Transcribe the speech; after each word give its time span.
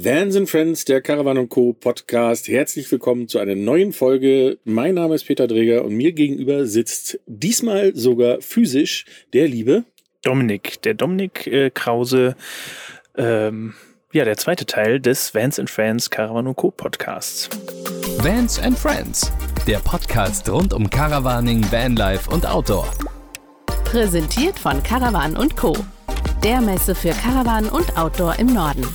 Vans 0.00 0.36
and 0.36 0.48
Friends, 0.48 0.84
der 0.84 1.00
Caravan 1.00 1.48
Co. 1.48 1.72
Podcast. 1.72 2.46
Herzlich 2.46 2.88
willkommen 2.92 3.26
zu 3.26 3.40
einer 3.40 3.56
neuen 3.56 3.92
Folge. 3.92 4.58
Mein 4.62 4.94
Name 4.94 5.16
ist 5.16 5.24
Peter 5.24 5.48
Dreger 5.48 5.84
und 5.84 5.96
mir 5.96 6.12
gegenüber 6.12 6.66
sitzt 6.66 7.18
diesmal 7.26 7.96
sogar 7.96 8.40
physisch 8.40 9.06
der 9.32 9.48
liebe 9.48 9.82
Dominik. 10.22 10.80
Der 10.82 10.94
Dominik 10.94 11.48
äh, 11.48 11.70
Krause, 11.70 12.36
ähm, 13.16 13.74
ja, 14.12 14.24
der 14.24 14.36
zweite 14.36 14.66
Teil 14.66 15.00
des 15.00 15.34
Vans 15.34 15.58
and 15.58 15.68
Friends 15.68 16.08
Caravan 16.10 16.54
Co. 16.54 16.70
Podcasts. 16.70 17.48
Vans 18.18 18.60
and 18.60 18.78
Friends, 18.78 19.32
der 19.66 19.78
Podcast 19.78 20.48
rund 20.48 20.72
um 20.74 20.88
Caravaning, 20.88 21.64
Vanlife 21.72 22.30
und 22.30 22.46
Outdoor. 22.46 22.88
Präsentiert 23.82 24.60
von 24.60 24.80
Caravan 24.84 25.34
Co. 25.56 25.76
Der 26.44 26.60
Messe 26.60 26.94
für 26.94 27.10
Caravan 27.10 27.68
und 27.68 27.98
Outdoor 27.98 28.38
im 28.38 28.46
Norden. 28.54 28.86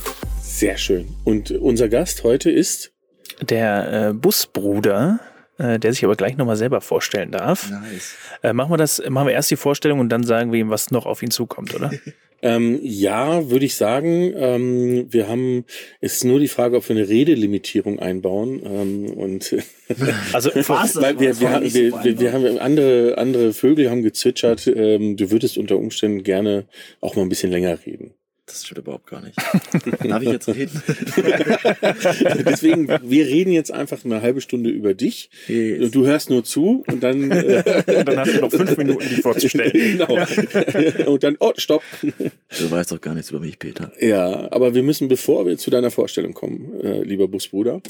Sehr 0.54 0.78
schön. 0.78 1.08
Und 1.24 1.50
unser 1.50 1.88
Gast 1.88 2.22
heute 2.22 2.48
ist 2.48 2.92
der 3.40 4.10
äh, 4.10 4.12
Busbruder, 4.12 5.18
äh, 5.58 5.80
der 5.80 5.92
sich 5.92 6.04
aber 6.04 6.14
gleich 6.14 6.36
nochmal 6.36 6.54
selber 6.54 6.80
vorstellen 6.80 7.32
darf. 7.32 7.68
Nice. 7.70 8.14
Äh, 8.40 8.52
machen 8.52 8.70
wir 8.70 8.76
das, 8.76 9.02
machen 9.08 9.26
wir 9.26 9.34
erst 9.34 9.50
die 9.50 9.56
Vorstellung 9.56 9.98
und 9.98 10.10
dann 10.10 10.22
sagen 10.22 10.52
wir 10.52 10.60
ihm, 10.60 10.70
was 10.70 10.92
noch 10.92 11.06
auf 11.06 11.24
ihn 11.24 11.32
zukommt, 11.32 11.74
oder? 11.74 11.90
ähm, 12.42 12.78
ja, 12.84 13.50
würde 13.50 13.66
ich 13.66 13.74
sagen. 13.74 14.32
Ähm, 14.36 15.12
wir 15.12 15.26
haben, 15.26 15.64
es 16.00 16.18
ist 16.18 16.24
nur 16.24 16.38
die 16.38 16.46
Frage, 16.46 16.76
ob 16.76 16.88
wir 16.88 16.94
eine 16.94 17.08
Redelimitierung 17.08 17.98
einbauen. 17.98 18.62
Ähm, 18.64 19.06
und 19.06 19.56
also 20.32 20.50
was? 20.54 20.94
Weil 20.94 21.18
wir, 21.18 21.40
wir, 21.40 21.50
haben, 21.50 21.74
wir, 21.74 22.04
wir, 22.04 22.20
wir, 22.20 22.32
haben 22.32 22.58
andere, 22.60 23.18
andere 23.18 23.52
Vögel 23.54 23.90
haben 23.90 24.04
gezwitschert. 24.04 24.68
Ähm, 24.68 25.16
du 25.16 25.32
würdest 25.32 25.58
unter 25.58 25.78
Umständen 25.78 26.22
gerne 26.22 26.66
auch 27.00 27.16
mal 27.16 27.22
ein 27.22 27.28
bisschen 27.28 27.50
länger 27.50 27.76
reden. 27.84 28.13
Das 28.46 28.66
stimmt 28.66 28.78
überhaupt 28.80 29.06
gar 29.06 29.22
nicht. 29.22 29.36
Darf 30.06 30.22
ich 30.22 30.28
jetzt 30.28 30.48
reden? 30.48 30.82
Deswegen, 32.46 32.88
wir 32.88 33.26
reden 33.26 33.52
jetzt 33.52 33.72
einfach 33.72 34.04
eine 34.04 34.20
halbe 34.20 34.42
Stunde 34.42 34.68
über 34.68 34.92
dich. 34.92 35.30
Yes. 35.48 35.90
Du 35.92 36.04
hörst 36.04 36.28
nur 36.28 36.44
zu 36.44 36.84
und 36.86 37.02
dann. 37.02 37.32
Äh, 37.44 37.98
und 37.98 38.08
dann 38.08 38.18
hast 38.18 38.34
du 38.34 38.40
noch 38.40 38.50
fünf 38.50 38.76
Minuten, 38.76 39.08
dich 39.08 39.20
vorzustellen. 39.20 39.72
genau. 39.72 41.10
Und 41.10 41.22
dann, 41.22 41.36
oh, 41.40 41.52
stopp. 41.56 41.82
Du 42.02 42.70
weißt 42.70 42.92
doch 42.92 43.00
gar 43.00 43.14
nichts 43.14 43.30
über 43.30 43.40
mich, 43.40 43.58
Peter. 43.58 43.92
Ja, 44.00 44.50
aber 44.50 44.74
wir 44.74 44.82
müssen, 44.82 45.08
bevor 45.08 45.46
wir 45.46 45.58
zu 45.58 45.70
deiner 45.70 45.90
Vorstellung 45.90 46.32
kommen, 46.32 46.80
äh, 46.82 47.02
lieber 47.02 47.28
Busbruder, 47.28 47.80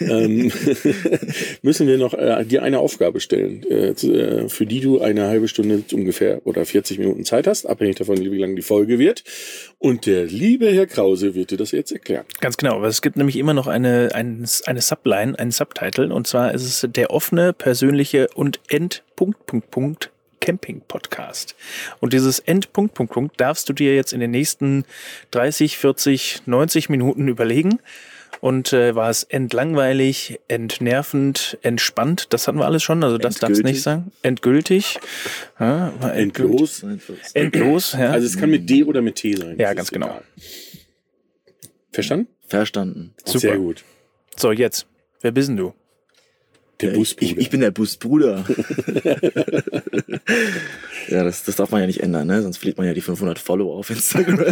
ähm, 0.00 0.50
müssen 1.62 1.86
wir 1.86 1.98
noch 1.98 2.14
äh, 2.14 2.44
dir 2.44 2.62
eine 2.62 2.78
Aufgabe 2.78 3.20
stellen, 3.20 3.64
äh, 3.68 3.90
äh, 3.90 4.48
für 4.48 4.66
die 4.66 4.80
du 4.80 5.00
eine 5.00 5.26
halbe 5.26 5.48
Stunde 5.48 5.82
ungefähr 5.92 6.46
oder 6.46 6.64
40 6.64 6.98
Minuten 6.98 7.24
Zeit 7.24 7.46
hast, 7.46 7.66
abhängig 7.66 7.96
davon, 7.96 8.18
wie 8.18 8.38
lang 8.38 8.56
die 8.56 8.62
Folge 8.62 8.98
wird. 8.98 9.24
Und 9.78 10.01
der 10.06 10.24
liebe 10.24 10.70
Herr 10.72 10.86
Krause 10.86 11.34
wird 11.34 11.50
dir 11.50 11.56
das 11.56 11.70
jetzt 11.70 11.92
erklären. 11.92 12.24
Ganz 12.40 12.56
genau, 12.56 12.76
aber 12.76 12.86
es 12.86 13.02
gibt 13.02 13.16
nämlich 13.16 13.36
immer 13.36 13.54
noch 13.54 13.66
eine, 13.66 14.10
eine, 14.14 14.44
eine 14.66 14.80
Subline, 14.80 15.38
einen 15.38 15.50
Subtitle, 15.50 16.12
und 16.12 16.26
zwar 16.26 16.52
ist 16.52 16.64
es 16.64 16.88
der 16.90 17.10
offene, 17.10 17.52
persönliche 17.52 18.28
und 18.34 18.60
Endpunkt, 18.68 19.46
Punkt, 19.46 19.70
Punkt, 19.70 20.10
Camping 20.40 20.82
Podcast. 20.86 21.54
Und 22.00 22.12
dieses 22.12 22.40
Endpunkt, 22.40 22.94
Punkt, 22.94 23.12
Punkt 23.12 23.40
darfst 23.40 23.68
du 23.68 23.72
dir 23.72 23.94
jetzt 23.94 24.12
in 24.12 24.20
den 24.20 24.32
nächsten 24.32 24.84
30, 25.30 25.78
40, 25.78 26.42
90 26.46 26.88
Minuten 26.88 27.28
überlegen 27.28 27.78
und 28.40 28.72
äh, 28.72 28.94
war 28.94 29.10
es 29.10 29.22
entlangweilig, 29.22 30.40
entnervend, 30.48 31.58
entspannt. 31.62 32.26
Das 32.30 32.48
hatten 32.48 32.58
wir 32.58 32.66
alles 32.66 32.82
schon, 32.82 33.02
also 33.04 33.18
das 33.18 33.36
darfst 33.36 33.60
du 33.60 33.64
nicht 33.64 33.82
sagen. 33.82 34.12
Endgültig. 34.22 34.98
Ja, 35.58 35.92
endlos. 36.14 36.84
Endlos, 37.34 37.92
ja. 37.92 38.10
Also 38.10 38.26
es 38.26 38.36
kann 38.36 38.50
mit 38.50 38.68
D 38.68 38.84
oder 38.84 39.02
mit 39.02 39.16
T 39.16 39.34
sein. 39.34 39.56
Ja, 39.58 39.74
ganz 39.74 39.90
genau. 39.90 40.06
Egal. 40.06 40.22
Verstanden? 41.92 42.28
Verstanden. 42.46 43.14
Super. 43.24 43.38
Sehr 43.38 43.56
gut. 43.58 43.84
So, 44.36 44.50
jetzt. 44.50 44.86
Wer 45.20 45.30
bist 45.30 45.48
denn 45.48 45.56
du? 45.56 45.74
Der 46.82 46.90
Busbruder. 46.90 47.30
Ich, 47.32 47.38
ich, 47.38 47.50
bin 47.50 47.60
der 47.60 47.70
Busbruder. 47.70 48.44
ja, 51.08 51.22
das, 51.22 51.44
das 51.44 51.56
darf 51.56 51.70
man 51.70 51.80
ja 51.80 51.86
nicht 51.86 52.02
ändern, 52.02 52.26
ne? 52.26 52.42
Sonst 52.42 52.58
verliert 52.58 52.76
man 52.78 52.86
ja 52.86 52.94
die 52.94 53.00
500 53.00 53.38
Follower 53.38 53.76
auf 53.76 53.88
Instagram. 53.90 54.38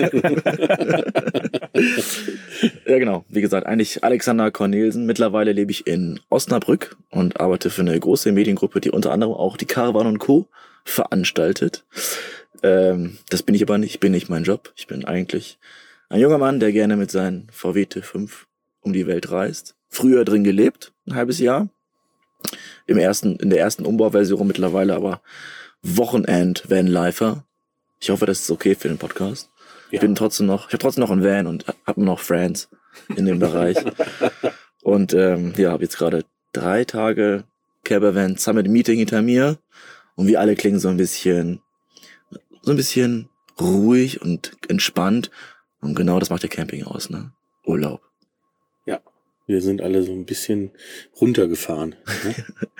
ja, 2.86 2.98
genau. 2.98 3.24
Wie 3.28 3.40
gesagt, 3.40 3.66
eigentlich 3.66 4.04
Alexander 4.04 4.50
Cornelsen. 4.50 5.06
Mittlerweile 5.06 5.52
lebe 5.52 5.72
ich 5.72 5.86
in 5.86 6.20
Osnabrück 6.30 6.96
und 7.10 7.40
arbeite 7.40 7.70
für 7.70 7.82
eine 7.82 7.98
große 7.98 8.30
Mediengruppe, 8.32 8.80
die 8.80 8.90
unter 8.90 9.12
anderem 9.12 9.34
auch 9.34 9.56
die 9.56 9.66
Caravan 9.66 10.06
und 10.06 10.18
Co. 10.18 10.48
veranstaltet. 10.84 11.84
Ähm, 12.62 13.18
das 13.28 13.42
bin 13.42 13.56
ich 13.56 13.62
aber 13.62 13.78
nicht. 13.78 13.94
Ich 13.94 14.00
bin 14.00 14.12
nicht 14.12 14.28
mein 14.28 14.44
Job. 14.44 14.72
Ich 14.76 14.86
bin 14.86 15.04
eigentlich 15.04 15.58
ein 16.08 16.20
junger 16.20 16.38
Mann, 16.38 16.60
der 16.60 16.72
gerne 16.72 16.96
mit 16.96 17.10
seinen 17.10 17.48
VW 17.50 17.82
T5 17.84 18.30
um 18.80 18.92
die 18.92 19.06
Welt 19.06 19.30
reist. 19.30 19.74
Früher 19.88 20.24
drin 20.24 20.44
gelebt, 20.44 20.92
ein 21.06 21.16
halbes 21.16 21.40
Jahr 21.40 21.68
im 22.86 22.98
ersten, 22.98 23.36
in 23.36 23.50
der 23.50 23.60
ersten 23.60 23.84
Umbauversion 23.84 24.46
mittlerweile, 24.46 24.94
aber 24.94 25.22
Wochenend 25.82 26.68
Vanlifer. 26.68 27.44
Ich 28.00 28.10
hoffe, 28.10 28.26
das 28.26 28.40
ist 28.40 28.50
okay 28.50 28.74
für 28.74 28.88
den 28.88 28.98
Podcast. 28.98 29.50
Ja. 29.90 29.94
Ich 29.96 30.00
bin 30.00 30.14
trotzdem 30.14 30.46
noch, 30.46 30.68
ich 30.68 30.72
habe 30.72 30.82
trotzdem 30.82 31.02
noch 31.02 31.10
einen 31.10 31.24
Van 31.24 31.46
und 31.46 31.66
habe 31.86 32.04
noch 32.04 32.20
Friends 32.20 32.68
in 33.16 33.26
dem 33.26 33.38
Bereich. 33.38 33.76
Und 34.82 35.12
ähm, 35.12 35.52
ja, 35.58 35.72
habe 35.72 35.82
jetzt 35.82 35.98
gerade 35.98 36.24
drei 36.52 36.84
Tage 36.84 37.44
Campervan 37.84 38.36
Summit 38.36 38.68
Meeting 38.68 38.98
hinter 38.98 39.20
mir 39.22 39.58
und 40.16 40.26
wir 40.26 40.40
alle 40.40 40.56
klingen 40.56 40.80
so 40.80 40.88
ein 40.88 40.96
bisschen, 40.96 41.60
so 42.62 42.70
ein 42.70 42.76
bisschen 42.76 43.28
ruhig 43.60 44.22
und 44.22 44.52
entspannt. 44.68 45.30
Und 45.80 45.94
genau 45.94 46.18
das 46.18 46.30
macht 46.30 46.42
der 46.42 46.50
Camping 46.50 46.84
aus, 46.84 47.10
ne? 47.10 47.32
Urlaub. 47.64 48.00
Wir 49.50 49.60
sind 49.60 49.82
alle 49.82 50.04
so 50.04 50.12
ein 50.12 50.26
bisschen 50.26 50.70
runtergefahren. 51.20 51.96
Ne? 52.24 52.34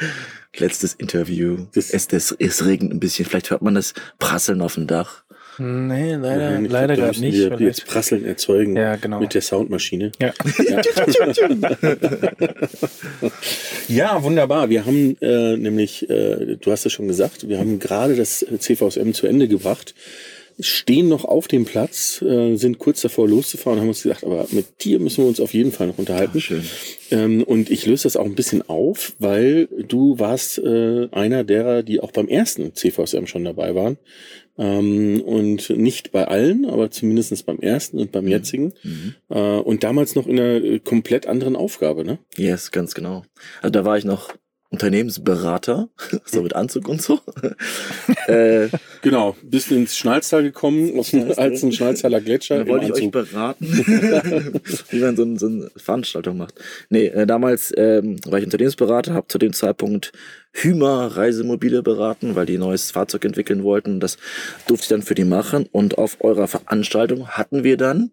Letztes 0.57 0.95
Interview. 0.95 1.67
Das 1.75 1.91
es, 1.91 2.07
das, 2.07 2.31
es 2.39 2.65
regnet 2.65 2.93
ein 2.93 3.01
bisschen. 3.01 3.25
Vielleicht 3.25 3.51
hört 3.51 3.63
man 3.63 3.75
das 3.75 3.93
Prasseln 4.21 4.63
auf 4.63 4.75
dem 4.75 4.87
Dach. 4.87 5.25
Nee, 5.59 6.15
leider, 6.15 6.53
Nein, 6.53 6.67
leider 6.67 6.95
gerade 6.95 7.21
nicht. 7.21 7.37
Wir 7.37 7.61
jetzt 7.61 7.87
Prasseln 7.87 8.25
erzeugen 8.25 8.77
ja, 8.77 8.95
genau. 8.95 9.19
mit 9.19 9.35
der 9.35 9.43
Soundmaschine. 9.43 10.13
Ja. 10.21 10.33
ja. 13.89 14.23
wunderbar. 14.23 14.71
Wir 14.71 14.87
haben 14.87 15.17
äh, 15.21 15.57
nämlich, 15.57 16.09
äh, 16.09 16.57
du 16.57 16.71
hast 16.71 16.87
es 16.87 16.93
schon 16.93 17.09
gesagt, 17.09 17.49
wir 17.49 17.59
haben 17.59 17.81
gerade 17.81 18.15
das 18.15 18.47
CVSM 18.59 19.11
zu 19.13 19.27
Ende 19.27 19.49
gebracht 19.49 19.95
stehen 20.59 21.09
noch 21.09 21.25
auf 21.25 21.49
dem 21.49 21.65
Platz, 21.65 22.21
äh, 22.23 22.57
sind 22.57 22.79
kurz 22.79 23.01
davor 23.01 23.29
loszufahren 23.29 23.81
haben 23.81 23.89
uns 23.89 24.03
gesagt, 24.03 24.25
aber 24.25 24.47
mit 24.51 24.85
dir 24.85 24.99
müssen 24.99 25.25
wir 25.25 25.29
uns 25.29 25.41
auf 25.41 25.55
jeden 25.55 25.73
Fall 25.73 25.87
noch 25.87 25.99
unterhalten. 25.99 26.39
Ach, 26.39 26.43
schön. 26.43 26.65
Ähm, 27.11 27.43
und 27.43 27.71
ich 27.71 27.87
löse 27.87 28.05
das 28.05 28.17
auch 28.17 28.25
ein 28.25 28.35
bisschen 28.35 28.69
auf, 28.69 29.15
weil 29.19 29.67
du 29.67 30.19
warst 30.19 30.59
äh, 30.59 31.09
einer 31.13 31.45
derer, 31.45 31.83
die 31.83 32.01
auch 32.01 32.13
beim 32.13 32.29
ersten 32.29 32.75
CVSM 32.75 33.27
schon 33.27 33.45
dabei 33.45 33.75
waren. 33.75 33.99
Ähm, 34.59 35.23
und 35.23 35.71
nicht 35.71 36.13
bei 36.13 36.27
allen, 36.27 36.67
aber 36.67 36.91
zumindest 36.91 37.47
beim 37.47 37.61
ersten 37.61 37.99
und 37.99 38.13
beim 38.13 38.25
mhm. 38.25 38.31
jetzigen. 38.31 38.73
Mhm. 38.83 39.15
Äh, 39.31 39.39
und 39.39 39.85
damals 39.85 40.15
noch 40.15 40.27
in 40.27 40.39
einer 40.39 40.63
äh, 40.63 40.79
komplett 40.81 41.27
anderen 41.27 41.57
Aufgabe, 41.57 42.05
ne? 42.05 42.19
Yes, 42.37 42.71
ganz 42.71 42.95
genau. 42.95 43.25
Also 43.63 43.71
da 43.71 43.85
war 43.85 43.97
ich 43.97 44.05
noch 44.05 44.35
Unternehmensberater, 44.71 45.89
so 46.25 46.43
mit 46.43 46.55
Anzug 46.55 46.89
und 46.89 47.03
so. 47.03 47.21
äh, 48.29 48.69
genau, 49.03 49.37
bist 49.43 49.73
ins 49.73 49.97
Schnalztal 49.97 50.45
gekommen, 50.45 51.03
dem 51.03 51.33
alten 51.37 51.73
Schnalztaler 51.73 52.21
Gletscher. 52.21 52.65
Da 52.65 52.69
wollte 52.69 52.87
ich 52.87 52.93
euch 52.93 53.11
beraten, 53.11 53.67
wie 54.91 55.01
man 55.01 55.17
so, 55.17 55.25
ein, 55.25 55.39
so 55.39 55.47
eine 55.47 55.71
Veranstaltung 55.77 56.37
macht. 56.37 56.55
Nee, 56.89 57.07
äh, 57.07 57.27
damals 57.27 57.73
ähm, 57.77 58.17
war 58.27 58.39
ich 58.39 58.45
Unternehmensberater, 58.45 59.13
habe 59.13 59.27
zu 59.27 59.39
dem 59.39 59.53
Zeitpunkt 59.53 60.13
Hümer 60.53 61.17
Reisemobile 61.17 61.83
beraten, 61.83 62.37
weil 62.37 62.47
die 62.47 62.57
ein 62.57 62.61
neues 62.61 62.93
Fahrzeug 62.93 63.25
entwickeln 63.25 63.65
wollten. 63.65 63.99
Das 63.99 64.19
durfte 64.69 64.85
ich 64.85 64.89
dann 64.89 65.03
für 65.03 65.15
die 65.15 65.25
machen. 65.25 65.69
Und 65.71 65.99
auf 65.99 66.19
eurer 66.21 66.47
Veranstaltung 66.47 67.29
hatten 67.29 67.65
wir 67.65 67.77
dann 67.77 68.13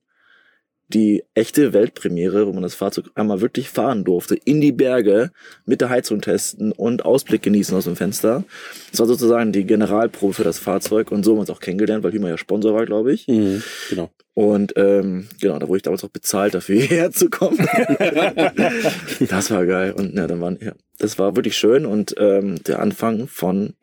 die 0.90 1.24
echte 1.34 1.74
Weltpremiere, 1.74 2.48
wo 2.48 2.53
man 2.53 2.64
das 2.64 2.75
Fahrzeug 2.75 3.10
einmal 3.16 3.42
wirklich 3.42 3.69
fahren 3.69 4.06
durfte, 4.06 4.36
in 4.36 4.62
die 4.62 4.72
Berge 4.72 5.31
mit 5.66 5.81
der 5.81 5.89
Heizung 5.89 6.22
testen 6.22 6.72
und 6.72 7.04
Ausblick 7.04 7.42
genießen 7.42 7.75
aus 7.75 7.84
dem 7.84 7.98
Fenster. 7.98 8.45
Das 8.92 9.00
war 9.00 9.07
sozusagen 9.07 9.51
die 9.51 9.66
Generalprobe 9.66 10.34
für 10.34 10.44
das 10.44 10.60
Fahrzeug 10.60 11.12
und 11.12 11.24
so 11.24 11.31
haben 11.31 11.38
wir 11.38 11.42
uns 11.42 11.50
auch 11.50 11.60
kennengelernt, 11.60 12.04
weil 12.04 12.13
Hümer 12.13 12.30
ja 12.30 12.38
Sponsor 12.38 12.74
war, 12.74 12.86
glaube 12.86 13.12
ich. 13.12 13.28
Mhm, 13.28 13.62
genau. 13.89 14.12
Und 14.34 14.74
ähm, 14.78 15.28
genau, 15.42 15.60
da 15.60 15.68
wurde 15.68 15.78
ich 15.78 15.84
damals 15.84 16.04
auch 16.04 16.10
bezahlt, 16.10 16.54
dafür 16.54 16.75
hierher 16.80 17.12
zu 17.12 17.30
kommen. 17.30 17.57
das 19.30 19.51
war 19.51 19.66
geil. 19.66 19.92
Und 19.92 20.16
ja, 20.16 20.28
dann 20.28 20.40
waren, 20.40 20.57
ja, 20.62 20.74
das 21.00 21.19
war 21.19 21.36
wirklich 21.36 21.57
schön 21.57 21.86
und 21.86 22.16
ähm, 22.18 22.63
der 22.63 22.80
Anfang 22.80 23.28
von 23.28 23.74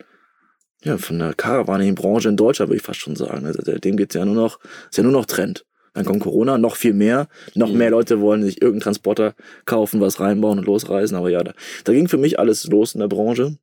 ja, 0.84 0.98
von 0.98 1.18
der 1.18 1.32
Caravaning-Branche 1.32 2.28
in 2.28 2.36
Deutschland, 2.36 2.68
würde 2.68 2.76
ich 2.76 2.82
fast 2.82 3.00
schon 3.00 3.16
sagen. 3.16 3.46
Also, 3.46 3.62
dem 3.62 3.96
geht's 3.96 4.14
ja 4.14 4.24
nur 4.24 4.34
noch, 4.34 4.60
ist 4.90 4.98
ja 4.98 5.02
nur 5.02 5.12
noch 5.12 5.24
Trend. 5.24 5.64
Dann 5.94 6.04
kommt 6.04 6.20
Corona, 6.20 6.58
noch 6.58 6.76
viel 6.76 6.92
mehr. 6.92 7.28
Noch 7.54 7.70
mhm. 7.70 7.78
mehr 7.78 7.90
Leute 7.90 8.20
wollen 8.20 8.42
sich 8.42 8.60
irgendeinen 8.60 8.82
Transporter 8.82 9.34
kaufen, 9.64 10.00
was 10.00 10.20
reinbauen 10.20 10.58
und 10.58 10.66
losreisen. 10.66 11.16
Aber 11.16 11.30
ja, 11.30 11.42
da, 11.42 11.54
da 11.84 11.92
ging 11.92 12.08
für 12.08 12.18
mich 12.18 12.38
alles 12.38 12.66
los 12.66 12.94
in 12.94 13.00
der 13.00 13.08
Branche. 13.08 13.56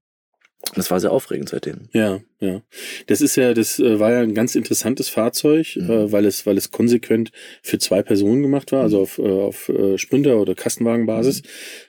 Das 0.75 0.91
war 0.91 0.99
sehr 0.99 1.11
aufregend 1.11 1.49
seitdem. 1.49 1.89
Ja, 1.91 2.19
ja. 2.39 2.61
Das 3.07 3.19
ist 3.19 3.35
ja, 3.35 3.53
das 3.53 3.79
äh, 3.79 3.99
war 3.99 4.11
ja 4.11 4.19
ein 4.21 4.33
ganz 4.35 4.55
interessantes 4.55 5.09
Fahrzeug, 5.09 5.75
Mhm. 5.75 5.89
äh, 5.89 6.11
weil 6.11 6.25
es, 6.25 6.45
weil 6.45 6.57
es 6.57 6.71
konsequent 6.71 7.31
für 7.61 7.79
zwei 7.79 8.03
Personen 8.03 8.41
gemacht 8.43 8.71
war, 8.71 8.83
also 8.83 9.01
auf, 9.01 9.17
äh, 9.17 9.23
auf 9.23 9.69
äh, 9.69 9.97
Sprinter- 9.97 10.37
oder 10.37 10.55
Kastenwagenbasis. 10.55 11.41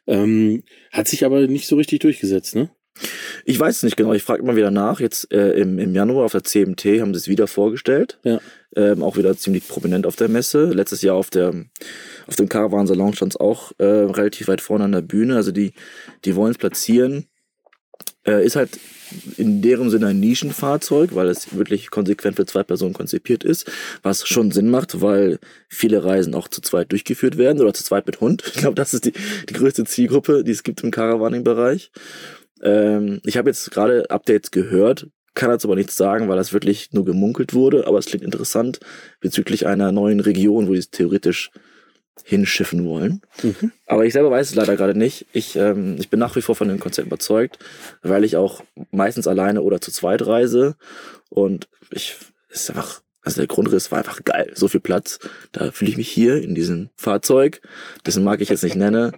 Ähm, 0.07 0.63
hat 0.91 1.07
sich 1.07 1.25
aber 1.25 1.47
nicht 1.47 1.69
so 1.69 1.77
richtig 1.77 2.01
durchgesetzt, 2.01 2.57
ne? 2.57 2.71
Ich 3.45 3.59
weiß 3.59 3.77
es 3.77 3.83
nicht 3.83 3.97
genau, 3.97 4.13
ich 4.13 4.23
frage 4.23 4.43
immer 4.43 4.57
wieder 4.57 4.71
nach. 4.71 5.01
Jetzt 5.01 5.33
äh, 5.33 5.53
im, 5.53 5.79
im 5.79 5.95
Januar 5.95 6.27
auf 6.27 6.33
der 6.33 6.45
CMT 6.45 7.01
haben 7.01 7.15
sie 7.15 7.19
es 7.19 7.29
wieder 7.29 7.47
vorgestellt. 7.47 8.19
Ja. 8.25 8.41
Ähm, 8.75 9.03
auch 9.03 9.17
wieder 9.17 9.37
ziemlich 9.37 9.67
prominent 9.67 10.07
auf 10.07 10.17
der 10.17 10.29
Messe. 10.29 10.67
Letztes 10.67 11.03
Jahr 11.03 11.17
auf, 11.17 11.31
der, 11.31 11.53
auf 12.27 12.37
dem 12.37 12.49
Caravan 12.49 12.87
Salon 12.87 13.15
stand 13.15 13.33
es 13.33 13.41
auch 13.41 13.73
äh, 13.79 13.85
relativ 13.85 14.49
weit 14.49 14.61
vorne 14.61 14.85
an 14.85 14.93
der 14.93 15.03
Bühne. 15.03 15.37
Also 15.37 15.53
die, 15.53 15.73
die 16.25 16.37
wollen 16.37 16.53
es 16.53 16.59
platzieren. 16.59 17.27
Äh, 18.25 18.47
ist 18.47 18.57
halt 18.57 18.79
in 19.37 19.63
deren 19.63 19.91
Sinne 19.91 20.09
ein 20.09 20.21
Nischenfahrzeug, 20.21 21.15
weil 21.15 21.29
es 21.29 21.55
wirklich 21.57 21.91
konsequent 21.91 22.37
für 22.37 22.47
zwei 22.47 22.63
Personen 22.63 22.95
konzipiert 22.95 23.45
ist, 23.45 23.71
was 24.03 24.27
schon 24.27 24.53
Sinn 24.53 24.71
macht, 24.71 25.01
weil 25.01 25.39
viele 25.69 26.05
Reisen 26.05 26.35
auch 26.35 26.49
zu 26.49 26.61
zweit 26.61 26.93
durchgeführt 26.93 27.37
werden 27.37 27.61
oder 27.61 27.75
zu 27.75 27.85
zweit 27.85 28.07
mit 28.07 28.21
Hund. 28.21 28.45
Ich 28.47 28.61
glaube, 28.61 28.75
das 28.75 28.95
ist 28.95 29.05
die, 29.05 29.13
die 29.49 29.55
größte 29.55 29.85
Zielgruppe, 29.85 30.45
die 30.45 30.53
es 30.53 30.63
gibt 30.63 30.83
im 30.83 30.91
Caravaning-Bereich. 30.91 31.91
Ähm, 32.63 33.21
ich 33.25 33.37
habe 33.37 33.51
jetzt 33.51 33.71
gerade 33.71 34.11
Updates 34.11 34.51
gehört, 34.51 35.09
kann 35.35 35.51
dazu 35.51 35.69
aber 35.69 35.77
nichts 35.77 35.97
sagen, 35.97 36.29
weil 36.29 36.37
das 36.37 36.53
wirklich 36.53 36.93
nur 36.93 37.05
gemunkelt 37.05 37.55
wurde, 37.55 37.87
aber 37.87 37.99
es 37.99 38.07
klingt 38.07 38.25
interessant 38.25 38.81
bezüglich 39.21 39.67
einer 39.67 39.93
neuen 39.93 40.21
Region, 40.21 40.69
wo 40.69 40.73
die 40.73 40.79
es 40.79 40.91
theoretisch 40.91 41.51
hinschiffen 42.25 42.85
wollen. 42.85 43.23
Mhm. 43.43 43.73
Aber 43.87 44.05
ich 44.05 44.13
selber 44.13 44.31
weiß 44.31 44.51
es 44.51 44.55
leider 44.55 44.77
gerade 44.77 44.97
nicht. 44.97 45.27
Ich, 45.33 45.57
ähm, 45.57 45.97
ich 45.99 46.11
bin 46.11 46.21
nach 46.21 46.37
wie 46.37 46.43
vor 46.43 46.55
von 46.55 46.69
dem 46.69 46.79
Konzept 46.79 47.07
überzeugt, 47.07 47.59
weil 48.03 48.25
ich 48.25 48.37
auch 48.37 48.63
meistens 48.91 49.27
alleine 49.27 49.63
oder 49.63 49.81
zu 49.81 49.91
zweit 49.91 50.27
reise 50.27 50.77
und 51.31 51.69
ich 51.91 52.17
ist 52.51 52.71
einfach 52.71 53.01
also 53.25 53.41
der 53.41 53.47
Grundriss 53.47 53.93
war 53.93 53.99
einfach 53.99 54.25
geil. 54.25 54.51
So 54.55 54.67
viel 54.67 54.81
Platz. 54.81 55.21
Da 55.53 55.71
fühle 55.71 55.93
ich 55.93 55.97
mich 55.97 56.09
hier 56.09 56.43
in 56.43 56.55
diesem 56.55 56.91
Fahrzeug, 56.97 57.61
dessen 58.05 58.25
Marke 58.25 58.43
ich 58.43 58.49
jetzt 58.49 58.65
nicht 58.65 58.75
nenne, 58.75 59.13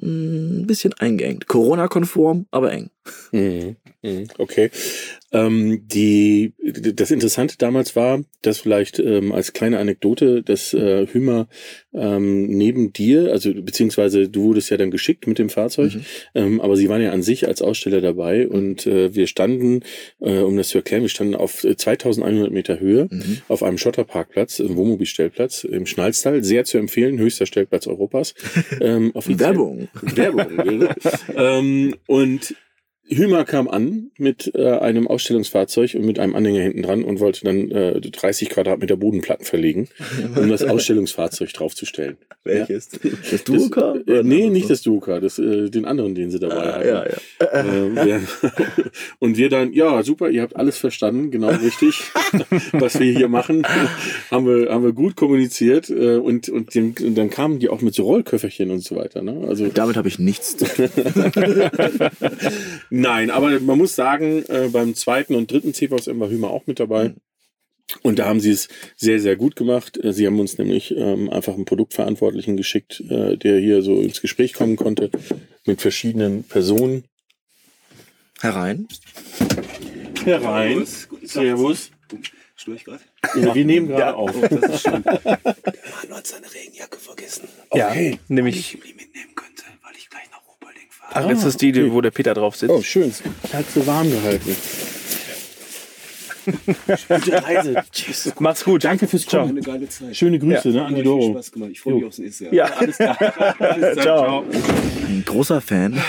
ein 0.00 0.66
bisschen 0.66 0.92
eingeengt. 0.94 1.46
Corona-konform, 1.46 2.46
aber 2.50 2.72
eng. 2.72 2.90
Mhm. 3.32 3.76
Mhm. 4.06 4.28
Okay. 4.38 4.70
Ähm, 5.32 5.82
die, 5.88 6.54
das 6.62 7.10
Interessante 7.10 7.56
damals 7.58 7.96
war, 7.96 8.22
dass 8.42 8.60
vielleicht 8.60 9.00
ähm, 9.00 9.32
als 9.32 9.52
kleine 9.52 9.78
Anekdote, 9.78 10.42
dass 10.42 10.72
äh, 10.72 11.06
Hümer 11.08 11.48
ähm, 11.92 12.46
neben 12.46 12.92
dir, 12.92 13.32
also 13.32 13.52
beziehungsweise 13.52 14.28
du 14.28 14.44
wurdest 14.44 14.70
ja 14.70 14.76
dann 14.76 14.92
geschickt 14.92 15.26
mit 15.26 15.38
dem 15.38 15.50
Fahrzeug, 15.50 15.94
Mhm. 15.96 16.04
ähm, 16.34 16.60
aber 16.60 16.76
sie 16.76 16.88
waren 16.88 17.02
ja 17.02 17.10
an 17.10 17.22
sich 17.22 17.48
als 17.48 17.60
Aussteller 17.60 18.00
dabei 18.00 18.48
und 18.48 18.86
äh, 18.86 19.14
wir 19.14 19.26
standen, 19.26 19.80
äh, 20.20 20.38
um 20.38 20.56
das 20.56 20.68
zu 20.68 20.78
erklären, 20.78 21.02
wir 21.02 21.08
standen 21.08 21.34
auf 21.34 21.64
äh, 21.64 21.76
2100 21.76 22.52
Meter 22.52 22.78
Höhe 22.78 23.08
Mhm. 23.10 23.38
auf 23.48 23.62
einem 23.64 23.78
Schotterparkplatz, 23.78 24.60
einem 24.60 24.76
Wohnmobilstellplatz 24.76 25.64
im 25.64 25.86
Schnalztal, 25.86 26.44
sehr 26.44 26.64
zu 26.64 26.78
empfehlen, 26.78 27.18
höchster 27.18 27.46
Stellplatz 27.46 27.86
Europas. 27.86 28.34
Ähm, 28.80 29.12
Werbung. 29.14 29.88
Werbung. 30.02 30.88
ähm, 31.36 31.94
und 32.06 32.54
Hümer 33.08 33.44
kam 33.44 33.68
an 33.68 34.10
mit 34.18 34.52
äh, 34.54 34.68
einem 34.78 35.06
Ausstellungsfahrzeug 35.06 35.94
und 35.94 36.04
mit 36.04 36.18
einem 36.18 36.34
Anhänger 36.34 36.60
hinten 36.60 36.82
dran 36.82 37.04
und 37.04 37.20
wollte 37.20 37.44
dann 37.44 37.70
äh, 37.70 38.00
30 38.00 38.48
Quadratmeter 38.50 38.96
Bodenplatten 38.96 39.44
verlegen, 39.44 39.88
um 40.36 40.48
das 40.48 40.62
Ausstellungsfahrzeug 40.64 41.52
draufzustellen. 41.52 42.16
Welches? 42.44 42.90
Das 43.30 43.44
Duocar? 43.44 43.98
Das, 44.06 44.16
äh, 44.18 44.22
nee, 44.22 44.48
nicht 44.50 44.70
das 44.70 44.82
Duocar, 44.82 45.20
das, 45.20 45.38
äh, 45.38 45.68
den 45.70 45.84
anderen, 45.84 46.14
den 46.14 46.30
sie 46.30 46.38
dabei 46.38 46.56
Ah, 46.56 46.72
hatten. 46.76 46.88
ja, 46.88 47.04
ja. 47.06 47.60
Äh, 47.60 48.06
wir, 48.06 48.20
und 49.18 49.36
wir 49.36 49.48
dann, 49.50 49.72
ja, 49.72 50.02
super, 50.02 50.28
ihr 50.30 50.42
habt 50.42 50.56
alles 50.56 50.78
verstanden, 50.78 51.30
genau 51.30 51.48
richtig, 51.48 52.02
was 52.72 52.98
wir 52.98 53.12
hier 53.12 53.28
machen. 53.28 53.64
haben, 54.30 54.46
wir, 54.46 54.70
haben 54.72 54.84
wir 54.84 54.92
gut 54.92 55.16
kommuniziert 55.16 55.90
äh, 55.90 56.16
und, 56.16 56.48
und, 56.48 56.74
den, 56.74 56.94
und 57.00 57.14
dann 57.16 57.30
kamen 57.30 57.58
die 57.58 57.68
auch 57.68 57.82
mit 57.82 57.94
so 57.94 58.04
Rollköfferchen 58.04 58.70
und 58.70 58.80
so 58.80 58.96
weiter. 58.96 59.22
Ne? 59.22 59.44
Also 59.48 59.66
Damit 59.68 59.96
habe 59.96 60.08
ich 60.08 60.18
nichts 60.18 60.56
zu 60.56 60.64
tun. 60.66 60.88
Nein, 62.98 63.30
aber 63.30 63.60
man 63.60 63.76
muss 63.76 63.94
sagen, 63.94 64.42
äh, 64.48 64.68
beim 64.72 64.94
zweiten 64.94 65.34
und 65.34 65.50
dritten 65.50 65.74
CVSM 65.74 66.18
war 66.18 66.30
Hümer 66.30 66.48
auch 66.50 66.66
mit 66.66 66.80
dabei. 66.80 67.12
Und 68.02 68.18
da 68.18 68.26
haben 68.26 68.40
sie 68.40 68.50
es 68.50 68.68
sehr, 68.96 69.20
sehr 69.20 69.36
gut 69.36 69.54
gemacht. 69.54 70.02
Äh, 70.02 70.14
Sie 70.14 70.26
haben 70.26 70.40
uns 70.40 70.56
nämlich 70.56 70.96
ähm, 70.96 71.28
einfach 71.28 71.54
einen 71.54 71.66
Produktverantwortlichen 71.66 72.56
geschickt, 72.56 73.02
äh, 73.08 73.36
der 73.36 73.60
hier 73.60 73.82
so 73.82 74.00
ins 74.00 74.22
Gespräch 74.22 74.54
kommen 74.54 74.76
konnte 74.76 75.10
mit 75.66 75.82
verschiedenen 75.82 76.42
Personen. 76.44 77.04
Herein. 78.40 78.88
Herein. 80.24 80.86
Servus. 81.22 81.90
Störe 82.56 82.76
ich 82.76 82.84
gerade? 82.84 83.02
Ja, 83.38 83.54
wir 83.54 83.64
nehmen 83.66 83.88
gerade 83.88 84.16
auf. 84.16 84.34
Oh, 84.42 84.46
das 84.48 84.70
ist 84.76 84.82
schön. 84.82 85.02
Der 85.02 85.20
Mann 85.22 86.16
hat 86.16 86.26
seine 86.26 86.52
Regenjacke 86.52 86.96
vergessen. 86.98 87.46
Ja, 87.74 87.90
Okay. 87.90 88.18
Die 88.28 88.32
nämlich. 88.32 88.56
ich 88.56 88.70
die 88.80 88.94
mitnehmen 88.94 89.34
könnte, 89.34 89.64
weil 89.82 89.94
ich 89.96 90.08
gleich 90.08 90.30
nach 90.30 90.40
Ach, 91.16 91.28
das 91.28 91.44
ist 91.44 91.60
die, 91.62 91.72
die- 91.72 91.90
wo 91.92 92.00
der 92.00 92.10
Peter 92.10 92.34
drauf 92.34 92.56
sitzt. 92.56 92.70
Oh, 92.72 92.82
schön. 92.82 93.12
Hat 93.52 93.64
so 93.74 93.86
warm 93.86 94.10
gehalten. 94.10 94.56
Gute 96.46 97.42
Reise. 97.44 97.74
Tschüss. 97.92 98.32
Mach's 98.38 98.64
gut. 98.64 98.84
Danke 98.84 99.06
fürs 99.06 99.26
Ciao. 99.26 99.42
Kommen. 99.42 99.58
Eine 99.58 99.66
geile 99.66 99.88
Zeit. 99.88 100.16
Schöne 100.16 100.38
Grüße 100.38 100.68
ne, 100.68 100.84
an 100.84 100.94
die 100.94 101.00
euch 101.00 101.02
viel 101.02 101.04
Doro. 101.04 101.32
Spaß 101.32 101.52
gemacht. 101.52 101.70
Ich 101.72 101.80
freue 101.80 101.94
mich 101.94 102.04
aufs 102.04 102.18
nächste 102.18 102.44
Jahr. 102.44 102.54
Ja. 102.54 102.64
Alles 102.76 102.96
klar. 102.96 103.18
Alles 103.58 103.98
klar. 103.98 104.02
Ciao. 104.02 104.44
Ein 105.08 105.22
großer 105.24 105.60
Fan. 105.60 106.00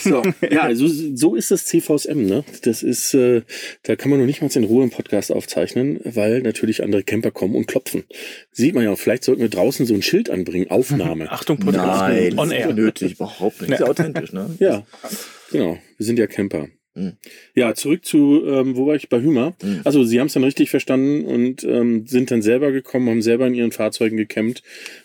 So, 0.00 0.22
ja, 0.50 0.74
so, 0.74 0.86
so 0.88 1.34
ist 1.34 1.50
das 1.50 1.64
CVSM, 1.66 2.26
ne? 2.26 2.44
Das 2.62 2.82
ist, 2.82 3.14
äh, 3.14 3.42
da 3.82 3.96
kann 3.96 4.10
man 4.10 4.18
noch 4.20 4.26
nicht 4.26 4.42
mal 4.42 4.50
in 4.54 4.64
Ruhe 4.64 4.82
einen 4.82 4.90
Podcast 4.90 5.32
aufzeichnen, 5.32 6.00
weil 6.04 6.42
natürlich 6.42 6.82
andere 6.82 7.02
Camper 7.02 7.30
kommen 7.30 7.54
und 7.54 7.66
klopfen. 7.66 8.04
Sieht 8.52 8.74
man 8.74 8.84
ja, 8.84 8.94
vielleicht 8.96 9.24
sollten 9.24 9.42
wir 9.42 9.48
draußen 9.48 9.86
so 9.86 9.94
ein 9.94 10.02
Schild 10.02 10.30
anbringen, 10.30 10.70
Aufnahme. 10.70 11.30
Achtung, 11.30 11.58
Podcast. 11.58 12.02
Nein, 12.02 12.38
On 12.38 12.48
das 12.48 12.58
ist 12.58 12.64
air. 12.64 12.74
nötig, 12.74 13.12
überhaupt 13.12 13.60
nicht. 13.62 13.72
Ist 13.72 13.80
ja 13.80 13.86
authentisch, 13.86 14.32
ne? 14.32 14.50
Ja, 14.58 14.84
genau. 15.50 15.78
Wir 15.96 16.06
sind 16.06 16.18
ja 16.18 16.26
Camper. 16.26 16.68
Mhm. 16.96 17.12
Ja, 17.54 17.74
zurück 17.74 18.04
zu, 18.04 18.42
ähm, 18.46 18.76
wo 18.76 18.86
war 18.86 18.94
ich 18.94 19.08
bei 19.10 19.20
Hümer? 19.20 19.54
Mhm. 19.62 19.82
Also, 19.84 20.02
Sie 20.02 20.18
haben 20.18 20.28
es 20.28 20.32
dann 20.32 20.44
richtig 20.44 20.70
verstanden 20.70 21.26
und 21.26 21.62
ähm, 21.62 22.06
sind 22.06 22.30
dann 22.30 22.40
selber 22.40 22.72
gekommen, 22.72 23.10
haben 23.10 23.22
selber 23.22 23.46
in 23.46 23.54
ihren 23.54 23.70
Fahrzeugen 23.70 24.16
gecampt, 24.16 24.62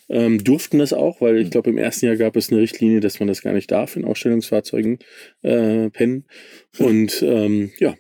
ähm, 0.10 0.42
durften 0.44 0.80
das 0.80 0.94
auch, 0.94 1.20
weil 1.20 1.38
ich 1.38 1.52
glaube, 1.52 1.70
im 1.70 1.78
ersten 1.78 2.06
Jahr 2.06 2.16
gab 2.16 2.38
es 2.38 2.50
eine 2.50 2.62
Richtlinie, 2.62 3.02
dass 3.02 3.20
man 3.20 3.28
das 3.28 3.42
gar 3.42 3.54
nicht 3.54 3.70
darf 3.72 3.98
in 3.98 4.06
Ausstellungsfahrzeugen 4.06 5.00
äh, 5.42 5.90
pennen. 5.90 6.26
Und 6.78 7.22
ähm, 7.22 7.72
ja, 7.78 7.96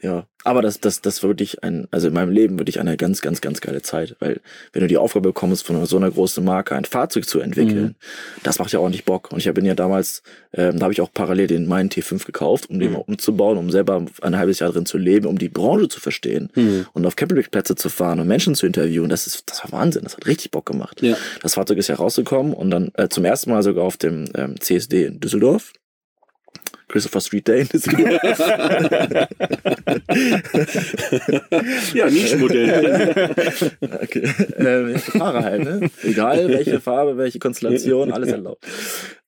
Ja, 0.00 0.26
aber 0.44 0.62
das, 0.62 0.80
das, 0.80 1.00
das 1.00 1.22
war 1.22 1.30
wirklich 1.30 1.62
ein, 1.64 1.88
also 1.90 2.08
in 2.08 2.14
meinem 2.14 2.30
Leben 2.30 2.58
wirklich 2.58 2.78
eine 2.80 2.96
ganz, 2.96 3.20
ganz, 3.20 3.40
ganz 3.40 3.60
geile 3.60 3.82
Zeit, 3.82 4.16
weil 4.20 4.40
wenn 4.72 4.82
du 4.82 4.88
die 4.88 4.96
Aufgabe 4.96 5.30
bekommst, 5.30 5.66
von 5.66 5.84
so 5.86 5.96
einer 5.96 6.10
großen 6.10 6.44
Marke 6.44 6.74
ein 6.76 6.84
Fahrzeug 6.84 7.28
zu 7.28 7.40
entwickeln, 7.40 7.96
das 8.44 8.58
macht 8.58 8.72
ja 8.72 8.78
ordentlich 8.78 9.04
Bock. 9.04 9.32
Und 9.32 9.44
ich 9.44 9.52
bin 9.52 9.64
ja 9.64 9.74
damals, 9.74 10.22
ähm, 10.52 10.78
da 10.78 10.84
habe 10.84 10.92
ich 10.92 11.00
auch 11.00 11.12
parallel 11.12 11.48
den 11.48 11.66
meinen 11.66 11.88
T5 11.90 12.24
gekauft, 12.24 12.70
um 12.70 12.78
den 12.78 12.92
mal 12.92 13.02
umzubauen, 13.06 13.58
um 13.58 13.70
selber 13.70 14.04
ein 14.22 14.36
halbes 14.38 14.60
Jahr 14.60 14.70
drin 14.72 14.86
zu 14.86 14.98
leben, 14.98 15.26
um 15.26 15.38
die 15.38 15.48
Branche 15.48 15.88
zu 15.88 16.00
verstehen 16.00 16.50
Mhm. 16.54 16.86
und 16.92 17.04
auf 17.06 17.16
Campingplätze 17.16 17.74
zu 17.74 17.88
fahren 17.88 18.20
und 18.20 18.28
Menschen 18.28 18.54
zu 18.54 18.66
interviewen. 18.66 19.08
Das 19.08 19.26
ist, 19.26 19.50
das 19.50 19.64
war 19.64 19.72
Wahnsinn. 19.80 20.04
Das 20.04 20.16
hat 20.16 20.26
richtig 20.26 20.50
Bock 20.52 20.66
gemacht. 20.66 21.02
Ja. 21.02 21.16
Das 21.42 21.54
Fahrzeug 21.54 21.78
ist 21.78 21.88
ja 21.88 21.96
rausgekommen 21.96 22.52
und 22.54 22.70
dann 22.70 22.90
äh, 22.94 23.08
zum 23.08 23.24
ersten 23.24 23.50
Mal 23.50 23.62
sogar 23.62 23.84
auf 23.84 23.96
dem 23.96 24.26
ähm, 24.34 24.60
CSD 24.60 25.04
in 25.06 25.20
Düsseldorf. 25.20 25.72
Christopher 26.88 27.20
Street 27.20 27.48
Day 27.48 27.60
in 27.62 27.68
Düsseldorf. 27.68 28.20
ja 31.94 32.06
Nischenmodell. 32.10 33.30
Okay. 34.02 34.28
Ähm, 34.56 34.98
Fahrer 34.98 35.42
halt, 35.44 35.64
ne? 35.64 35.90
Egal 36.02 36.48
welche 36.48 36.80
Farbe, 36.80 37.16
welche 37.16 37.38
Konstellation, 37.38 38.12
alles 38.12 38.30
erlaubt. 38.30 38.64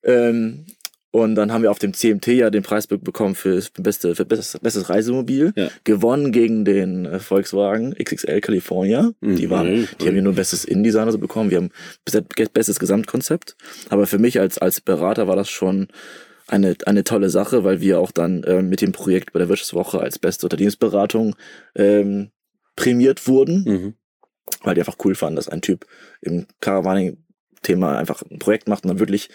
Ähm, 0.03 0.65
und 1.11 1.33
dann 1.35 1.51
haben 1.51 1.63
wir 1.63 1.71
auf 1.71 1.79
dem 1.79 1.93
CMT 1.93 2.27
ja 2.27 2.49
den 2.51 2.61
Preis 2.61 2.85
be- 2.87 2.99
bekommen 2.99 3.33
für, 3.35 3.61
beste, 3.79 4.15
für 4.15 4.25
bestes, 4.25 4.59
bestes 4.61 4.89
Reisemobil. 4.89 5.53
Ja. 5.55 5.69
Gewonnen 5.83 6.31
gegen 6.31 6.65
den 6.65 7.05
äh, 7.05 7.19
Volkswagen 7.19 7.95
XXL 7.95 8.41
California. 8.41 9.11
Die, 9.21 9.47
Mhm. 9.47 9.49
waren, 9.49 9.87
die 9.99 10.07
haben 10.07 10.15
ja 10.15 10.21
nur 10.21 10.33
bestes 10.33 10.65
Innendesign 10.65 11.05
also 11.07 11.17
bekommen. 11.17 11.49
Wir 11.49 11.57
haben 11.57 11.71
bes- 12.07 12.49
bestes 12.53 12.79
Gesamtkonzept. 12.79 13.55
Aber 13.89 14.05
für 14.07 14.19
mich 14.19 14.39
als, 14.39 14.59
als 14.59 14.81
Berater 14.81 15.27
war 15.27 15.35
das 15.35 15.49
schon 15.49 15.87
eine, 16.49 16.75
eine 16.85 17.03
tolle 17.03 17.29
Sache, 17.29 17.63
weil 17.63 17.79
wir 17.81 17.99
auch 17.99 18.11
dann 18.11 18.43
äh, 18.43 18.61
mit 18.61 18.81
dem 18.81 18.91
Projekt 18.91 19.33
bei 19.33 19.39
der 19.39 19.49
Wirtschaftswoche 19.49 19.99
als 19.99 20.19
beste 20.19 20.45
Unternehmensberatung 20.45 21.35
ähm, 21.75 22.31
prämiert 22.75 23.27
wurden 23.27 23.63
mhm. 23.65 23.93
weil 24.63 24.75
die 24.75 24.81
einfach 24.81 24.97
cool 25.03 25.15
fanden, 25.15 25.35
dass 25.35 25.49
ein 25.49 25.61
Typ 25.61 25.85
im 26.21 26.45
Caravaning-Thema 26.61 27.97
einfach 27.97 28.23
ein 28.29 28.39
Projekt 28.39 28.67
macht 28.67 28.83
und 28.83 28.89
dann 28.89 28.99
wirklich 28.99 29.29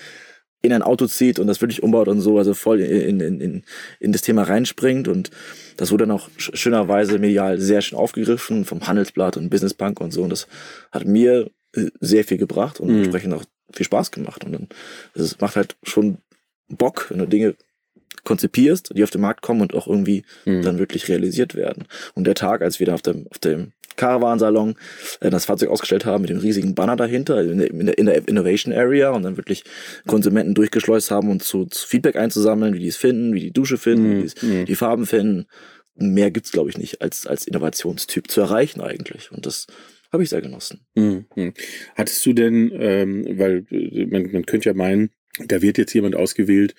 in 0.62 0.72
ein 0.72 0.82
Auto 0.82 1.06
zieht 1.06 1.38
und 1.38 1.46
das 1.46 1.60
wirklich 1.60 1.82
umbaut 1.82 2.08
und 2.08 2.20
so, 2.22 2.38
also 2.38 2.54
voll 2.54 2.80
in, 2.80 3.20
in, 3.20 3.40
in, 3.40 3.62
in 4.00 4.12
das 4.12 4.22
Thema 4.22 4.44
reinspringt 4.44 5.08
und 5.08 5.30
das 5.76 5.92
wurde 5.92 6.06
dann 6.06 6.16
auch 6.16 6.30
sch- 6.38 6.56
schönerweise 6.56 7.18
medial 7.18 7.60
sehr 7.60 7.82
schön 7.82 7.98
aufgegriffen 7.98 8.64
vom 8.64 8.86
Handelsblatt 8.86 9.36
und 9.36 9.50
Business 9.50 9.74
Punk 9.74 10.00
und 10.00 10.12
so 10.12 10.22
und 10.22 10.30
das 10.30 10.46
hat 10.90 11.04
mir 11.04 11.50
äh, 11.74 11.90
sehr 12.00 12.24
viel 12.24 12.38
gebracht 12.38 12.80
und 12.80 12.88
Mhm. 12.88 12.96
entsprechend 12.98 13.34
auch 13.34 13.44
viel 13.74 13.84
Spaß 13.84 14.10
gemacht 14.10 14.42
und 14.44 14.52
dann 14.52 14.68
es 15.14 15.38
macht 15.38 15.56
halt 15.56 15.76
schon 15.82 16.16
Bock, 16.68 17.06
wenn 17.10 17.18
du 17.18 17.26
Dinge 17.26 17.54
konzipierst, 18.24 18.92
die 18.96 19.02
auf 19.04 19.10
den 19.10 19.20
Markt 19.20 19.42
kommen 19.42 19.60
und 19.60 19.74
auch 19.74 19.86
irgendwie 19.86 20.24
Mhm. 20.46 20.62
dann 20.62 20.78
wirklich 20.78 21.08
realisiert 21.08 21.54
werden. 21.54 21.84
Und 22.14 22.26
der 22.26 22.34
Tag, 22.34 22.62
als 22.62 22.80
wir 22.80 22.86
da 22.86 22.94
auf 22.94 23.02
dem, 23.02 23.26
auf 23.30 23.38
dem 23.38 23.72
Caravan-Salon 23.96 24.74
äh, 25.20 25.30
das 25.30 25.44
Fahrzeug 25.44 25.68
ausgestellt 25.68 26.04
haben 26.04 26.22
mit 26.22 26.30
dem 26.30 26.38
riesigen 26.38 26.74
Banner 26.74 26.96
dahinter 26.96 27.42
in 27.42 27.58
der, 27.58 27.70
in 27.70 27.86
der, 27.86 27.98
in 27.98 28.06
der 28.06 28.26
Innovation 28.28 28.72
Area 28.72 29.10
und 29.10 29.22
dann 29.22 29.36
wirklich 29.36 29.62
Konsumenten 30.06 30.54
durchgeschleust 30.54 31.10
haben 31.10 31.30
und 31.30 31.42
zu, 31.42 31.66
zu 31.66 31.86
Feedback 31.86 32.16
einzusammeln, 32.16 32.74
wie 32.74 32.80
die 32.80 32.88
es 32.88 32.96
finden, 32.96 33.34
wie 33.34 33.40
die 33.40 33.52
Dusche 33.52 33.76
finden, 33.78 34.18
Mhm. 34.18 34.22
wie 34.22 34.26
die, 34.28 34.46
Mhm. 34.46 34.64
die 34.66 34.74
Farben 34.74 35.06
finden. 35.06 35.46
Mehr 35.96 36.30
gibt's 36.32 36.50
glaube 36.50 36.70
ich, 36.70 36.78
nicht 36.78 37.02
als, 37.02 37.26
als 37.26 37.46
Innovationstyp 37.46 38.28
zu 38.30 38.40
erreichen 38.40 38.80
eigentlich. 38.80 39.30
Und 39.30 39.46
das 39.46 39.66
habe 40.12 40.22
ich 40.24 40.28
sehr 40.30 40.40
genossen. 40.42 40.80
Mhm. 40.96 41.26
Mhm. 41.36 41.52
Hattest 41.94 42.24
du 42.26 42.32
denn, 42.32 42.72
ähm, 42.74 43.24
weil 43.38 43.64
äh, 43.70 44.06
man, 44.06 44.32
man 44.32 44.46
könnte 44.46 44.70
ja 44.70 44.74
meinen, 44.74 45.10
da 45.46 45.62
wird 45.62 45.78
jetzt 45.78 45.92
jemand 45.94 46.14
ausgewählt, 46.14 46.74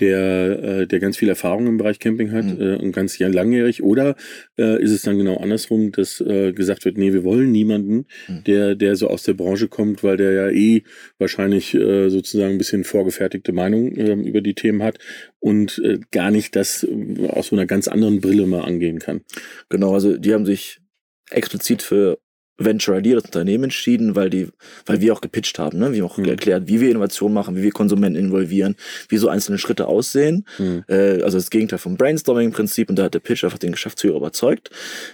der, 0.00 0.62
äh, 0.62 0.86
der 0.86 1.00
ganz 1.00 1.16
viel 1.16 1.28
Erfahrung 1.28 1.66
im 1.66 1.76
Bereich 1.76 1.98
Camping 1.98 2.30
hat 2.32 2.44
Mhm. 2.44 2.60
äh, 2.60 2.76
und 2.76 2.92
ganz 2.92 3.18
langjährig, 3.18 3.82
oder 3.82 4.14
äh, 4.56 4.80
ist 4.82 4.92
es 4.92 5.02
dann 5.02 5.18
genau 5.18 5.36
andersrum, 5.38 5.92
dass 5.92 6.20
äh, 6.20 6.52
gesagt 6.52 6.84
wird, 6.84 6.96
nee, 6.96 7.12
wir 7.12 7.24
wollen 7.24 7.50
niemanden, 7.50 8.06
Mhm. 8.28 8.44
der, 8.44 8.74
der 8.76 8.96
so 8.96 9.08
aus 9.08 9.24
der 9.24 9.34
Branche 9.34 9.68
kommt, 9.68 10.02
weil 10.04 10.16
der 10.16 10.32
ja 10.32 10.48
eh 10.50 10.84
wahrscheinlich 11.18 11.74
äh, 11.74 12.08
sozusagen 12.10 12.52
ein 12.52 12.58
bisschen 12.58 12.84
vorgefertigte 12.84 13.52
Meinung 13.52 13.96
ähm, 13.96 14.22
über 14.22 14.40
die 14.40 14.54
Themen 14.54 14.82
hat 14.82 14.98
und 15.40 15.78
äh, 15.84 15.98
gar 16.12 16.30
nicht 16.30 16.54
das 16.54 16.84
äh, 16.84 17.26
aus 17.28 17.48
so 17.48 17.56
einer 17.56 17.66
ganz 17.66 17.88
anderen 17.88 18.20
Brille 18.20 18.46
mal 18.46 18.62
angehen 18.62 19.00
kann. 19.00 19.22
Genau, 19.68 19.94
also 19.94 20.16
die 20.16 20.32
haben 20.32 20.46
sich 20.46 20.78
explizit 21.30 21.82
für 21.82 22.18
Venture 22.58 22.98
ID, 22.98 23.14
das 23.14 23.24
Unternehmen, 23.24 23.64
entschieden, 23.64 24.16
weil 24.16 24.30
die, 24.30 24.48
weil 24.86 25.00
wir 25.00 25.12
auch 25.12 25.20
gepitcht 25.20 25.58
haben, 25.58 25.78
ne? 25.78 25.92
Wir 25.92 26.02
haben 26.02 26.10
auch 26.10 26.18
Mhm. 26.18 26.24
erklärt, 26.26 26.68
wie 26.68 26.80
wir 26.80 26.90
Innovation 26.90 27.32
machen, 27.32 27.56
wie 27.56 27.62
wir 27.62 27.70
Konsumenten 27.70 28.18
involvieren, 28.18 28.74
wie 29.08 29.16
so 29.16 29.28
einzelne 29.28 29.58
Schritte 29.58 29.86
aussehen. 29.86 30.44
Mhm. 30.58 30.84
Äh, 30.88 31.22
also 31.22 31.38
das 31.38 31.50
Gegenteil 31.50 31.78
vom 31.78 31.96
Brainstorming-Prinzip 31.96 32.90
und 32.90 32.98
da 32.98 33.04
hat 33.04 33.14
der 33.14 33.20
Pitch 33.20 33.44
einfach 33.44 33.58
den 33.58 33.72
Geschäftsführer 33.72 34.16
überzeugt 34.16 34.70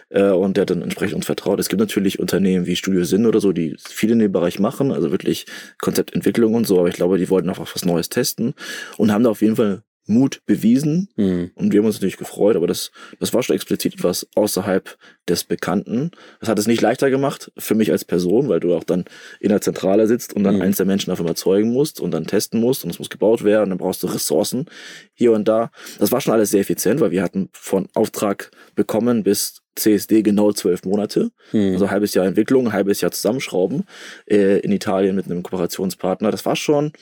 äh, 0.08 0.22
und 0.30 0.56
der 0.56 0.62
hat 0.62 0.70
dann 0.70 0.82
entsprechend 0.82 1.16
uns 1.16 1.26
vertraut. 1.26 1.60
Es 1.60 1.68
gibt 1.68 1.80
natürlich 1.80 2.18
Unternehmen 2.18 2.66
wie 2.66 2.76
Studio 2.76 3.04
Sinn 3.04 3.26
oder 3.26 3.40
so, 3.40 3.52
die 3.52 3.76
viel 3.78 4.10
in 4.10 4.18
dem 4.18 4.32
Bereich 4.32 4.58
machen, 4.58 4.90
also 4.90 5.10
wirklich 5.10 5.46
Konzeptentwicklung 5.80 6.54
und 6.54 6.66
so, 6.66 6.78
aber 6.78 6.88
ich 6.88 6.94
glaube, 6.94 7.18
die 7.18 7.28
wollten 7.30 7.48
einfach 7.50 7.72
was 7.74 7.84
Neues 7.84 8.08
testen 8.08 8.54
und 8.96 9.12
haben 9.12 9.24
da 9.24 9.30
auf 9.30 9.42
jeden 9.42 9.56
Fall 9.56 9.82
Mut 10.06 10.42
bewiesen, 10.46 11.08
Mhm. 11.16 11.50
und 11.54 11.72
wir 11.72 11.80
haben 11.80 11.86
uns 11.86 11.96
natürlich 11.96 12.16
gefreut, 12.16 12.56
aber 12.56 12.66
das, 12.66 12.90
das 13.20 13.32
war 13.32 13.42
schon 13.42 13.56
explizit 13.56 13.94
etwas 13.94 14.26
außerhalb 14.34 14.96
des 15.28 15.44
Bekannten. 15.44 16.10
Das 16.40 16.48
hat 16.48 16.58
es 16.58 16.66
nicht 16.66 16.82
leichter 16.82 17.10
gemacht 17.10 17.50
für 17.56 17.74
mich 17.74 17.90
als 17.90 18.04
Person, 18.04 18.48
weil 18.48 18.60
du 18.60 18.74
auch 18.74 18.84
dann 18.84 19.04
in 19.40 19.48
der 19.48 19.60
Zentrale 19.60 20.06
sitzt 20.06 20.34
und 20.34 20.44
dann 20.44 20.56
Mhm. 20.56 20.62
eins 20.62 20.76
der 20.76 20.86
Menschen 20.86 21.10
davon 21.10 21.26
überzeugen 21.26 21.70
musst 21.72 22.00
und 22.00 22.10
dann 22.10 22.26
testen 22.26 22.60
musst 22.60 22.84
und 22.84 22.90
es 22.90 22.98
muss 22.98 23.08
gebaut 23.10 23.44
werden 23.44 23.64
und 23.64 23.68
dann 23.70 23.78
brauchst 23.78 24.02
du 24.02 24.06
Ressourcen 24.08 24.66
hier 25.14 25.32
und 25.32 25.48
da. 25.48 25.70
Das 25.98 26.12
war 26.12 26.20
schon 26.20 26.34
alles 26.34 26.50
sehr 26.50 26.60
effizient, 26.60 27.00
weil 27.00 27.10
wir 27.10 27.22
hatten 27.22 27.48
von 27.52 27.88
Auftrag 27.94 28.50
bekommen 28.74 29.22
bis 29.22 29.62
CSD 29.76 30.22
genau 30.22 30.52
zwölf 30.52 30.84
Monate. 30.84 31.30
Mhm. 31.52 31.72
Also 31.72 31.90
halbes 31.90 32.14
Jahr 32.14 32.26
Entwicklung, 32.26 32.72
halbes 32.72 33.00
Jahr 33.00 33.10
Zusammenschrauben 33.10 33.84
äh, 34.26 34.58
in 34.60 34.70
Italien 34.70 35.16
mit 35.16 35.24
einem 35.26 35.42
Kooperationspartner. 35.42 36.30
Das 36.30 36.46
war 36.46 36.54
schon 36.56 36.92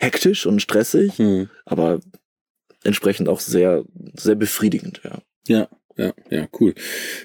hektisch 0.00 0.46
und 0.46 0.60
stressig 0.62 1.18
Mhm. 1.18 1.48
aber 1.64 2.00
entsprechend 2.84 3.28
auch 3.28 3.40
sehr, 3.40 3.84
sehr 4.14 4.34
befriedigend, 4.34 5.00
ja. 5.04 5.18
Ja, 5.46 5.68
ja, 5.96 6.12
ja, 6.30 6.48
cool. 6.60 6.74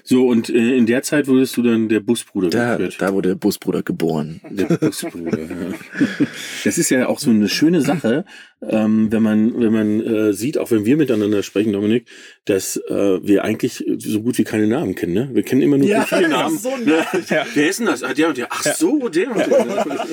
So, 0.04 0.26
und 0.28 0.50
äh, 0.50 0.76
in 0.76 0.84
der 0.86 1.02
Zeit 1.02 1.28
wurdest 1.28 1.56
du 1.56 1.62
dann 1.62 1.88
der 1.88 2.00
Busbruder 2.00 2.50
Da, 2.50 2.76
geführt. 2.76 2.96
da 2.98 3.12
wurde 3.14 3.30
der 3.30 3.36
Busbruder 3.36 3.82
geboren. 3.82 4.40
Der 4.50 4.66
Busbruder, 4.76 5.38
ja. 5.38 5.74
Das 6.64 6.76
ist 6.76 6.90
ja 6.90 7.08
auch 7.08 7.18
so 7.18 7.30
eine 7.30 7.48
schöne 7.48 7.80
Sache, 7.80 8.24
ähm, 8.62 9.12
wenn 9.12 9.22
man, 9.22 9.60
wenn 9.60 9.72
man 9.72 10.00
äh, 10.00 10.32
sieht, 10.32 10.56
auch 10.58 10.70
wenn 10.70 10.86
wir 10.86 10.96
miteinander 10.96 11.42
sprechen, 11.42 11.72
Dominik, 11.74 12.08
dass 12.46 12.76
äh, 12.88 13.18
wir 13.22 13.44
eigentlich 13.44 13.84
so 13.98 14.22
gut 14.22 14.38
wie 14.38 14.44
keine 14.44 14.66
Namen 14.66 14.94
kennen. 14.94 15.12
Ne? 15.12 15.28
Wir 15.32 15.42
kennen 15.42 15.60
immer 15.62 15.76
nur 15.78 15.86
Ja, 15.86 16.02
viele 16.04 16.28
Namen. 16.30 16.58
so 16.58 16.74
ne? 16.76 17.04
Wer 17.54 17.68
ist 17.68 17.80
denn 17.80 17.86
das? 17.86 18.02
Ah, 18.02 18.14
der 18.14 18.28
und 18.28 18.38
der. 18.38 18.46
Ach 18.50 18.62
so, 18.64 19.08
der 19.08 19.30
und 19.30 19.38
der. 19.46 20.06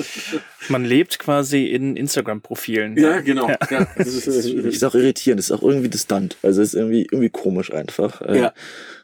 Man 0.68 0.84
lebt 0.84 1.18
quasi 1.18 1.64
in 1.66 1.96
Instagram-Profilen. 1.96 2.96
ja, 2.98 3.20
genau. 3.20 3.48
Ja, 3.70 3.86
das 3.96 4.08
ist, 4.08 4.26
das 4.26 4.44
ist, 4.46 4.84
auch 4.84 4.94
irritierend, 4.94 5.38
das 5.40 5.46
ist 5.46 5.52
auch 5.52 5.62
irgendwie 5.62 5.88
distant. 5.88 6.36
Also 6.42 6.60
es 6.62 6.68
ist 6.68 6.74
irgendwie, 6.74 7.06
irgendwie 7.10 7.30
komisch 7.30 7.72
einfach. 7.72 8.20
Äh, 8.22 8.38
Ja. 8.38 8.52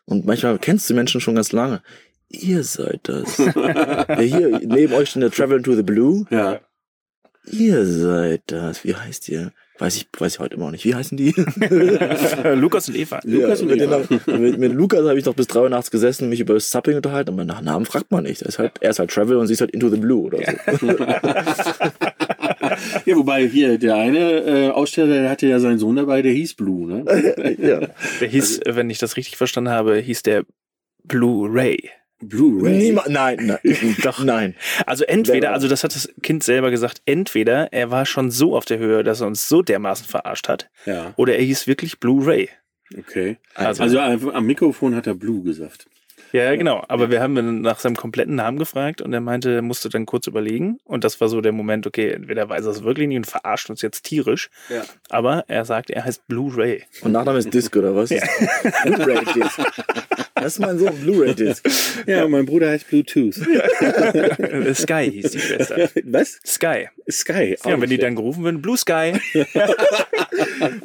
Und 0.04 0.26
manchmal 0.26 0.58
kennst 0.58 0.90
du 0.90 0.94
Menschen 0.94 1.20
schon 1.20 1.34
ganz 1.36 1.52
lange. 1.52 1.82
Ihr 2.28 2.62
seid 2.62 3.00
das. 3.04 3.38
ja, 3.54 4.20
hier, 4.20 4.60
neben 4.64 4.92
euch 4.92 5.10
steht 5.10 5.22
der 5.22 5.30
Travel 5.30 5.62
to 5.62 5.74
the 5.74 5.82
Blue. 5.82 6.26
ja. 6.30 6.60
Ihr 7.46 7.84
seid 7.86 8.42
das. 8.46 8.84
Wie 8.84 8.94
heißt 8.94 9.28
ihr? 9.28 9.52
Weiß 9.78 9.96
ich, 9.96 10.08
weiß 10.18 10.34
ich 10.34 10.38
heute 10.40 10.56
immer 10.56 10.66
noch 10.66 10.72
nicht. 10.72 10.84
Wie 10.84 10.94
heißen 10.94 11.16
die? 11.16 11.30
Lukas 12.54 12.88
und 12.88 12.96
Eva. 12.96 13.20
Lukas 13.24 13.62
und 13.62 13.68
mit, 13.68 13.80
Eva. 13.80 14.00
den- 14.26 14.42
mit, 14.42 14.58
mit 14.58 14.72
Lukas 14.74 15.00
habe 15.08 15.18
ich 15.18 15.24
noch 15.24 15.34
bis 15.34 15.46
drei 15.46 15.60
Uhr 15.60 15.70
nachts 15.70 15.90
gesessen, 15.90 16.28
mich 16.28 16.40
über 16.40 16.52
das 16.52 16.70
Supping 16.70 16.96
unterhalten, 16.96 17.30
aber 17.30 17.44
nach 17.46 17.62
Namen 17.62 17.86
fragt 17.86 18.10
man 18.10 18.24
nicht. 18.24 18.42
Er 18.42 18.48
ist 18.48 18.58
halt, 18.58 18.72
er 18.80 18.90
ist 18.90 18.98
halt 18.98 19.10
Travel 19.10 19.38
und 19.38 19.46
sie 19.46 19.54
ist 19.54 19.62
halt 19.62 19.70
Into 19.70 19.88
the 19.88 19.96
Blue 19.96 20.24
oder 20.26 20.38
so. 20.78 20.86
ja, 23.06 23.16
wobei 23.16 23.46
hier 23.48 23.78
der 23.78 23.94
eine 23.96 24.18
äh, 24.44 24.68
Aussteller, 24.70 25.14
der 25.22 25.30
hatte 25.30 25.46
ja 25.46 25.58
seinen 25.60 25.78
Sohn 25.78 25.96
dabei, 25.96 26.20
der 26.22 26.32
hieß 26.32 26.54
Blue. 26.54 26.86
Ne? 26.86 27.56
ja. 27.58 27.80
Der 28.20 28.28
hieß, 28.28 28.60
Also 28.66 28.76
wenn 28.76 28.90
ich 28.90 28.98
das 28.98 29.16
richtig 29.16 29.36
verstanden 29.38 29.70
habe, 29.70 29.96
hieß 29.96 30.22
der 30.22 30.44
Blu-ray. 31.04 31.88
Blu-ray. 32.20 32.92
Nein, 33.08 33.38
nein, 33.46 33.58
Doch. 34.02 34.22
nein. 34.24 34.54
Also 34.86 35.04
entweder, 35.04 35.52
also 35.52 35.68
das 35.68 35.84
hat 35.84 35.94
das 35.94 36.08
Kind 36.22 36.42
selber 36.44 36.70
gesagt, 36.70 37.02
entweder 37.06 37.72
er 37.72 37.90
war 37.90 38.06
schon 38.06 38.30
so 38.30 38.56
auf 38.56 38.64
der 38.64 38.78
Höhe, 38.78 39.02
dass 39.04 39.20
er 39.20 39.26
uns 39.26 39.48
so 39.48 39.62
dermaßen 39.62 40.06
verarscht 40.06 40.48
hat, 40.48 40.68
Ja, 40.86 41.12
oder 41.16 41.36
er 41.36 41.42
hieß 41.44 41.66
wirklich 41.66 41.98
Blu-ray. 42.00 42.48
okay. 42.98 43.36
Also- 43.54 43.82
Also, 43.82 44.00
am 44.32 44.46
Mikrofon 44.46 44.94
hat 44.94 45.06
er 45.06 45.14
Blue 45.14 45.42
gesagt. 45.42 45.86
Ja, 46.32 46.44
ja, 46.44 46.54
genau. 46.54 46.84
Aber 46.86 47.10
wir 47.10 47.20
haben 47.20 47.60
nach 47.60 47.80
seinem 47.80 47.96
kompletten 47.96 48.36
Namen 48.36 48.56
gefragt 48.56 49.02
und 49.02 49.12
er 49.12 49.20
meinte, 49.20 49.50
er 49.52 49.62
musste 49.62 49.88
dann 49.88 50.06
kurz 50.06 50.28
überlegen. 50.28 50.78
Und 50.84 51.02
das 51.02 51.20
war 51.20 51.28
so 51.28 51.40
der 51.40 51.50
Moment, 51.50 51.88
okay, 51.88 52.10
entweder 52.12 52.48
weiß 52.48 52.66
er 52.66 52.70
es 52.70 52.84
wirklich 52.84 53.08
nicht 53.08 53.16
und 53.16 53.26
verarscht 53.26 53.68
uns 53.68 53.82
jetzt 53.82 54.04
tierisch. 54.04 54.48
Ja. 54.68 54.82
Aber 55.08 55.44
er 55.48 55.64
sagt, 55.64 55.90
er 55.90 56.04
heißt 56.04 56.28
Blu-ray. 56.28 56.84
Und 57.02 57.10
Nachname 57.12 57.40
ist 57.40 57.52
Disc 57.52 57.74
oder 57.74 57.96
was? 57.96 58.10
Blu-ray 58.10 59.24
Disc. 59.34 59.58
Das 60.34 60.54
ist 60.54 60.58
mein 60.60 60.78
Sohn, 60.78 60.98
Blu-ray 61.00 61.34
Disc. 61.34 61.68
Ja, 62.06 62.26
mein 62.28 62.46
Bruder 62.46 62.70
heißt 62.70 62.88
Bluetooth. 62.88 63.36
Äh, 63.38 64.74
Sky 64.74 65.10
hieß 65.10 65.30
die 65.32 65.40
Schwester. 65.40 65.90
Was? 66.04 66.40
Sky. 66.46 66.88
Sky. 67.10 67.56
Ja, 67.64 67.72
wenn 67.72 67.80
die 67.82 67.88
nicht 67.88 68.02
dann 68.02 68.16
gerufen 68.16 68.44
werden, 68.44 68.62
Blue 68.62 68.76
Sky. 68.76 69.12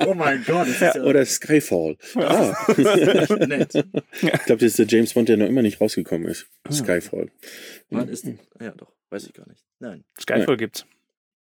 Oh 0.06 0.14
mein 0.14 0.44
Gott, 0.46 0.68
schlecht. 0.68 0.98
Oder 0.98 1.26
Skyfall. 1.26 1.98
Ah, 2.16 2.54
nett. 3.48 3.74
ich 3.74 4.32
glaube, 4.46 4.58
das 4.58 4.64
ist 4.64 4.80
der 4.80 4.86
James 4.88 5.14
Bond, 5.14 5.30
der 5.30 5.38
noch 5.38 5.48
immer 5.48 5.62
nicht 5.62 5.80
rausgekommen 5.80 6.28
ist. 6.28 6.48
Ah. 6.64 6.72
Skyfall. 6.72 7.30
Wann 7.90 8.08
ist, 8.10 8.26
ja 8.26 8.72
doch, 8.72 8.92
weiß 9.10 9.26
ich 9.28 9.34
gar 9.34 9.48
nicht. 9.48 9.64
Nein. 9.80 10.04
Skyfall 10.20 10.58
gibt's. 10.58 10.86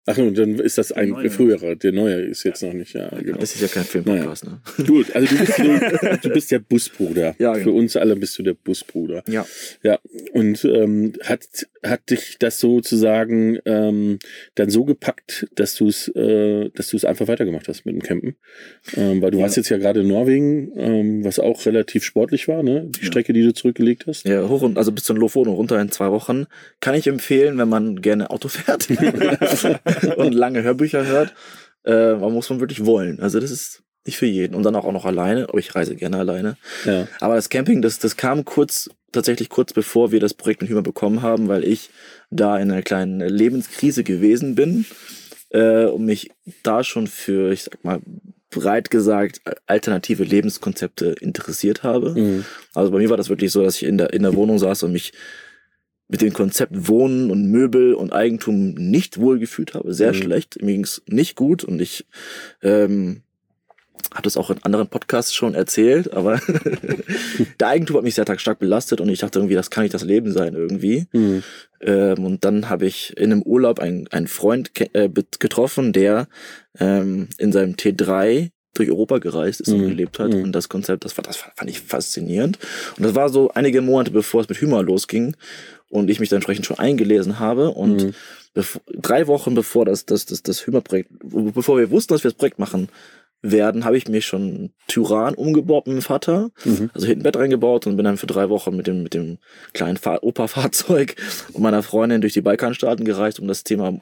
Ach, 0.05 0.19
und 0.19 0.37
dann 0.37 0.59
ist 0.59 0.79
das 0.79 0.91
ein 0.91 1.11
neue. 1.11 1.31
früherer. 1.31 1.77
Der 1.77 1.93
neue 1.93 2.15
ist 2.23 2.43
jetzt 2.43 2.63
noch 2.63 2.73
nicht. 2.73 2.93
Ja, 2.95 3.09
genau. 3.11 3.39
Das 3.39 3.55
ist 3.55 3.61
ja 3.63 3.69
kein 3.69 3.85
Filmpodcast, 3.85 4.45
ne? 4.47 4.61
Gut, 4.87 5.15
also 5.15 5.29
du 5.33 5.45
bist, 5.45 5.59
du, 5.59 6.19
du 6.23 6.29
bist 6.35 6.51
der 6.51 6.59
Busbruder. 6.69 7.37
Ja, 7.39 7.55
Für 7.55 7.65
genau. 7.67 7.77
uns 7.77 7.97
alle 7.97 8.17
bist 8.17 8.37
du 8.39 8.43
der 8.43 8.55
Busbruder. 8.55 9.23
Ja. 9.29 9.47
Ja, 9.83 10.01
und 10.33 10.65
ähm, 10.65 11.13
hat, 11.23 11.45
hat 11.85 12.11
dich 12.11 12.37
das 12.41 12.59
sozusagen 12.59 13.59
ähm, 13.65 14.19
dann 14.57 14.71
so 14.71 14.85
gepackt, 14.85 15.47
dass 15.55 15.77
du 15.77 15.87
es 15.87 16.09
äh, 16.09 16.71
dass 16.75 16.89
du 16.89 16.97
es 16.97 17.05
einfach 17.05 17.29
weitergemacht 17.29 17.69
hast 17.69 17.87
mit 17.87 17.95
dem 17.95 18.03
Campen? 18.03 18.35
Ähm, 18.97 19.23
weil 19.23 19.31
du 19.31 19.39
Ja. 19.39 19.45
warst 19.45 19.57
jetzt 19.57 19.69
ja 19.69 19.79
gerade 19.79 20.01
in 20.01 20.09
Norwegen, 20.09 20.73
ähm, 20.77 21.25
was 21.25 21.39
auch 21.39 21.65
relativ 21.65 22.03
sportlich 22.03 22.49
war, 22.49 22.65
ne? 22.65 22.89
Die 22.97 23.01
Ja. 23.03 23.07
Strecke, 23.07 23.33
die 23.33 23.43
du 23.45 23.55
zurückgelegt 23.55 24.07
hast. 24.09 24.27
Ja, 24.27 24.49
hoch 24.49 24.63
und 24.63 24.79
also 24.79 24.91
bis 24.91 25.05
zum 25.05 25.17
Lofoten 25.17 25.51
und 25.51 25.57
runter 25.57 25.81
in 25.81 25.93
zwei 25.93 26.11
Wochen. 26.11 26.47
Kann 26.81 26.97
ich 26.97 27.07
empfehlen, 27.07 27.57
wenn 27.59 27.69
man 27.69 28.01
gerne 28.03 28.31
Auto 28.31 28.49
fährt 28.49 28.89
und 30.17 30.33
lange 30.33 30.63
Hörbücher 30.63 31.07
hört. 31.07 31.35
Äh, 31.85 32.15
man 32.15 32.33
muss 32.33 32.51
man 32.51 32.61
wirklich 32.61 32.85
wollen. 32.85 33.21
Also 33.21 33.41
das 33.41 33.51
ist 33.51 33.83
nicht 34.05 34.19
für 34.19 34.27
jeden. 34.27 34.55
Und 34.55 34.65
dann 34.65 34.77
auch, 34.77 34.85
auch 34.85 34.93
noch 34.93 35.05
alleine. 35.05 35.49
Aber 35.49 35.59
ich 35.59 35.75
reise 35.75 35.95
gerne 35.95 36.19
alleine. 36.19 36.57
Ja. 36.85 37.07
Aber 37.21 37.37
das 37.37 37.49
Camping, 37.49 37.83
das, 37.83 37.99
das 37.99 38.17
kam 38.17 38.45
kurz, 38.45 38.91
tatsächlich 39.13 39.49
kurz 39.49 39.73
bevor 39.73 40.13
wir 40.13 40.21
das 40.21 40.35
Projekt 40.35 40.63
mit 40.63 40.71
Hümer 40.71 40.83
bekommen 40.83 41.23
haben, 41.23 41.49
weil 41.49 41.65
ich 41.65 41.91
da 42.31 42.59
in 42.59 42.71
einer 42.71 42.83
kleinen 42.83 43.21
Lebenskrise 43.21 44.05
gewesen 44.05 44.55
bin 44.55 44.87
äh, 45.51 45.85
und 45.85 46.05
mich 46.05 46.31
da 46.63 46.83
schon 46.83 47.07
für, 47.07 47.53
ich 47.53 47.63
sag 47.65 47.85
mal, 47.85 48.01
breit 48.51 48.91
gesagt, 48.91 49.41
alternative 49.67 50.25
Lebenskonzepte 50.25 51.15
interessiert 51.21 51.83
habe. 51.83 52.11
Mhm. 52.11 52.45
Also 52.75 52.91
bei 52.91 52.99
mir 52.99 53.11
war 53.11 53.17
das 53.17 53.29
wirklich 53.29 53.51
so, 53.51 53.63
dass 53.63 53.77
ich 53.77 53.85
in 53.85 53.99
der, 53.99 54.13
in 54.13 54.23
der 54.23 54.35
Wohnung 54.35 54.59
saß 54.59 54.83
und 54.83 54.93
mich 54.93 55.13
mit 56.13 56.21
dem 56.21 56.35
Konzept 56.35 56.89
Wohnen 56.89 57.31
und 57.31 57.51
Möbel 57.51 57.95
und 57.95 58.13
Eigentum 58.13 58.75
nicht 58.75 59.19
wohl 59.19 59.39
gefühlt 59.39 59.73
habe. 59.73 59.95
Sehr 59.95 60.13
Mhm. 60.13 60.17
schlecht. 60.17 60.63
Mir 60.63 60.73
ging's 60.73 61.01
nicht 61.07 61.37
gut 61.37 61.65
und 61.65 61.81
ich 61.81 62.05
ähm, 62.63 63.23
habe 64.13 64.25
das 64.25 64.37
auch 64.37 64.51
in 64.51 64.63
anderen 64.63 64.89
Podcasts 64.89 65.33
schon 65.35 65.55
erzählt, 65.55 66.13
aber 66.13 66.39
der 67.61 67.69
Eigentum 67.69 67.97
hat 67.97 68.05
mich 68.05 68.15
sehr 68.15 68.27
stark 68.39 68.59
belastet 68.59 69.01
und 69.01 69.09
ich 69.09 69.21
dachte 69.21 69.39
irgendwie, 69.39 69.55
das 69.55 69.71
kann 69.71 69.85
nicht 69.85 69.95
das 69.95 70.05
Leben 70.05 70.33
sein 70.33 70.55
irgendwie. 70.55 71.07
Mhm. 71.13 71.43
Ähm, 71.81 72.25
und 72.27 72.45
dann 72.45 72.69
habe 72.69 72.85
ich 72.85 73.17
in 73.17 73.33
einem 73.33 73.41
Urlaub 73.43 73.79
einen, 73.81 74.07
einen 74.09 74.27
Freund 74.27 74.71
äh, 74.93 75.09
getroffen, 75.39 75.95
der 75.95 76.29
ähm, 76.79 77.29
in 77.39 77.53
seinem 77.53 77.73
T3 77.77 78.51
durch 78.75 78.91
Europa 78.91 79.19
gereist 79.19 79.61
ist 79.63 79.69
und 79.69 79.81
Mhm. 79.83 79.89
gelebt 79.89 80.19
hat. 80.19 80.33
Mhm. 80.33 80.45
Und 80.45 80.53
das 80.53 80.69
Konzept, 80.69 81.05
das, 81.05 81.17
war, 81.17 81.25
das 81.25 81.37
fand 81.37 81.71
ich 81.71 81.81
faszinierend. 81.81 82.59
Und 82.97 83.03
das 83.05 83.15
war 83.15 83.29
so 83.29 83.51
einige 83.53 83.81
Monate, 83.83 84.11
bevor 84.11 84.41
es 84.43 84.49
mit 84.49 84.59
Hümer 84.59 84.83
losging 84.83 85.37
und 85.93 86.09
ich 86.11 86.21
mich 86.21 86.31
dann 86.31 86.39
entsprechend 86.39 86.65
schon 86.67 86.79
eingelesen 86.79 87.39
habe. 87.39 87.71
Und 87.71 88.03
Mhm. 88.03 88.15
drei 89.01 89.27
Wochen 89.27 89.55
bevor 89.55 89.85
das, 89.85 90.07
das, 90.07 90.27
das, 90.27 90.43
das 90.43 90.67
Hümer-Projekt, 90.67 91.11
bevor 91.23 91.79
wir 91.79 91.91
wussten, 91.91 92.15
dass 92.15 92.25
wir 92.25 92.31
das 92.31 92.39
Projekt 92.39 92.59
machen 92.59 92.89
werden, 93.43 93.85
habe 93.85 93.97
ich 93.97 94.09
mir 94.09 94.23
schon 94.23 94.71
Tyran 94.89 95.35
umgebaut 95.35 95.87
mit 95.87 95.97
dem 95.97 96.03
Vater. 96.03 96.51
Mhm. 96.65 96.91
Also 96.95 97.07
hinten 97.07 97.25
Bett 97.25 97.37
reingebaut 97.37 97.87
und 97.87 97.97
bin 97.97 98.05
dann 98.05 98.17
für 98.17 98.27
drei 98.27 98.49
Wochen 98.49 98.75
mit 98.77 98.87
dem, 98.87 99.03
mit 99.03 99.15
dem 99.15 99.39
kleinen 99.75 99.97
Fahr 99.99 100.23
Opa-Fahrzeug 100.23 101.17
und 101.53 101.63
meiner 101.63 101.83
Freundin 101.83 102.21
durch 102.21 102.33
die 102.33 102.41
Balkanstaaten 102.41 103.05
gereist, 103.05 103.39
um 103.41 103.49
das 103.49 103.65
Thema 103.65 104.01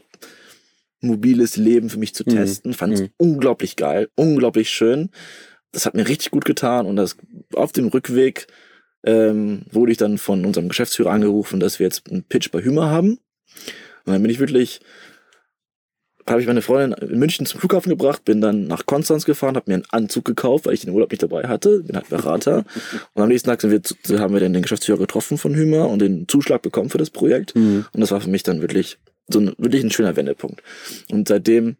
mobiles 1.00 1.56
Leben 1.56 1.88
für 1.90 1.98
mich 1.98 2.14
zu 2.14 2.22
Mhm. 2.26 2.30
testen. 2.30 2.72
Fand 2.74 2.94
es 2.94 3.00
Mhm. 3.02 3.08
unglaublich 3.16 3.76
geil, 3.76 4.08
unglaublich 4.14 4.70
schön. 4.70 5.10
Das 5.72 5.86
hat 5.86 5.94
mir 5.94 6.06
richtig 6.06 6.30
gut 6.30 6.44
getan 6.44 6.86
und 6.86 6.96
das 6.96 7.16
auf 7.54 7.72
dem 7.72 7.88
Rückweg 7.88 8.46
ähm, 9.04 9.62
wurde 9.70 9.92
ich 9.92 9.98
dann 9.98 10.18
von 10.18 10.44
unserem 10.44 10.68
Geschäftsführer 10.68 11.10
angerufen, 11.12 11.60
dass 11.60 11.78
wir 11.78 11.84
jetzt 11.86 12.10
einen 12.10 12.22
Pitch 12.24 12.50
bei 12.50 12.62
Hümer 12.62 12.90
haben. 12.90 13.18
Und 14.04 14.12
dann 14.14 14.22
bin 14.22 14.30
ich 14.30 14.38
wirklich, 14.40 14.80
habe 16.28 16.40
ich 16.40 16.46
meine 16.46 16.62
Freundin 16.62 17.08
in 17.08 17.18
München 17.18 17.46
zum 17.46 17.60
Flughafen 17.60 17.90
gebracht, 17.90 18.24
bin 18.24 18.40
dann 18.40 18.66
nach 18.66 18.86
Konstanz 18.86 19.24
gefahren, 19.24 19.56
habe 19.56 19.70
mir 19.70 19.74
einen 19.76 19.86
Anzug 19.90 20.24
gekauft, 20.24 20.66
weil 20.66 20.74
ich 20.74 20.80
den 20.82 20.90
Urlaub 20.90 21.10
nicht 21.10 21.22
dabei 21.22 21.44
hatte, 21.48 21.80
bin 21.82 21.96
halt 21.96 22.08
Berater. 22.10 22.64
und 23.14 23.22
am 23.22 23.28
nächsten 23.28 23.48
Tag 23.48 23.60
sind 23.60 23.70
wir, 24.04 24.18
haben 24.20 24.34
wir 24.34 24.40
dann 24.40 24.52
den 24.52 24.62
Geschäftsführer 24.62 24.98
getroffen 24.98 25.38
von 25.38 25.54
Hümer 25.54 25.88
und 25.88 26.00
den 26.00 26.28
Zuschlag 26.28 26.62
bekommen 26.62 26.90
für 26.90 26.98
das 26.98 27.10
Projekt. 27.10 27.54
Mhm. 27.56 27.86
Und 27.92 28.00
das 28.00 28.10
war 28.10 28.20
für 28.20 28.30
mich 28.30 28.42
dann 28.42 28.60
wirklich 28.60 28.98
so 29.28 29.40
ein, 29.40 29.52
wirklich 29.58 29.82
ein 29.82 29.90
schöner 29.90 30.16
Wendepunkt. 30.16 30.62
Und 31.10 31.28
seitdem 31.28 31.76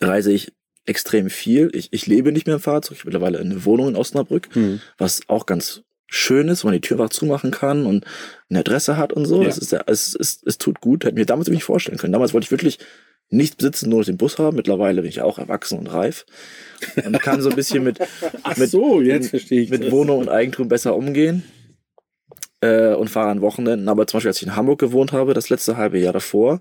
reise 0.00 0.32
ich 0.32 0.52
extrem 0.84 1.30
viel. 1.30 1.70
Ich, 1.74 1.92
ich 1.92 2.06
lebe 2.06 2.32
nicht 2.32 2.46
mehr 2.46 2.56
im 2.56 2.60
Fahrzeug. 2.62 2.96
Ich 2.96 3.00
habe 3.04 3.10
mittlerweile 3.10 3.38
eine 3.38 3.64
Wohnung 3.64 3.88
in 3.88 3.96
Osnabrück, 3.96 4.54
Mhm. 4.56 4.80
was 4.98 5.20
auch 5.28 5.46
ganz 5.46 5.82
schön 6.12 6.48
ist, 6.48 6.62
wo 6.62 6.68
man 6.68 6.74
die 6.74 6.80
Tür 6.80 7.00
einfach 7.00 7.10
zumachen 7.10 7.50
kann 7.50 7.86
und 7.86 8.04
eine 8.50 8.60
Adresse 8.60 8.96
hat 8.96 9.12
und 9.12 9.24
so. 9.24 9.40
Ja. 9.40 9.46
Das 9.46 9.58
ist 9.58 9.72
ja, 9.72 9.82
es, 9.86 10.14
es, 10.14 10.42
es 10.44 10.58
tut 10.58 10.80
gut. 10.80 11.04
Hätte 11.04 11.14
mir 11.14 11.26
damals 11.26 11.48
nicht 11.48 11.64
vorstellen 11.64 11.98
können. 11.98 12.12
Damals 12.12 12.34
wollte 12.34 12.44
ich 12.44 12.50
wirklich 12.50 12.78
nichts 13.30 13.56
besitzen, 13.56 13.88
nur 13.88 14.04
den 14.04 14.18
Bus 14.18 14.38
haben. 14.38 14.56
Mittlerweile 14.56 15.00
bin 15.02 15.08
ich 15.08 15.22
auch 15.22 15.38
erwachsen 15.38 15.78
und 15.78 15.86
reif 15.86 16.26
und 17.04 17.18
kann 17.20 17.40
so 17.40 17.48
ein 17.48 17.56
bisschen 17.56 17.82
mit, 17.82 17.98
mit, 18.56 18.70
so, 18.70 19.00
jetzt 19.00 19.30
verstehe 19.30 19.62
ich 19.62 19.70
mit 19.70 19.84
das. 19.84 19.90
Wohnung 19.90 20.18
und 20.18 20.28
Eigentum 20.28 20.68
besser 20.68 20.94
umgehen 20.94 21.44
äh, 22.60 22.94
und 22.94 23.08
fahre 23.08 23.30
an 23.30 23.40
Wochenenden. 23.40 23.88
Aber 23.88 24.06
zum 24.06 24.18
Beispiel, 24.18 24.28
als 24.28 24.42
ich 24.42 24.46
in 24.46 24.56
Hamburg 24.56 24.80
gewohnt 24.80 25.12
habe, 25.12 25.32
das 25.32 25.48
letzte 25.48 25.78
halbe 25.78 25.98
Jahr 25.98 26.12
davor, 26.12 26.60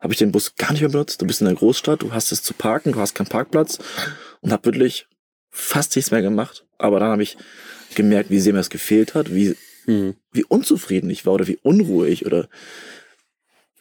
habe 0.00 0.12
ich 0.12 0.18
den 0.18 0.32
Bus 0.32 0.56
gar 0.56 0.72
nicht 0.72 0.80
mehr 0.80 0.90
benutzt. 0.90 1.22
Du 1.22 1.26
bist 1.26 1.40
in 1.40 1.46
der 1.46 1.54
Großstadt, 1.54 2.02
du 2.02 2.12
hast 2.12 2.32
es 2.32 2.42
zu 2.42 2.54
parken, 2.54 2.92
du 2.92 2.98
hast 2.98 3.14
keinen 3.14 3.28
Parkplatz 3.28 3.78
und 4.40 4.50
habe 4.50 4.64
wirklich 4.64 5.06
fast 5.50 5.94
nichts 5.94 6.10
mehr 6.10 6.22
gemacht. 6.22 6.66
Aber 6.80 7.00
dann 7.00 7.10
habe 7.10 7.22
ich 7.22 7.36
gemerkt, 7.94 8.30
wie 8.30 8.40
sehr 8.40 8.52
mir 8.52 8.58
das 8.60 8.70
gefehlt 8.70 9.14
hat, 9.14 9.34
wie, 9.34 9.56
Mhm. 9.86 10.14
wie 10.32 10.44
unzufrieden 10.44 11.10
ich 11.10 11.26
war 11.26 11.34
oder 11.34 11.46
wie 11.46 11.58
unruhig 11.62 12.26
oder 12.26 12.48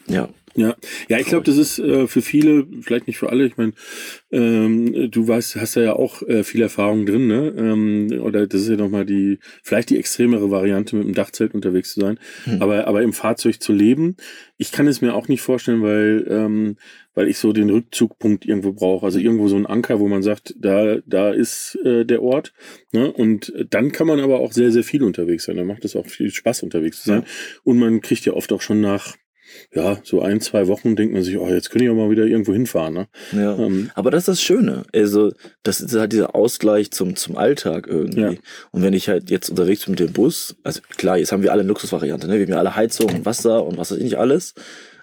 ja. 0.08 0.29
Ja, 0.56 0.75
ja, 1.08 1.20
ich 1.20 1.27
glaube, 1.27 1.46
das 1.46 1.58
ist 1.58 1.79
äh, 1.79 2.08
für 2.08 2.22
viele, 2.22 2.68
vielleicht 2.82 3.08
nicht 3.08 3.18
für 3.18 3.29
alle. 3.29 3.46
Ich 3.46 3.58
meine, 3.58 3.74
ähm, 4.32 5.12
du 5.12 5.27
weißt, 5.27 5.56
hast 5.58 5.75
ja 5.75 5.94
auch 5.94 6.22
äh, 6.24 6.44
viel 6.44 6.62
Erfahrung 6.62 7.06
drin, 7.06 7.27
ne? 7.27 7.53
Ähm, 7.58 8.22
oder 8.22 8.48
das 8.48 8.62
ist 8.62 8.70
ja 8.70 8.75
nochmal 8.75 9.06
die, 9.06 9.39
vielleicht 9.63 9.89
die 9.89 9.98
extremere 9.98 10.51
Variante, 10.51 10.96
mit 10.96 11.06
dem 11.06 11.13
Dachzelt 11.13 11.53
unterwegs 11.53 11.94
zu 11.94 12.01
sein. 12.01 12.20
Hm. 12.46 12.62
Aber, 12.62 12.88
aber 12.88 13.01
im 13.01 13.13
Fahrzeug 13.13 13.62
zu 13.62 13.74
leben, 13.74 14.15
ich 14.58 14.72
kann 14.72 14.88
es 14.88 15.01
mir 15.01 15.13
auch 15.13 15.27
nicht 15.27 15.41
vorstellen, 15.41 15.82
weil, 15.82 16.25
ähm, 16.29 16.77
weil 17.13 17.27
ich 17.27 17.38
so 17.38 17.53
den 17.53 17.70
Rückzugpunkt 17.70 18.46
irgendwo 18.46 18.74
brauche. 18.74 19.06
Also 19.06 19.20
irgendwo 19.20 19.48
so 19.48 19.56
ein 19.56 19.65
Anker, 19.65 20.00
wo 20.00 20.08
man 20.08 20.24
sagt, 20.24 20.56
da, 20.58 20.98
da 21.06 21.32
ist 21.32 21.77
äh, 21.84 22.06
der 22.06 22.22
Ort. 22.22 22.53
Ne? 22.91 23.12
Und 23.12 23.53
dann 23.70 23.91
kann 23.91 24.08
man 24.08 24.20
aber 24.20 24.39
auch 24.39 24.51
sehr, 24.51 24.72
sehr 24.72 24.84
viel 24.84 25.03
unterwegs 25.03 25.46
sein. 25.46 25.58
Da 25.58 25.63
macht 25.63 25.86
es 25.86 25.96
auch 25.96 26.08
viel 26.08 26.32
Spaß, 26.32 26.63
unterwegs 26.63 27.01
zu 27.01 27.10
sein. 27.10 27.24
Und 27.63 27.79
man 27.79 28.01
kriegt 28.01 28.25
ja 28.25 28.34
oft 28.34 28.51
auch 28.51 28.62
schon 28.62 28.82
nach 28.82 29.15
ja, 29.74 29.98
so 30.03 30.22
ein, 30.22 30.41
zwei 30.41 30.68
Wochen 30.68 30.96
denkt 30.96 31.13
man 31.13 31.24
sich, 31.24 31.38
oh, 31.38 31.48
jetzt 31.48 31.70
könnte 31.70 31.86
ich 31.86 31.91
auch 31.91 31.96
mal 31.96 32.10
wieder 32.10 32.25
irgendwo 32.25 32.53
hinfahren. 32.53 32.94
Ne? 32.94 33.08
Ja. 33.34 33.58
Ähm, 33.58 33.91
Aber 33.96 34.12
das 34.12 34.24
ist 34.24 34.27
das 34.27 34.41
Schöne. 34.41 34.84
Also, 34.94 35.32
das 35.63 35.82
ist 35.82 35.95
halt 35.95 36.12
dieser 36.12 36.36
Ausgleich 36.36 36.91
zum, 36.91 37.15
zum 37.15 37.38
Alltag 37.38 37.88
irgendwie. 37.88 38.21
Ja. 38.21 38.34
Und 38.71 38.84
wenn 38.84 38.93
ich 38.93 39.10
halt 39.10 39.30
jetzt 39.30 39.50
unterwegs 39.50 39.86
bin 39.86 39.91
mit 39.91 40.00
dem 40.00 40.13
Bus, 40.13 40.56
also 40.63 40.82
klar, 40.97 41.17
jetzt 41.17 41.32
haben 41.32 41.43
wir 41.43 41.52
alle 41.52 41.62
eine 41.62 41.69
Luxusvariante, 41.69 42.28
ne? 42.28 42.36
Wir 42.36 42.45
haben 42.45 42.52
ja 42.52 42.60
alle 42.60 42.76
Heizung 42.76 43.10
und 43.10 43.26
Wasser 43.26 43.65
und 43.65 43.78
was 43.78 43.91
weiß 43.91 43.97
ich 43.97 44.04
nicht 44.04 44.17
alles. 44.17 44.54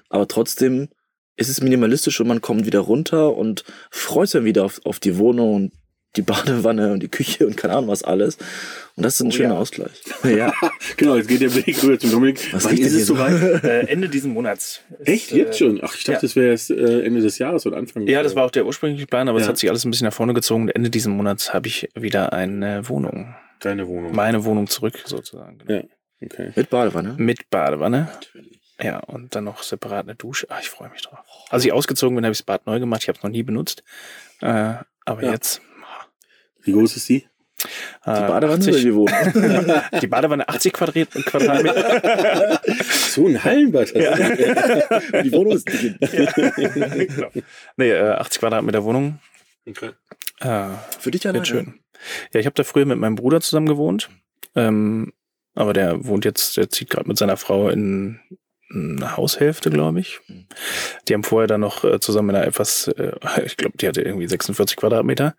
Aber 0.08 0.28
trotzdem 0.28 0.88
ist 1.36 1.48
es 1.48 1.60
minimalistisch 1.60 2.20
und 2.20 2.28
man 2.28 2.40
kommt 2.40 2.66
wieder 2.66 2.80
runter 2.80 3.36
und 3.36 3.64
freut 3.90 4.28
sich 4.28 4.38
dann 4.38 4.44
wieder 4.44 4.64
auf, 4.64 4.80
auf 4.84 5.00
die 5.00 5.18
Wohnung 5.18 5.54
und 5.54 5.72
die 6.16 6.22
Badewanne 6.22 6.92
und 6.92 7.02
die 7.02 7.08
Küche 7.08 7.46
und 7.46 7.56
keine 7.56 7.74
Ahnung 7.74 7.88
was 7.90 8.02
alles. 8.02 8.36
Und 8.96 9.04
das 9.04 9.14
ist 9.16 9.20
ein 9.20 9.28
Oh 9.28 9.30
schöner 9.30 9.54
ja. 9.54 9.60
Ausgleich. 9.60 9.90
Ja. 10.24 10.52
genau, 10.96 11.16
jetzt 11.16 11.28
geht 11.28 11.40
der 11.42 11.50
Blick 11.50 11.82
rüber 11.82 11.98
zum 11.98 12.10
Dominik. 12.10 12.52
Was 12.54 12.64
Wann 12.64 12.76
ist 12.78 12.86
es 12.86 12.92
hier 12.96 13.04
so? 13.04 13.14
soweit? 13.16 13.36
Äh, 13.64 13.86
Ende 13.88 14.08
diesen 14.08 14.32
Monats. 14.32 14.80
ist, 15.00 15.08
Echt? 15.08 15.32
äh, 15.32 15.36
Jetzt 15.38 15.58
schon? 15.58 15.80
Ach, 15.82 15.94
ich 15.94 16.04
dachte, 16.04 16.12
ja. 16.12 16.20
das 16.22 16.36
wäre 16.36 16.50
erst 16.50 16.70
äh, 16.70 17.02
Ende 17.04 17.20
des 17.20 17.38
Jahres 17.38 17.66
oder 17.66 17.76
Anfang. 17.76 18.06
Ja, 18.06 18.22
das 18.22 18.34
war 18.34 18.44
auch 18.44 18.50
der 18.50 18.64
ursprüngliche 18.66 19.06
Plan, 19.06 19.28
aber 19.28 19.38
es 19.38 19.46
hat 19.48 19.58
sich 19.58 19.68
alles 19.68 19.84
ein 19.84 19.90
bisschen 19.90 20.06
nach 20.06 20.14
vorne 20.14 20.32
gezogen. 20.34 20.68
Ende 20.68 20.88
diesen 20.90 21.12
Monats 21.16 21.52
habe 21.52 21.68
ich 21.68 21.88
wieder 21.94 22.32
eine 22.32 22.88
Wohnung. 22.88 23.34
deine 23.60 23.86
Wohnung. 23.88 24.14
Meine 24.14 24.44
Wohnung 24.44 24.66
zurück, 24.68 24.98
sozusagen. 25.04 25.58
Ja. 25.68 25.82
Okay. 26.24 26.52
Mit 26.56 26.70
Badewanne. 26.70 27.14
Mit 27.18 27.50
Badewanne. 27.50 28.08
Ja, 28.82 28.98
und 29.00 29.34
dann 29.34 29.44
noch 29.44 29.62
separat 29.62 30.06
eine 30.06 30.14
Dusche. 30.14 30.46
Ah, 30.50 30.58
ich 30.60 30.68
freue 30.70 30.88
mich 30.90 31.02
drauf. 31.02 31.18
Als 31.50 31.64
ich 31.64 31.72
ausgezogen 31.72 32.14
bin, 32.16 32.24
habe 32.24 32.32
ich 32.32 32.38
das 32.38 32.44
Bad 32.46 32.66
neu 32.66 32.78
gemacht. 32.80 33.02
Ich 33.02 33.08
habe 33.08 33.18
es 33.18 33.22
noch 33.22 33.30
nie 33.30 33.42
benutzt. 33.42 33.82
Äh, 34.40 34.74
aber 35.04 35.22
Ja. 35.22 35.32
jetzt. 35.32 35.60
Wie 36.66 36.72
groß 36.72 36.96
ist 36.96 37.08
die? 37.08 37.26
Die 37.64 38.10
Badewanne 38.10 38.64
oder 38.64 38.78
die 38.78 38.94
Wohnung? 38.94 39.82
die 40.02 40.06
Badewanne 40.06 40.48
80 40.48 40.72
Quadrat, 40.72 41.10
Quadratmeter. 41.10 42.60
So 43.08 43.26
ein 43.26 43.42
Hallenbad. 43.42 43.94
die 43.94 45.32
Wohnung 45.32 45.54
ist 45.54 45.64
drin. 45.64 45.96
genau. 45.98 47.30
Nee, 47.78 47.90
äh, 47.90 48.10
80 48.10 48.40
Quadratmeter 48.40 48.84
Wohnung. 48.84 49.18
Okay. 49.66 49.92
Äh, 50.40 50.68
Für 50.98 51.10
dich 51.10 51.26
alleine? 51.26 51.46
Schön. 51.46 51.80
Ja, 52.34 52.40
ich 52.40 52.46
habe 52.46 52.54
da 52.54 52.62
früher 52.62 52.84
mit 52.84 52.98
meinem 52.98 53.14
Bruder 53.14 53.40
zusammen 53.40 53.66
gewohnt. 53.66 54.10
Ähm, 54.54 55.14
aber 55.54 55.72
der 55.72 56.04
wohnt 56.04 56.26
jetzt, 56.26 56.58
der 56.58 56.68
zieht 56.68 56.90
gerade 56.90 57.08
mit 57.08 57.16
seiner 57.16 57.38
Frau 57.38 57.70
in 57.70 58.20
Haushälfte, 58.72 59.70
glaube 59.70 60.00
ich. 60.00 60.20
Die 61.06 61.14
haben 61.14 61.22
vorher 61.22 61.46
dann 61.46 61.60
noch 61.60 61.84
äh, 61.84 62.00
zusammen 62.00 62.30
in 62.30 62.36
einer 62.36 62.46
etwas, 62.46 62.88
äh, 62.88 63.12
ich 63.44 63.56
glaube, 63.56 63.76
die 63.78 63.86
hatte 63.86 64.02
irgendwie 64.02 64.26
46 64.26 64.76
Quadratmeter 64.76 65.36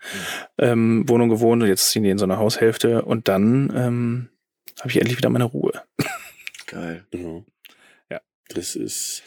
ähm, 0.57 1.07
Wohnung 1.07 1.29
gewohnt 1.29 1.61
und 1.61 1.67
jetzt 1.67 1.89
ziehen 1.89 2.03
die 2.03 2.09
in 2.09 2.17
so 2.17 2.25
eine 2.25 2.37
Haushälfte 2.37 3.01
und 3.01 3.27
dann 3.27 3.73
ähm, 3.75 4.29
habe 4.79 4.89
ich 4.89 4.97
endlich 4.97 5.17
wieder 5.17 5.29
meine 5.29 5.45
Ruhe. 5.45 5.73
Geil. 6.67 7.05
Genau. 7.11 7.45
Ja. 8.09 8.21
Das 8.49 8.75
ist, 8.75 9.23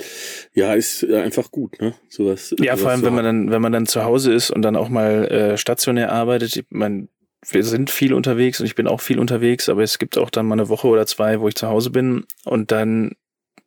ja, 0.54 0.72
ist 0.74 1.02
äh, 1.02 1.20
einfach 1.20 1.50
gut, 1.50 1.80
ne? 1.80 1.94
Sowas. 2.08 2.54
Ja, 2.58 2.76
sowas 2.76 2.80
vor 2.80 2.90
allem, 2.90 3.02
wenn 3.02 3.14
man 3.14 3.24
dann, 3.24 3.50
wenn 3.50 3.62
man 3.62 3.72
dann 3.72 3.86
zu 3.86 4.04
Hause 4.04 4.32
ist 4.32 4.50
und 4.50 4.62
dann 4.62 4.76
auch 4.76 4.88
mal 4.88 5.26
äh, 5.26 5.56
stationär 5.58 6.12
arbeitet. 6.12 6.56
Ich 6.56 6.64
mein, 6.70 7.08
wir 7.48 7.64
sind 7.64 7.90
viel 7.90 8.14
unterwegs 8.14 8.60
und 8.60 8.66
ich 8.66 8.74
bin 8.74 8.86
auch 8.86 9.00
viel 9.00 9.18
unterwegs, 9.18 9.68
aber 9.68 9.82
es 9.82 9.98
gibt 9.98 10.16
auch 10.16 10.30
dann 10.30 10.46
mal 10.46 10.54
eine 10.54 10.68
Woche 10.68 10.88
oder 10.88 11.06
zwei, 11.06 11.40
wo 11.40 11.48
ich 11.48 11.54
zu 11.54 11.68
Hause 11.68 11.90
bin 11.90 12.26
und 12.44 12.70
dann 12.70 13.16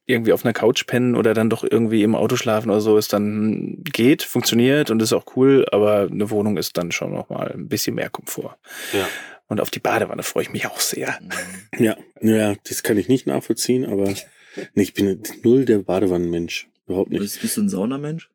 irgendwie 0.06 0.34
auf 0.34 0.44
einer 0.44 0.54
Couch 0.54 0.86
pennen 0.86 1.16
oder 1.16 1.34
dann 1.34 1.50
doch 1.50 1.63
irgendwie 1.63 2.04
im 2.04 2.16
Auto 2.16 2.36
schlafen 2.36 2.70
oder 2.70 2.82
so 2.82 2.98
ist 2.98 3.13
dann 3.13 3.78
geht, 3.84 4.24
funktioniert 4.24 4.92
und 4.92 5.02
ist 5.02 5.13
auch 5.13 5.26
cool, 5.36 5.66
aber 5.72 6.10
eine 6.12 6.30
Wohnung 6.30 6.58
ist 6.58 6.78
dann 6.78 6.92
schon 6.92 7.13
noch 7.13 7.30
mal 7.30 7.52
ein 7.52 7.68
bisschen 7.68 7.96
mehr 7.96 8.10
Komfort. 8.10 8.58
Ja. 8.92 9.08
Und 9.48 9.62
auf 9.62 9.70
die 9.70 9.80
Badewanne 9.80 10.24
freue 10.24 10.44
ich 10.44 10.52
mich 10.52 10.68
auch 10.68 10.80
sehr. 10.80 11.20
Ja, 11.78 11.98
ja, 12.22 12.54
das 12.68 12.84
kann 12.84 12.98
ich 12.98 13.08
nicht 13.08 13.26
nachvollziehen, 13.26 13.86
aber 13.86 14.13
nee, 14.76 14.84
ich 14.84 14.94
bin 14.94 15.24
null 15.44 15.66
der 15.66 15.80
Badewannenmensch. 15.80 16.68
Überhaupt 16.86 17.10
nicht. 17.10 17.20
Bist, 17.20 17.42
bist 17.42 17.58
du 17.58 17.62
ein 17.62 17.70
Saunamensch? 17.70 18.30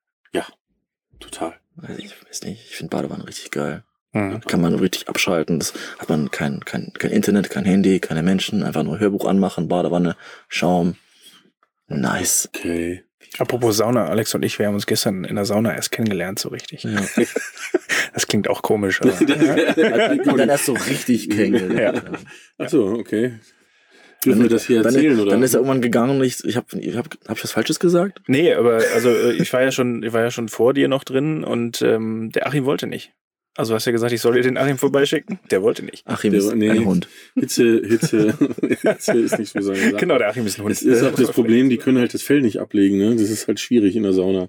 Total. 1.20 1.54
Also 1.80 2.02
ich 2.02 2.10
weiß 2.26 2.42
nicht. 2.44 2.64
Ich 2.68 2.76
finde 2.76 2.96
Badewanne 2.96 3.26
richtig 3.26 3.50
geil. 3.50 3.84
Mhm. 4.12 4.40
Kann 4.40 4.60
man 4.60 4.74
richtig 4.74 5.08
abschalten. 5.08 5.58
Das 5.58 5.74
hat 5.98 6.08
man 6.08 6.30
kein, 6.30 6.64
kein, 6.64 6.92
kein 6.98 7.10
Internet, 7.10 7.50
kein 7.50 7.64
Handy, 7.64 8.00
keine 8.00 8.22
Menschen. 8.22 8.62
Einfach 8.62 8.82
nur 8.82 8.98
Hörbuch 8.98 9.26
anmachen, 9.26 9.68
Badewanne, 9.68 10.16
Schaum. 10.48 10.96
Nice. 11.88 12.48
Okay. 12.54 13.04
Apropos 13.38 13.76
Sauna, 13.76 14.06
Alex 14.06 14.34
und 14.34 14.44
ich, 14.44 14.58
wir 14.58 14.66
haben 14.66 14.74
uns 14.74 14.86
gestern 14.86 15.24
in 15.24 15.36
der 15.36 15.44
Sauna 15.44 15.74
erst 15.74 15.90
kennengelernt, 15.92 16.38
so 16.38 16.48
richtig. 16.48 16.84
Ja. 16.84 17.00
Das 18.14 18.26
klingt 18.26 18.48
auch 18.48 18.62
komisch, 18.62 19.00
aber 19.02 19.12
Und 19.12 20.38
dann 20.38 20.48
erst 20.48 20.64
so 20.64 20.72
richtig 20.72 21.28
kennengelernt. 21.28 22.02
Ja. 22.04 22.18
Ach 22.56 22.68
so, 22.68 22.86
okay. 22.86 23.38
Dürfen 24.24 24.42
wir 24.42 24.48
das 24.48 24.66
hier 24.66 24.82
dann, 24.82 24.94
erzählen, 24.94 25.20
oder? 25.20 25.30
Dann 25.32 25.42
ist 25.42 25.54
er 25.54 25.58
irgendwann 25.58 25.82
gegangen 25.82 26.18
und 26.18 26.24
ich, 26.24 26.42
ich 26.44 26.56
habe 26.56 26.66
ich 26.80 26.96
hab, 26.96 27.06
hab 27.28 27.36
ich 27.36 27.44
was 27.44 27.52
Falsches 27.52 27.78
gesagt? 27.78 28.22
Nee, 28.26 28.54
aber 28.54 28.80
also 28.94 29.10
äh, 29.10 29.32
ich 29.34 29.52
war 29.52 29.62
ja 29.62 29.70
schon, 29.70 30.02
ich 30.02 30.12
war 30.12 30.22
ja 30.22 30.30
schon 30.30 30.48
vor 30.48 30.74
dir 30.74 30.88
noch 30.88 31.04
drin 31.04 31.44
und 31.44 31.82
ähm, 31.82 32.30
der 32.32 32.46
Achim 32.46 32.64
wollte 32.64 32.86
nicht. 32.86 33.12
Also 33.58 33.74
hast 33.74 33.86
ja 33.86 33.92
gesagt, 33.92 34.12
ich 34.12 34.20
soll 34.20 34.34
dir 34.34 34.42
den 34.42 34.56
Achim 34.56 34.78
vorbeischicken. 34.78 35.40
Der 35.50 35.62
wollte 35.62 35.84
nicht. 35.84 36.06
Achim 36.06 36.30
Der- 36.30 36.40
ist 36.40 36.54
nee. 36.54 36.70
ein 36.70 36.84
Hund. 36.86 37.08
Hitze, 37.34 37.82
Hitze, 37.84 38.32
Hitze 38.82 39.18
ist 39.18 39.36
nicht 39.38 39.52
so 39.52 39.60
Sache. 39.60 39.94
Genau, 39.98 40.16
der 40.16 40.28
Achim 40.28 40.46
ist 40.46 40.58
ein 40.58 40.62
Hund. 40.64 40.70
Das 40.76 40.82
ist 40.82 41.02
auch 41.02 41.14
das 41.16 41.32
Problem, 41.32 41.68
die 41.68 41.76
können 41.76 41.98
halt 41.98 42.14
das 42.14 42.22
Fell 42.22 42.40
nicht 42.40 42.58
ablegen, 42.60 42.98
ne? 42.98 43.16
Das 43.16 43.28
ist 43.30 43.48
halt 43.48 43.58
schwierig 43.58 43.96
in 43.96 44.04
der 44.04 44.12
Sauna. 44.12 44.48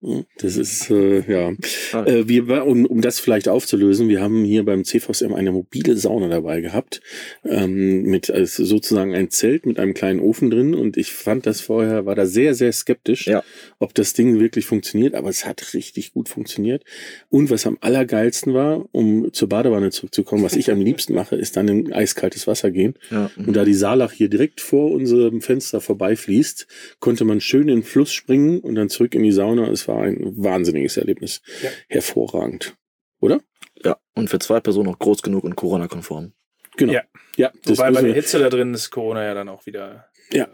Das 0.00 0.56
ist, 0.56 0.90
äh, 0.90 1.20
ja. 1.28 1.52
Ah. 1.92 2.04
Äh, 2.04 2.28
wir, 2.28 2.64
um, 2.64 2.86
um 2.86 3.00
das 3.00 3.18
vielleicht 3.18 3.48
aufzulösen, 3.48 4.08
wir 4.08 4.20
haben 4.20 4.44
hier 4.44 4.64
beim 4.64 4.84
CVSM 4.84 5.34
eine 5.34 5.50
mobile 5.50 5.96
Sauna 5.96 6.28
dabei 6.28 6.60
gehabt, 6.60 7.00
ähm, 7.44 8.02
mit 8.04 8.30
also 8.30 8.64
sozusagen 8.64 9.12
ein 9.16 9.30
Zelt 9.30 9.66
mit 9.66 9.80
einem 9.80 9.94
kleinen 9.94 10.20
Ofen 10.20 10.50
drin 10.50 10.76
und 10.76 10.96
ich 10.96 11.12
fand 11.12 11.46
das 11.46 11.60
vorher, 11.60 12.06
war 12.06 12.14
da 12.14 12.26
sehr, 12.26 12.54
sehr 12.54 12.70
skeptisch, 12.72 13.26
Ja. 13.26 13.42
ob 13.80 13.92
das 13.94 14.12
Ding 14.12 14.38
wirklich 14.38 14.66
funktioniert, 14.66 15.16
aber 15.16 15.30
es 15.30 15.44
hat 15.44 15.74
richtig 15.74 16.12
gut 16.12 16.28
funktioniert. 16.28 16.84
Und 17.28 17.50
was 17.50 17.66
am 17.66 17.76
allergeilsten 17.80 18.54
war, 18.54 18.86
um 18.92 19.32
zur 19.32 19.48
Badewanne 19.48 19.90
zurückzukommen, 19.90 20.44
was 20.44 20.54
ich 20.54 20.70
am 20.70 20.80
liebsten 20.80 21.14
mache, 21.14 21.34
ist 21.34 21.56
dann 21.56 21.66
in 21.66 21.92
eiskaltes 21.92 22.46
Wasser 22.46 22.70
gehen. 22.70 22.94
Ja. 23.10 23.32
Und 23.36 23.54
da 23.56 23.64
die 23.64 23.74
Saalach 23.74 24.12
hier 24.12 24.28
direkt 24.28 24.60
vor 24.60 24.92
unserem 24.92 25.40
Fenster 25.40 25.80
vorbeifließt, 25.80 26.68
konnte 27.00 27.24
man 27.24 27.40
schön 27.40 27.62
in 27.62 27.78
den 27.78 27.82
Fluss 27.82 28.12
springen 28.12 28.60
und 28.60 28.76
dann 28.76 28.88
zurück 28.90 29.16
in 29.16 29.24
die 29.24 29.32
Sauna. 29.32 29.68
Es 29.72 29.87
war 29.88 30.02
ein 30.02 30.18
wahnsinniges 30.36 30.96
Erlebnis. 30.96 31.40
Ja. 31.62 31.70
Hervorragend. 31.88 32.76
Oder? 33.20 33.40
ja. 33.84 33.96
Und 34.14 34.28
für 34.30 34.38
zwei 34.38 34.60
Personen 34.60 34.88
auch 34.88 34.98
groß 34.98 35.22
genug 35.22 35.44
und 35.44 35.56
Corona-konform. 35.56 36.32
Genau. 36.76 36.92
Ja. 36.92 37.02
ja 37.36 37.52
das 37.64 37.78
Wobei 37.78 37.90
bei 37.90 38.00
der 38.02 38.08
wir- 38.10 38.14
Hitze 38.14 38.38
da 38.38 38.48
drin 38.48 38.72
ist 38.74 38.90
Corona 38.90 39.24
ja 39.24 39.34
dann 39.34 39.48
auch 39.48 39.66
wieder 39.66 40.06
ja, 40.30 40.46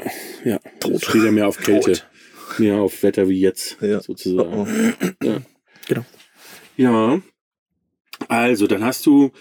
ja. 0.45 0.59
Tot. 0.81 1.05
Steht 1.05 1.25
ja 1.25 1.33
mehr 1.33 1.49
auf 1.49 1.59
Kälte. 1.59 1.93
tot. 1.93 2.09
Mehr 2.59 2.77
auf 2.77 3.03
Wetter 3.03 3.29
wie 3.29 3.41
jetzt, 3.41 3.77
Ja. 3.81 4.01
sozusagen. 4.01 4.53
Oh, 4.55 4.67
Ja. 5.23 5.43
Genau. 5.89 6.05
Ja. 6.77 7.21
Also, 8.29 8.67
dann 8.67 8.85
hast 8.85 9.05
du 9.07 9.33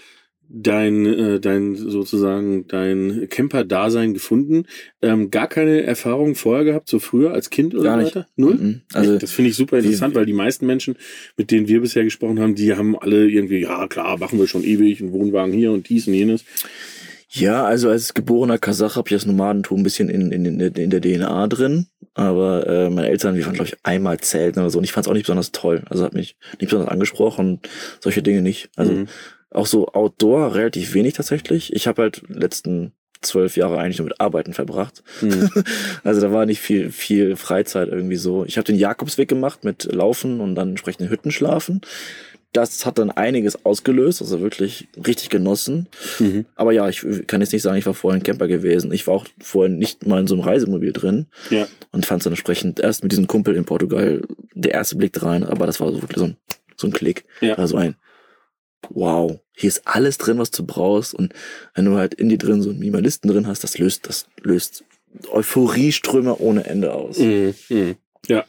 dein, 0.50 1.06
äh, 1.06 1.40
dein 1.40 1.76
sozusagen 1.76 2.68
dein 2.68 3.28
Camper-Dasein 3.30 4.14
gefunden. 4.14 4.66
Ähm, 5.02 5.32
gar 5.32 5.48
keine 5.48 5.84
Erfahrung 5.84 6.36
vorher 6.36 6.64
gehabt, 6.66 6.88
so 6.90 7.00
früher 7.00 7.32
als 7.34 7.50
Kind 7.50 7.74
oder 7.74 7.84
Gar 7.84 7.98
so 8.00 8.04
nicht. 8.04 8.16
weiter? 8.16 8.28
Null? 8.36 8.56
Mhm. 8.56 8.82
Also, 8.94 9.18
das 9.18 9.32
finde 9.32 9.50
ich 9.52 9.56
super 9.56 9.78
interessant, 9.80 10.16
weil 10.16 10.26
die 10.26 10.34
meisten 10.34 10.66
Menschen, 10.66 10.96
mit 11.38 11.50
denen 11.52 11.68
wir 11.68 11.82
bisher 11.82 12.04
gesprochen 12.04 12.40
haben, 12.40 12.56
die 12.56 12.74
haben 12.76 12.98
alle 12.98 13.28
irgendwie, 13.30 13.62
ja 13.62 13.88
klar, 13.88 14.18
machen 14.18 14.38
wir 14.40 14.48
schon 14.48 14.64
ewig, 14.64 15.02
einen 15.02 15.12
Wohnwagen 15.12 15.54
hier 15.54 15.72
und 15.72 15.90
dies 15.90 16.08
und 16.08 16.14
jenes. 16.14 16.44
Ja, 17.30 17.66
also 17.66 17.90
als 17.90 18.14
geborener 18.14 18.60
Kasach 18.60 18.96
habe 18.96 19.10
ich 19.10 19.16
das 19.16 19.26
Nomadentum 19.26 19.80
ein 19.80 19.84
bisschen 19.84 20.08
in, 20.08 20.32
in, 20.32 20.46
in, 20.46 20.60
der- 20.60 20.76
in 20.78 20.92
der 20.92 21.02
DNA 21.02 21.48
drin. 21.48 21.88
Aber 22.14 22.68
äh, 22.68 22.90
meine 22.92 23.08
Eltern, 23.10 23.36
wir 23.36 23.44
waren, 23.46 23.56
glaube 23.56 23.70
ich, 23.70 23.78
einmal 23.82 24.20
zelten 24.20 24.60
oder 24.60 24.70
so. 24.70 24.78
Und 24.78 24.84
ich 24.84 24.92
fand 24.92 25.08
es 25.08 25.10
auch 25.10 25.16
nicht 25.16 25.24
besonders 25.24 25.52
toll. 25.52 25.82
Also 25.90 26.04
hat 26.04 26.14
mich 26.14 26.38
nicht 26.60 26.70
besonders 26.70 26.90
angesprochen. 26.90 27.60
Solche 28.02 28.22
Dinge 28.22 28.44
nicht. 28.44 28.70
Also 28.76 28.92
Mhm. 28.92 29.08
Auch 29.54 29.66
so 29.68 29.88
Outdoor 29.90 30.56
relativ 30.56 30.94
wenig 30.94 31.14
tatsächlich. 31.14 31.74
Ich 31.74 31.88
habe 31.88 32.02
halt 32.04 32.24
letzten 32.28 32.92
zwölf 33.22 33.56
Jahre 33.56 33.78
eigentlich 33.78 34.00
nur 34.00 34.08
mit 34.10 34.20
Arbeiten 34.20 34.54
verbracht. 34.54 35.04
Mhm. 35.22 35.50
Also 36.04 36.20
da 36.22 36.32
war 36.34 36.46
nicht 36.46 36.60
viel, 36.60 36.92
viel 36.92 37.36
Freizeit 37.38 37.88
irgendwie 37.90 38.18
so. 38.18 38.44
Ich 38.46 38.58
habe 38.58 38.66
den 38.66 38.76
Jakobsweg 38.78 39.30
gemacht 39.30 39.64
mit 39.64 39.86
Laufen 39.94 40.42
und 40.42 40.56
dann 40.56 40.70
entsprechend 40.72 41.02
in 41.02 41.10
Hütten 41.10 41.32
schlafen. 41.32 41.82
Das 42.52 42.86
hat 42.86 43.00
dann 43.00 43.10
einiges 43.10 43.66
ausgelöst, 43.66 44.22
also 44.22 44.40
wirklich 44.42 44.88
richtig 45.08 45.30
genossen. 45.30 45.88
Mhm. 46.20 46.46
Aber 46.56 46.72
ja, 46.72 46.88
ich 46.90 47.04
kann 47.26 47.42
jetzt 47.42 47.52
nicht 47.54 47.64
sagen, 47.64 47.78
ich 47.78 47.86
war 47.88 47.96
vorher 47.96 48.20
ein 48.20 48.24
Camper 48.24 48.48
gewesen. 48.48 48.92
Ich 48.92 49.08
war 49.08 49.16
auch 49.16 49.26
vorher 49.42 49.74
nicht 49.74 50.06
mal 50.06 50.20
in 50.20 50.28
so 50.28 50.36
einem 50.36 50.44
Reisemobil 50.44 50.92
drin 50.94 51.26
Ja. 51.50 51.66
und 51.92 52.06
fand 52.06 52.22
es 52.22 52.26
dann 52.26 52.34
entsprechend 52.34 52.80
erst 52.80 53.02
mit 53.02 53.12
diesem 53.12 53.26
Kumpel 53.28 53.56
in 53.56 53.66
Portugal 53.66 54.22
der 54.54 54.74
erste 54.74 54.98
Blick 54.98 55.24
rein, 55.24 55.44
aber 55.44 55.66
das 55.66 55.80
war 55.80 55.92
so 55.92 56.02
wirklich 56.04 56.20
so 56.20 56.26
ein, 56.26 56.38
so 56.76 56.86
ein 56.88 56.94
Klick. 56.94 57.26
Ja. 57.42 57.56
Also 57.56 57.78
ein 57.78 57.96
Wow, 58.90 59.40
hier 59.54 59.68
ist 59.68 59.88
alles 59.88 60.18
drin, 60.18 60.38
was 60.38 60.52
du 60.52 60.66
brauchst. 60.66 61.14
Und 61.14 61.34
wenn 61.76 61.86
du 61.86 61.96
halt 61.96 62.14
in 62.14 62.30
dir 62.30 62.38
drin 62.38 62.62
so 62.62 62.70
einen 62.70 62.80
Minimalisten 62.80 63.30
drin 63.30 63.48
hast, 63.48 63.64
das 63.64 63.78
löst, 63.78 64.08
das 64.08 64.28
löst 64.42 64.84
Euphorieströme 65.32 66.38
ohne 66.38 66.66
Ende 66.66 66.94
aus. 66.94 67.20
Mhm. 67.20 67.54
Mhm. 67.70 67.96
Ja. 68.28 68.46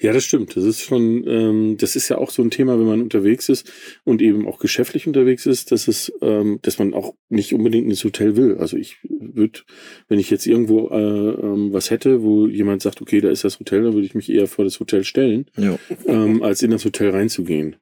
Ja, 0.00 0.12
das 0.12 0.24
stimmt. 0.24 0.56
Das 0.56 0.64
ist 0.64 0.80
schon, 0.80 1.26
ähm, 1.26 1.76
das 1.78 1.96
ist 1.96 2.08
ja 2.08 2.18
auch 2.18 2.30
so 2.30 2.42
ein 2.42 2.50
Thema, 2.50 2.78
wenn 2.78 2.86
man 2.86 3.00
unterwegs 3.02 3.48
ist 3.48 3.70
und 4.04 4.20
eben 4.22 4.46
auch 4.46 4.58
geschäftlich 4.58 5.06
unterwegs 5.06 5.46
ist, 5.46 5.72
dass 5.72 5.88
es, 5.88 6.12
ähm, 6.20 6.58
dass 6.62 6.78
man 6.78 6.94
auch 6.94 7.14
nicht 7.28 7.52
unbedingt 7.54 7.88
ins 7.88 8.04
Hotel 8.04 8.36
will. 8.36 8.56
Also 8.58 8.76
ich 8.76 8.98
würde, 9.02 9.60
wenn 10.08 10.18
ich 10.18 10.30
jetzt 10.30 10.46
irgendwo 10.46 10.88
äh, 10.88 10.96
ähm, 10.98 11.72
was 11.72 11.90
hätte, 11.90 12.22
wo 12.22 12.46
jemand 12.46 12.82
sagt, 12.82 13.00
okay, 13.00 13.20
da 13.20 13.30
ist 13.30 13.44
das 13.44 13.58
Hotel, 13.60 13.82
dann 13.82 13.94
würde 13.94 14.06
ich 14.06 14.14
mich 14.14 14.30
eher 14.30 14.46
vor 14.46 14.64
das 14.64 14.80
Hotel 14.80 15.04
stellen, 15.04 15.46
Ja. 15.56 15.78
ähm, 16.06 16.42
als 16.42 16.62
in 16.62 16.70
das 16.70 16.84
Hotel 16.84 17.10
reinzugehen. 17.10 17.76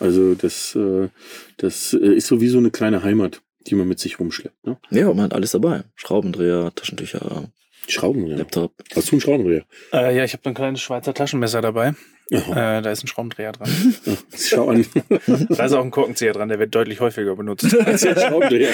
Also 0.00 0.34
das, 0.34 0.74
äh, 0.74 1.08
das 1.56 1.92
äh, 1.94 2.14
ist 2.14 2.26
so 2.26 2.40
wie 2.40 2.48
so 2.48 2.58
eine 2.58 2.70
kleine 2.70 3.02
Heimat, 3.02 3.42
die 3.66 3.74
man 3.74 3.88
mit 3.88 3.98
sich 3.98 4.18
rumschleppt. 4.20 4.66
Ne? 4.66 4.78
ja, 4.90 5.06
man 5.08 5.22
hat 5.24 5.34
alles 5.34 5.52
dabei. 5.52 5.84
Schraubendreher, 5.96 6.72
Taschentücher, 6.74 7.50
Schraubenreher. 7.88 8.36
Laptop. 8.36 8.72
Hast 8.94 9.10
du 9.10 9.12
einen 9.12 9.20
Schraubenreher? 9.20 9.64
Äh, 9.92 10.16
ja, 10.16 10.24
ich 10.24 10.32
habe 10.32 10.44
ein 10.46 10.54
kleines 10.54 10.80
Schweizer 10.80 11.14
Taschenmesser 11.14 11.60
dabei. 11.60 11.94
Äh, 12.30 12.82
da 12.82 12.90
ist 12.90 13.02
ein 13.02 13.06
Schraubendreher 13.06 13.52
dran. 13.52 13.70
Schau 14.36 14.68
an. 14.68 14.84
Da 15.48 15.64
ist 15.64 15.72
auch 15.72 15.84
ein 15.84 15.90
Korkenzieher 15.90 16.32
dran, 16.32 16.48
der 16.48 16.58
wird 16.58 16.74
deutlich 16.74 17.00
häufiger 17.00 17.34
benutzt. 17.36 17.64
Das 17.84 18.02
ist 18.02 18.04
ja 18.04 18.10
ein 18.12 18.20
Schraubendreher. 18.20 18.70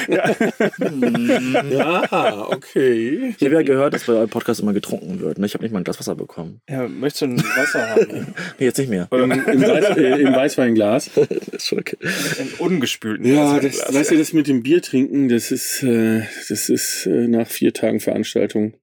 Ja, 1.70 2.48
okay. 2.50 3.35
Ich 3.38 3.44
habe 3.44 3.55
ja 3.55 3.62
gehört, 3.62 3.94
dass 3.94 4.05
bei 4.05 4.14
eurem 4.14 4.29
Podcast 4.29 4.61
immer 4.61 4.72
getrunken 4.72 5.20
wird. 5.20 5.38
Ne? 5.38 5.46
Ich 5.46 5.55
habe 5.55 5.62
nicht 5.62 5.72
mal 5.72 5.79
ein 5.81 5.85
Glas 5.85 6.00
Wasser 6.00 6.16
bekommen. 6.16 6.61
Ja, 6.68 6.88
möchtest 6.88 7.22
du 7.22 7.27
ein 7.27 7.38
Wasser 7.38 7.90
haben? 7.90 8.35
Nee, 8.59 8.64
jetzt 8.64 8.79
nicht 8.79 8.90
mehr. 8.90 9.09
Im, 9.12 9.31
im, 9.31 9.62
Weiß, 9.62 9.96
äh, 9.96 10.22
Im 10.22 10.35
Weißweinglas. 10.35 11.11
okay. 11.16 11.96
Ein 12.38 12.48
ungespülten 12.59 13.24
Ja, 13.27 13.61
das, 13.61 13.94
weißt 13.94 14.11
du, 14.11 14.18
das 14.18 14.33
mit 14.33 14.48
dem 14.48 14.62
Bier 14.62 14.83
trinken, 14.83 15.29
das 15.29 15.53
ist, 15.53 15.83
äh, 15.83 16.22
das 16.48 16.68
ist 16.68 17.07
äh, 17.07 17.29
nach 17.29 17.46
vier 17.46 17.72
Tagen 17.72 18.00
Veranstaltung. 18.00 18.74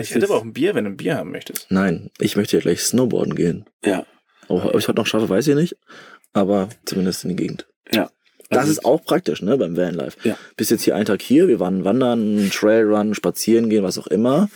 Ich 0.00 0.14
hätte 0.14 0.26
aber 0.26 0.36
auch 0.36 0.42
ein 0.44 0.52
Bier, 0.52 0.74
wenn 0.74 0.84
du 0.84 0.90
ein 0.90 0.96
Bier 0.96 1.16
haben 1.16 1.30
möchtest. 1.30 1.66
Nein, 1.70 2.10
ich 2.18 2.36
möchte 2.36 2.56
ja 2.56 2.60
gleich 2.62 2.82
Snowboarden 2.82 3.34
gehen. 3.34 3.66
Ja. 3.84 4.06
Ob 4.48 4.64
ob 4.64 4.74
ich 4.78 4.88
heute 4.88 4.98
noch 4.98 5.06
schaffe, 5.06 5.28
weiß 5.28 5.46
ich 5.48 5.54
nicht. 5.54 5.76
Aber 6.32 6.68
zumindest 6.84 7.24
in 7.24 7.30
die 7.30 7.36
Gegend. 7.36 7.66
Ja. 7.92 8.10
Das 8.50 8.60
Also- 8.60 8.72
ist 8.72 8.84
auch 8.84 9.04
praktisch, 9.04 9.42
ne, 9.42 9.56
beim 9.56 9.76
Vanlife. 9.76 10.16
Ja. 10.28 10.36
Bist 10.56 10.70
jetzt 10.70 10.82
hier 10.82 10.96
einen 10.96 11.04
Tag 11.06 11.22
hier, 11.22 11.46
wir 11.48 11.60
waren 11.60 11.84
wandern, 11.84 12.50
Trailrun, 12.52 13.14
spazieren 13.14 13.70
gehen, 13.70 13.82
was 13.84 13.98
auch 13.98 14.08
immer. 14.08 14.48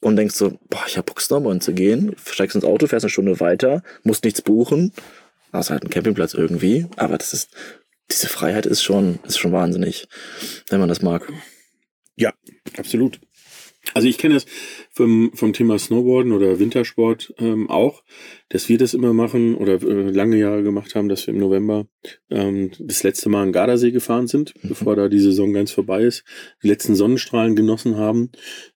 Und 0.00 0.16
denkst 0.16 0.34
so, 0.34 0.58
boah, 0.68 0.84
ich 0.86 0.98
hab 0.98 1.06
Bock, 1.06 1.20
Snowboarden 1.20 1.60
zu 1.60 1.72
gehen. 1.72 2.14
Steigst 2.30 2.54
ins 2.54 2.64
Auto, 2.64 2.86
fährst 2.86 3.04
eine 3.04 3.10
Stunde 3.10 3.40
weiter, 3.40 3.82
musst 4.02 4.22
nichts 4.24 4.42
buchen. 4.42 4.92
Hast 5.52 5.70
halt 5.70 5.82
einen 5.82 5.90
Campingplatz 5.90 6.34
irgendwie. 6.34 6.86
Aber 6.96 7.16
das 7.16 7.32
ist, 7.32 7.50
diese 8.10 8.28
Freiheit 8.28 8.66
ist 8.66 8.82
schon, 8.82 9.18
ist 9.24 9.38
schon 9.38 9.52
wahnsinnig, 9.52 10.06
wenn 10.68 10.78
man 10.80 10.88
das 10.88 11.00
mag. 11.02 11.26
Ja, 12.16 12.32
absolut. 12.76 13.18
Also 13.92 14.08
ich 14.08 14.18
kenne 14.18 14.34
das 14.34 14.46
vom, 14.90 15.30
vom 15.34 15.52
Thema 15.52 15.78
Snowboarden 15.78 16.32
oder 16.32 16.58
Wintersport 16.58 17.34
ähm, 17.38 17.68
auch, 17.68 18.02
dass 18.48 18.68
wir 18.68 18.78
das 18.78 18.94
immer 18.94 19.12
machen 19.12 19.54
oder 19.56 19.74
äh, 19.74 20.10
lange 20.10 20.38
Jahre 20.38 20.62
gemacht 20.62 20.94
haben, 20.94 21.08
dass 21.08 21.26
wir 21.26 21.34
im 21.34 21.40
November 21.40 21.86
ähm, 22.30 22.70
das 22.78 23.02
letzte 23.02 23.28
Mal 23.28 23.42
an 23.42 23.52
Gardasee 23.52 23.90
gefahren 23.90 24.26
sind, 24.26 24.54
bevor 24.62 24.96
da 24.96 25.08
die 25.08 25.20
Saison 25.20 25.52
ganz 25.52 25.70
vorbei 25.70 26.02
ist, 26.04 26.24
die 26.62 26.68
letzten 26.68 26.94
Sonnenstrahlen 26.94 27.56
genossen 27.56 27.96
haben 27.96 28.30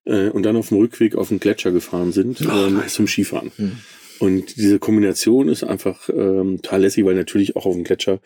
äh, 0.04 0.28
und 0.28 0.42
dann 0.44 0.56
auf 0.56 0.68
dem 0.68 0.78
Rückweg 0.78 1.16
auf 1.16 1.28
den 1.28 1.40
Gletscher 1.40 1.72
gefahren 1.72 2.12
sind 2.12 2.40
ähm, 2.42 2.82
zum 2.88 3.06
Skifahren. 3.06 3.50
Mhm. 3.56 3.78
Und 4.18 4.56
diese 4.56 4.78
Kombination 4.78 5.48
ist 5.48 5.64
einfach 5.64 6.08
ähm, 6.08 6.60
total 6.62 6.82
lässig, 6.82 7.04
weil 7.04 7.14
natürlich 7.14 7.56
auch 7.56 7.66
auf 7.66 7.74
dem 7.74 7.84
Gletscher, 7.84 8.20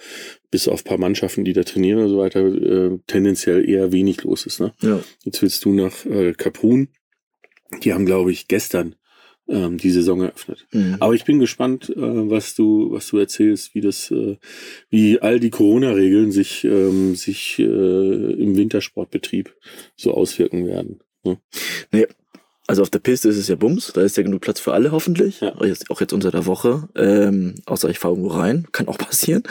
bis 0.50 0.68
auf 0.68 0.83
ein 0.83 0.88
paar 0.88 0.98
Mannschaften, 0.98 1.44
die 1.44 1.52
da 1.52 1.64
trainieren 1.64 2.00
und 2.00 2.09
so 2.09 2.18
weiter, 2.18 2.40
äh, 2.40 2.98
tendenziell 3.07 3.68
eher 3.68 3.92
wenig 3.92 4.22
los 4.22 4.46
ist. 4.46 4.61
Ne? 4.61 4.72
Ja. 4.81 5.00
Jetzt 5.24 5.42
willst 5.42 5.64
du 5.64 5.72
nach 5.72 6.05
äh, 6.07 6.33
Kaprun. 6.33 6.88
Die 7.83 7.92
haben, 7.92 8.07
glaube 8.07 8.33
ich, 8.33 8.48
gestern 8.48 8.96
ähm, 9.48 9.78
die 9.78 9.90
Saison 9.90 10.22
eröffnet. 10.22 10.66
Mhm. 10.72 10.96
Aber 11.00 11.14
ich 11.14 11.24
bin 11.24 11.38
gespannt, 11.38 11.90
äh, 11.90 11.94
was 11.96 12.55
du, 12.55 12.90
was 12.92 13.09
du 13.09 13.18
erzählst, 13.18 13.74
wie 13.74 13.81
das, 13.81 14.11
äh, 14.11 14.37
wie 14.88 15.20
all 15.20 15.40
die 15.40 15.50
Corona-Regeln 15.50 16.33
sich, 16.33 16.64
ähm, 16.64 17.14
sich 17.14 17.59
äh, 17.59 17.62
im 17.62 18.57
Wintersportbetrieb 18.57 19.55
so 19.96 20.12
auswirken 20.14 20.66
werden. 20.66 21.00
Ne? 21.24 21.38
Also 22.68 22.83
auf 22.83 22.90
der 22.90 23.01
Piste 23.01 23.29
ist 23.29 23.37
es 23.38 23.48
ja 23.48 23.57
Bums, 23.57 23.92
da 23.92 24.03
ist 24.03 24.16
ja 24.16 24.22
genug 24.22 24.40
Platz 24.40 24.61
für 24.61 24.72
alle 24.72 24.92
hoffentlich. 24.92 25.40
Ja. 25.40 25.55
Auch, 25.57 25.64
jetzt, 25.64 25.90
auch 25.90 26.01
jetzt 26.01 26.12
unter 26.12 26.31
der 26.31 26.46
Woche. 26.46 26.88
Ähm, 26.94 27.57
außer 27.66 27.88
ich 27.90 27.98
fahre 27.98 28.14
irgendwo 28.14 28.35
rein, 28.37 28.66
kann 28.72 28.87
auch 28.88 28.98
passieren. 28.98 29.42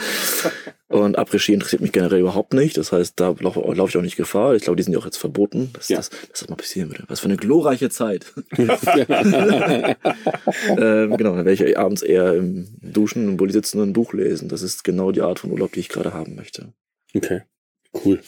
Und 0.88 1.18
Après-Ski 1.18 1.52
interessiert 1.54 1.82
mich 1.82 1.92
generell 1.92 2.20
überhaupt 2.20 2.52
nicht. 2.54 2.76
Das 2.76 2.92
heißt, 2.92 3.18
da 3.20 3.34
laufe 3.38 3.60
lauf 3.74 3.90
ich 3.90 3.96
auch 3.96 4.02
nicht 4.02 4.16
Gefahr. 4.16 4.54
Ich 4.54 4.62
glaube, 4.64 4.76
die 4.76 4.82
sind 4.82 4.92
ja 4.92 4.98
auch 4.98 5.04
jetzt 5.04 5.18
verboten, 5.18 5.70
dass, 5.74 5.88
Ja. 5.88 5.98
das, 5.98 6.10
dass 6.10 6.40
das 6.40 6.48
mal 6.48 6.56
passieren 6.56 6.90
würde. 6.90 7.04
Was 7.08 7.20
für 7.20 7.26
eine 7.26 7.36
glorreiche 7.36 7.90
Zeit. 7.90 8.32
ähm, 8.58 8.68
genau, 11.16 11.36
dann 11.36 11.44
werde 11.46 11.52
ich 11.52 11.78
abends 11.78 12.02
eher 12.02 12.34
im 12.34 12.68
Duschen, 12.80 13.28
im 13.28 13.36
Bulli 13.36 13.52
sitzen 13.52 13.80
und 13.80 13.90
ein 13.90 13.94
Buch 13.94 14.12
lesen. 14.12 14.48
Das 14.48 14.62
ist 14.62 14.84
genau 14.84 15.12
die 15.12 15.22
Art 15.22 15.38
von 15.40 15.50
Urlaub, 15.50 15.72
die 15.72 15.80
ich 15.80 15.88
gerade 15.88 16.12
haben 16.12 16.34
möchte. 16.34 16.72
okay, 17.14 17.42
cool. 18.04 18.20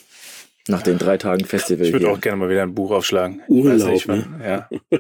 Nach 0.66 0.81
den 0.83 0.96
drei 0.96 1.18
Tagen 1.18 1.44
Festival 1.44 1.85
Ich 1.87 1.92
würde 1.92 2.09
auch 2.11 2.20
gerne 2.20 2.38
mal 2.38 2.48
wieder 2.48 2.62
ein 2.62 2.74
Buch 2.74 2.90
aufschlagen. 2.90 3.42
Urlaub, 3.48 3.81
Weiß 3.81 3.85
nicht, 3.87 4.09
ne? 4.09 4.24
wann- 4.38 4.42
Ja. 4.42 4.68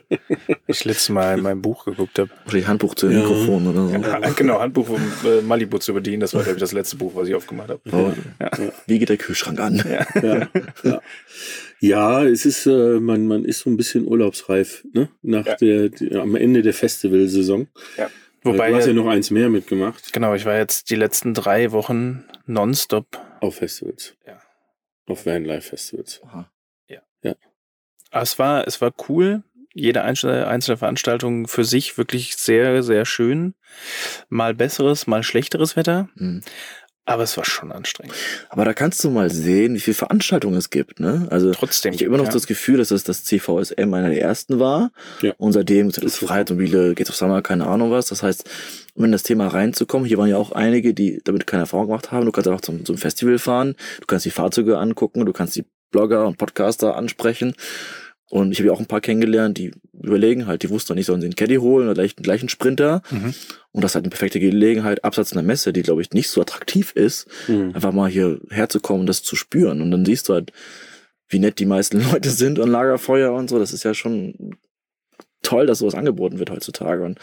Ich 0.66 0.84
letztes 0.84 1.08
Mal 1.08 1.38
in 1.38 1.42
meinem 1.42 1.62
Buch 1.62 1.84
geguckt 1.86 2.18
habe. 2.18 2.28
Wahrscheinlich 2.44 2.68
Handbuch 2.68 2.94
zu 2.94 3.08
Ja. 3.08 3.20
Mikrofon 3.20 3.66
oder 3.68 3.86
so. 3.88 3.94
Ja, 3.94 4.30
genau, 4.30 4.60
Handbuch 4.60 4.86
vom 4.86 5.00
äh, 5.24 5.40
Malibu 5.40 5.78
zu 5.78 5.94
bedienen. 5.94 6.20
Das 6.20 6.34
war, 6.34 6.42
glaube 6.42 6.56
ich, 6.56 6.60
das 6.60 6.72
letzte 6.72 6.96
Buch, 6.96 7.12
was 7.14 7.28
ich 7.28 7.34
aufgemacht 7.34 7.70
habe. 7.70 7.80
Oh, 7.92 8.12
Wie 8.86 8.98
geht 8.98 9.08
der 9.08 9.16
Kühlschrank 9.16 9.58
an? 9.60 9.82
Ja, 9.88 10.48
ja. 10.84 11.00
ja 11.80 12.24
es 12.24 12.44
ist, 12.44 12.66
äh, 12.66 13.00
man, 13.00 13.26
man 13.26 13.44
ist 13.44 13.60
so 13.60 13.70
ein 13.70 13.76
bisschen 13.76 14.06
urlaubsreif, 14.06 14.84
ne? 14.92 15.08
Nach 15.22 15.46
Ja. 15.46 15.56
der, 15.56 15.88
die, 15.88 16.14
am 16.14 16.34
Ende 16.36 16.62
der 16.62 16.74
Festivalsaison. 16.74 17.68
Ja. 17.96 18.10
Wobei, 18.42 18.70
du 18.70 18.76
hast 18.76 18.86
ja 18.86 18.92
noch 18.92 19.06
eins 19.06 19.30
mehr 19.30 19.48
mitgemacht 19.48 20.12
genau, 20.12 20.34
ich 20.34 20.44
war 20.44 20.58
jetzt 20.58 20.90
die 20.90 20.96
letzten 20.96 21.32
drei 21.32 21.72
Wochen 21.72 22.24
nonstop. 22.46 23.06
auf 23.40 23.54
Festivals. 23.56 24.14
Ja. 24.26 24.38
Auf 25.06 25.26
Vanlife 25.26 25.70
Festivals. 25.70 26.20
Aha. 26.24 26.50
Aber 28.14 28.22
es 28.22 28.38
war, 28.38 28.66
es 28.68 28.80
war 28.80 28.94
cool. 29.08 29.42
Jede 29.74 30.02
einzelne, 30.02 30.46
einzelne 30.46 30.76
Veranstaltung 30.76 31.48
für 31.48 31.64
sich 31.64 31.98
wirklich 31.98 32.36
sehr, 32.36 32.84
sehr 32.84 33.04
schön. 33.04 33.54
Mal 34.28 34.54
besseres, 34.54 35.08
mal 35.08 35.24
schlechteres 35.24 35.74
Wetter. 35.74 36.08
Mhm. 36.14 36.42
Aber 37.06 37.24
es 37.24 37.36
war 37.36 37.44
schon 37.44 37.72
anstrengend. 37.72 38.14
Aber 38.50 38.64
da 38.64 38.72
kannst 38.72 39.02
du 39.02 39.10
mal 39.10 39.30
sehen, 39.30 39.74
wie 39.74 39.80
viele 39.80 39.96
Veranstaltungen 39.96 40.56
es 40.56 40.70
gibt, 40.70 41.00
ne? 41.00 41.26
Also 41.28 41.50
Trotzdem. 41.50 41.92
ich 41.92 41.98
habe 41.98 42.06
immer 42.06 42.18
noch 42.18 42.26
ja. 42.26 42.32
das 42.32 42.46
Gefühl, 42.46 42.78
dass 42.78 42.92
es 42.92 43.02
das 43.02 43.24
CVSM 43.24 43.92
einer 43.92 44.10
der 44.10 44.22
ersten 44.22 44.60
war. 44.60 44.92
Ja. 45.20 45.34
Und 45.36 45.52
seitdem 45.52 45.88
ist 45.88 46.02
das 46.02 46.16
Freiheitsmobile, 46.16 46.94
Gates 46.94 47.10
of 47.10 47.16
Summer, 47.16 47.42
keine 47.42 47.66
Ahnung 47.66 47.90
was. 47.90 48.06
Das 48.06 48.22
heißt, 48.22 48.48
um 48.94 49.04
in 49.04 49.12
das 49.12 49.22
Thema 49.24 49.48
reinzukommen, 49.48 50.06
hier 50.06 50.18
waren 50.18 50.28
ja 50.30 50.36
auch 50.36 50.52
einige, 50.52 50.94
die 50.94 51.20
damit 51.24 51.46
keine 51.46 51.62
Erfahrung 51.62 51.86
gemacht 51.86 52.12
haben. 52.12 52.26
Du 52.26 52.32
kannst 52.32 52.48
auch 52.48 52.60
zum, 52.60 52.84
zum 52.84 52.96
Festival 52.96 53.38
fahren, 53.38 53.74
du 54.00 54.06
kannst 54.06 54.24
die 54.24 54.30
Fahrzeuge 54.30 54.78
angucken, 54.78 55.24
du 55.26 55.32
kannst 55.32 55.56
die 55.56 55.64
Blogger 55.90 56.26
und 56.26 56.38
Podcaster 56.38 56.96
ansprechen. 56.96 57.54
Und 58.30 58.50
ich 58.52 58.58
habe 58.58 58.68
ja 58.68 58.72
auch 58.72 58.80
ein 58.80 58.86
paar 58.86 59.00
kennengelernt, 59.02 59.58
die 59.58 59.72
überlegen 59.92 60.46
halt, 60.46 60.62
die 60.62 60.70
wussten 60.70 60.92
noch 60.92 60.96
nicht, 60.96 61.06
sollen 61.06 61.20
sie 61.20 61.26
einen 61.26 61.36
Caddy 61.36 61.56
holen 61.56 61.86
oder 61.86 61.94
gleich, 61.94 62.16
gleich 62.16 62.40
einen 62.40 62.48
Sprinter. 62.48 63.02
Mhm. 63.10 63.34
Und 63.70 63.84
das 63.84 63.92
ist 63.92 63.94
halt 63.96 64.04
eine 64.04 64.10
perfekte 64.10 64.40
Gelegenheit, 64.40 65.04
abseits 65.04 65.32
einer 65.32 65.42
Messe, 65.42 65.72
die, 65.72 65.82
glaube 65.82 66.00
ich, 66.02 66.10
nicht 66.12 66.28
so 66.30 66.40
attraktiv 66.40 66.92
ist, 66.92 67.26
Mhm. 67.48 67.72
einfach 67.74 67.92
mal 67.92 68.08
hier 68.10 68.40
herzukommen 68.50 69.00
und 69.00 69.06
das 69.08 69.22
zu 69.22 69.36
spüren. 69.36 69.82
Und 69.82 69.90
dann 69.90 70.04
siehst 70.04 70.28
du 70.28 70.32
halt, 70.34 70.52
wie 71.28 71.38
nett 71.38 71.58
die 71.58 71.66
meisten 71.66 71.98
Leute 72.12 72.30
sind 72.30 72.58
an 72.60 72.70
Lagerfeuer 72.70 73.32
und 73.32 73.50
so. 73.50 73.58
Das 73.58 73.72
ist 73.72 73.84
ja 73.84 73.92
schon 73.94 74.56
toll, 75.44 75.66
dass 75.66 75.78
sowas 75.78 75.94
angeboten 75.94 76.38
wird 76.40 76.50
heutzutage. 76.50 77.04
Und 77.04 77.18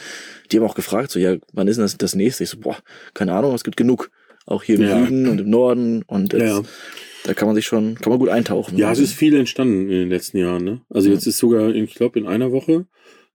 die 0.51 0.57
haben 0.57 0.65
auch 0.65 0.75
gefragt, 0.75 1.11
so, 1.11 1.19
ja, 1.19 1.35
wann 1.53 1.67
ist 1.67 1.75
denn 1.77 1.83
das, 1.83 1.97
das 1.97 2.15
nächste? 2.15 2.43
Ich 2.45 2.49
so, 2.49 2.57
boah, 2.59 2.77
keine 3.13 3.33
Ahnung, 3.33 3.53
es 3.53 3.63
gibt 3.65 3.75
genug. 3.77 4.09
Auch 4.47 4.63
hier 4.63 4.75
im 4.75 4.81
Ja. 4.83 5.05
Süden 5.05 5.27
und 5.27 5.39
im 5.41 5.49
Norden. 5.49 6.03
Und 6.07 6.33
jetzt, 6.33 6.41
Ja. 6.43 6.61
da 7.25 7.33
kann 7.33 7.47
man 7.47 7.55
sich 7.55 7.65
schon, 7.65 7.95
kann 7.95 8.09
man 8.09 8.19
gut 8.19 8.29
eintauchen. 8.29 8.77
Ja, 8.77 8.91
es 8.91 8.99
ist 8.99 9.13
viel 9.13 9.35
entstanden 9.35 9.83
in 9.83 9.99
den 9.99 10.09
letzten 10.09 10.37
Jahren. 10.37 10.63
Ne? 10.63 10.81
Also 10.89 11.09
Ja. 11.09 11.13
jetzt 11.13 11.27
ist 11.27 11.37
sogar, 11.37 11.69
ich 11.75 11.93
glaube, 11.93 12.17
in 12.19 12.25
einer 12.27 12.51
Woche 12.51 12.85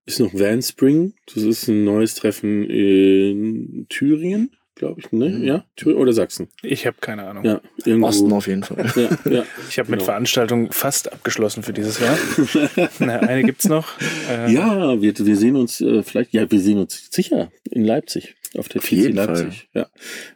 ist 0.05 0.19
noch 0.21 0.35
Van 0.35 0.63
Spring. 0.63 1.15
Das 1.33 1.45
ist 1.45 1.69
ein 1.69 1.85
neues 1.85 2.15
Treffen 2.17 2.65
in 2.65 3.87
Thüringen, 3.89 4.56
glaube 4.77 5.01
ich. 5.01 5.11
Ne? 5.11 5.31
Mhm. 5.31 5.45
Ja, 5.45 5.65
Thüringen 5.75 6.01
oder 6.01 6.13
Sachsen. 6.13 6.49
Ich 6.63 6.87
habe 6.87 6.97
keine 7.01 7.27
Ahnung. 7.27 7.45
Ja, 7.45 7.61
irgendwo. 7.85 8.07
Osten 8.07 8.33
auf 8.33 8.47
jeden 8.47 8.63
Fall. 8.63 8.87
Ja, 8.95 9.31
ja. 9.31 9.45
Ich 9.69 9.79
habe 9.79 9.91
mit 9.91 9.99
Genau. 9.99 10.05
Veranstaltungen 10.05 10.71
fast 10.71 11.13
abgeschlossen 11.13 11.63
für 11.65 11.73
dieses 11.73 11.99
Jahr. 11.99 12.17
Na, 13.01 13.19
eine 13.21 13.43
gibt's 13.43 13.69
noch. 13.69 13.89
Äh, 14.31 14.53
ja 14.53 15.01
wir, 15.01 15.19
wir 15.19 15.37
sehen 15.37 15.57
uns 15.57 15.81
äh, 15.81 16.03
vielleicht, 16.03 16.33
ja, 16.33 16.49
wir 16.51 16.61
sehen 16.61 16.79
uns 16.79 17.09
sicher 17.11 17.51
in 17.71 17.85
Leipzig. 17.85 18.37
Auf 18.57 18.69
der 18.69 18.81
Auf 18.81 18.89
TC 18.89 19.13
Leipzig. 19.13 19.69
Ja, 19.75 19.89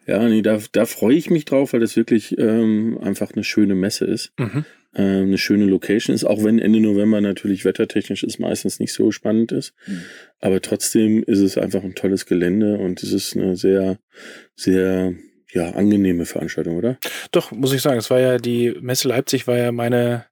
ja 0.06 0.28
nee, 0.28 0.42
da, 0.42 0.58
da 0.72 0.86
freue 0.86 1.14
ich 1.14 1.30
mich 1.30 1.44
drauf, 1.44 1.72
weil 1.72 1.80
das 1.80 1.96
wirklich 1.96 2.38
ähm, 2.38 2.98
einfach 3.02 3.32
eine 3.32 3.44
schöne 3.44 3.74
Messe 3.74 4.04
ist. 4.04 4.32
Mhm. 4.38 4.64
äh, 4.94 5.02
eine 5.02 5.38
schöne 5.38 5.66
Location 5.66 6.14
ist, 6.14 6.24
auch 6.24 6.44
wenn 6.44 6.58
Ende 6.58 6.80
November 6.80 7.20
natürlich 7.20 7.64
wettertechnisch 7.64 8.22
es 8.22 8.38
meistens 8.38 8.80
nicht 8.80 8.92
so 8.92 9.10
spannend 9.12 9.52
ist. 9.52 9.74
Mhm. 9.86 10.02
Aber 10.40 10.60
trotzdem 10.60 11.22
ist 11.22 11.40
es 11.40 11.58
einfach 11.58 11.82
ein 11.82 11.94
tolles 11.94 12.26
Gelände 12.26 12.78
und 12.78 13.02
es 13.02 13.12
ist 13.12 13.36
eine 13.36 13.56
sehr, 13.56 13.98
sehr 14.54 15.14
ja, 15.52 15.70
angenehme 15.72 16.26
Veranstaltung, 16.26 16.76
oder? 16.76 16.98
Doch, 17.32 17.50
muss 17.50 17.72
ich 17.72 17.82
sagen, 17.82 17.98
es 17.98 18.10
war 18.10 18.20
ja 18.20 18.38
die 18.38 18.74
Messe 18.80 19.08
Leipzig 19.08 19.46
war 19.46 19.56
ja 19.56 19.72
meine, 19.72 20.26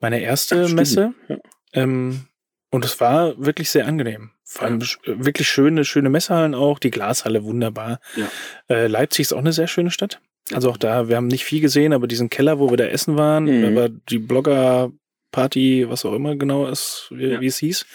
meine 0.00 0.20
erste 0.20 0.64
Ach. 0.68 0.72
Messe. 0.72 1.14
Ja. 1.28 1.38
Ähm, 1.72 2.26
und 2.70 2.84
es 2.84 3.00
war 3.00 3.34
wirklich 3.44 3.70
sehr 3.70 3.86
angenehm. 3.86 4.30
Vor 4.44 4.62
allem 4.62 4.78
sch- 4.80 4.98
wirklich 5.04 5.48
schöne, 5.48 5.84
schöne 5.84 6.10
Messehallen 6.10 6.54
auch, 6.54 6.78
die 6.78 6.90
Glashalle 6.90 7.44
wunderbar. 7.44 8.00
Ja. 8.16 8.28
Äh, 8.68 8.86
Leipzig 8.88 9.22
ist 9.24 9.32
auch 9.32 9.38
eine 9.38 9.52
sehr 9.52 9.68
schöne 9.68 9.90
Stadt. 9.90 10.20
Also 10.52 10.70
auch 10.70 10.76
da, 10.76 11.08
wir 11.08 11.16
haben 11.16 11.28
nicht 11.28 11.44
viel 11.44 11.60
gesehen, 11.60 11.92
aber 11.92 12.06
diesen 12.08 12.30
Keller, 12.30 12.58
wo 12.58 12.70
wir 12.70 12.76
da 12.76 12.84
essen 12.86 13.16
waren, 13.16 13.44
Mhm. 13.44 13.76
war 13.76 13.88
die 13.88 14.18
Blogger-Party, 14.18 15.86
was 15.88 16.04
auch 16.04 16.12
immer 16.14 16.36
genau 16.36 16.66
ist, 16.66 17.06
wie, 17.10 17.26
Ja. 17.26 17.40
wie 17.40 17.46
es 17.46 17.58
hieß. 17.58 17.86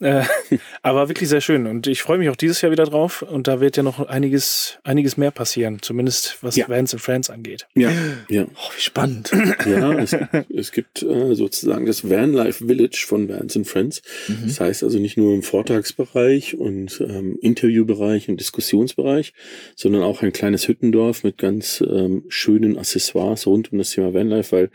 Äh, 0.00 0.22
aber 0.82 1.08
wirklich 1.08 1.28
sehr 1.28 1.40
schön. 1.40 1.66
Und 1.66 1.86
ich 1.86 2.02
freue 2.02 2.18
mich 2.18 2.28
auch 2.28 2.36
dieses 2.36 2.60
Jahr 2.62 2.72
wieder 2.72 2.84
drauf. 2.84 3.22
Und 3.22 3.48
da 3.48 3.60
wird 3.60 3.76
ja 3.76 3.82
noch 3.82 4.00
einiges, 4.08 4.78
einiges 4.84 5.16
mehr 5.16 5.30
passieren. 5.30 5.78
Zumindest 5.82 6.38
was 6.42 6.56
Ja. 6.56 6.68
Vans 6.68 6.92
and 6.92 7.02
Friends 7.02 7.30
angeht. 7.30 7.66
Ja, 7.74 7.90
ja. 8.28 8.44
Oh, 8.44 8.70
wie 8.76 8.80
spannend. 8.80 9.30
Ja, 9.66 9.92
es, 9.98 10.16
es 10.54 10.72
gibt 10.72 11.02
äh, 11.02 11.34
sozusagen 11.34 11.86
das 11.86 12.08
Vanlife 12.08 12.66
Village 12.66 13.04
von 13.06 13.28
Vans 13.28 13.56
and 13.56 13.66
Friends. 13.66 14.02
Mhm. 14.28 14.38
Das 14.46 14.60
heißt 14.60 14.82
also 14.84 14.98
nicht 14.98 15.16
nur 15.16 15.34
im 15.34 15.42
Vortragsbereich 15.42 16.56
und 16.56 17.00
ähm, 17.00 17.38
Interviewbereich 17.40 18.28
und 18.28 18.38
Diskussionsbereich, 18.40 19.32
sondern 19.76 20.02
auch 20.02 20.22
ein 20.22 20.32
kleines 20.32 20.68
Hüttendorf 20.68 21.24
mit 21.24 21.38
ganz 21.38 21.82
ähm, 21.86 22.24
schönen 22.28 22.78
Accessoires 22.78 23.46
rund 23.46 23.72
um 23.72 23.78
das 23.78 23.90
Thema 23.90 24.14
Vanlife, 24.14 24.52
weil 24.56 24.70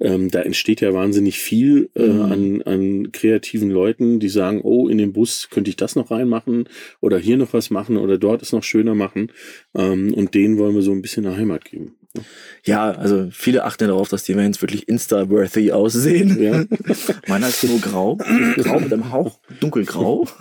ähm, 0.00 0.30
da 0.30 0.40
entsteht 0.42 0.80
ja 0.80 0.92
wahnsinnig 0.94 1.38
viel 1.38 1.90
äh, 1.94 2.04
Mhm. 2.04 2.22
an, 2.32 2.62
an 2.62 3.12
kreativen 3.12 3.70
Leuten, 3.70 4.20
die 4.20 4.28
sagen, 4.28 4.60
oh, 4.64 4.88
in 4.88 4.98
den 4.98 5.12
Bus 5.12 5.48
könnte 5.50 5.70
ich 5.70 5.76
das 5.76 5.96
noch 5.96 6.10
reinmachen 6.10 6.68
oder 7.00 7.18
hier 7.18 7.36
noch 7.36 7.52
was 7.52 7.70
machen 7.70 7.96
oder 7.96 8.18
dort 8.18 8.42
es 8.42 8.52
noch 8.52 8.62
schöner 8.62 8.94
machen. 8.94 9.30
Ähm, 9.74 10.12
und 10.14 10.34
denen 10.34 10.58
wollen 10.58 10.74
wir 10.74 10.82
so 10.82 10.92
ein 10.92 11.02
bisschen 11.02 11.26
eine 11.26 11.36
Heimat 11.36 11.64
geben. 11.64 11.94
Ja, 12.66 12.92
also 12.92 13.28
viele 13.30 13.64
achten 13.64 13.88
darauf, 13.88 14.08
dass 14.08 14.22
die 14.22 14.32
Events 14.32 14.62
wirklich 14.62 14.88
Insta-worthy 14.88 15.72
aussehen. 15.72 16.42
Ja. 16.42 16.64
Meiner 17.28 17.48
ist 17.48 17.62
nur 17.62 17.78
grau. 17.78 18.16
Grau 18.56 18.80
mit 18.80 18.90
einem 18.90 19.12
Hauch 19.12 19.38
dunkelgrau. 19.60 20.24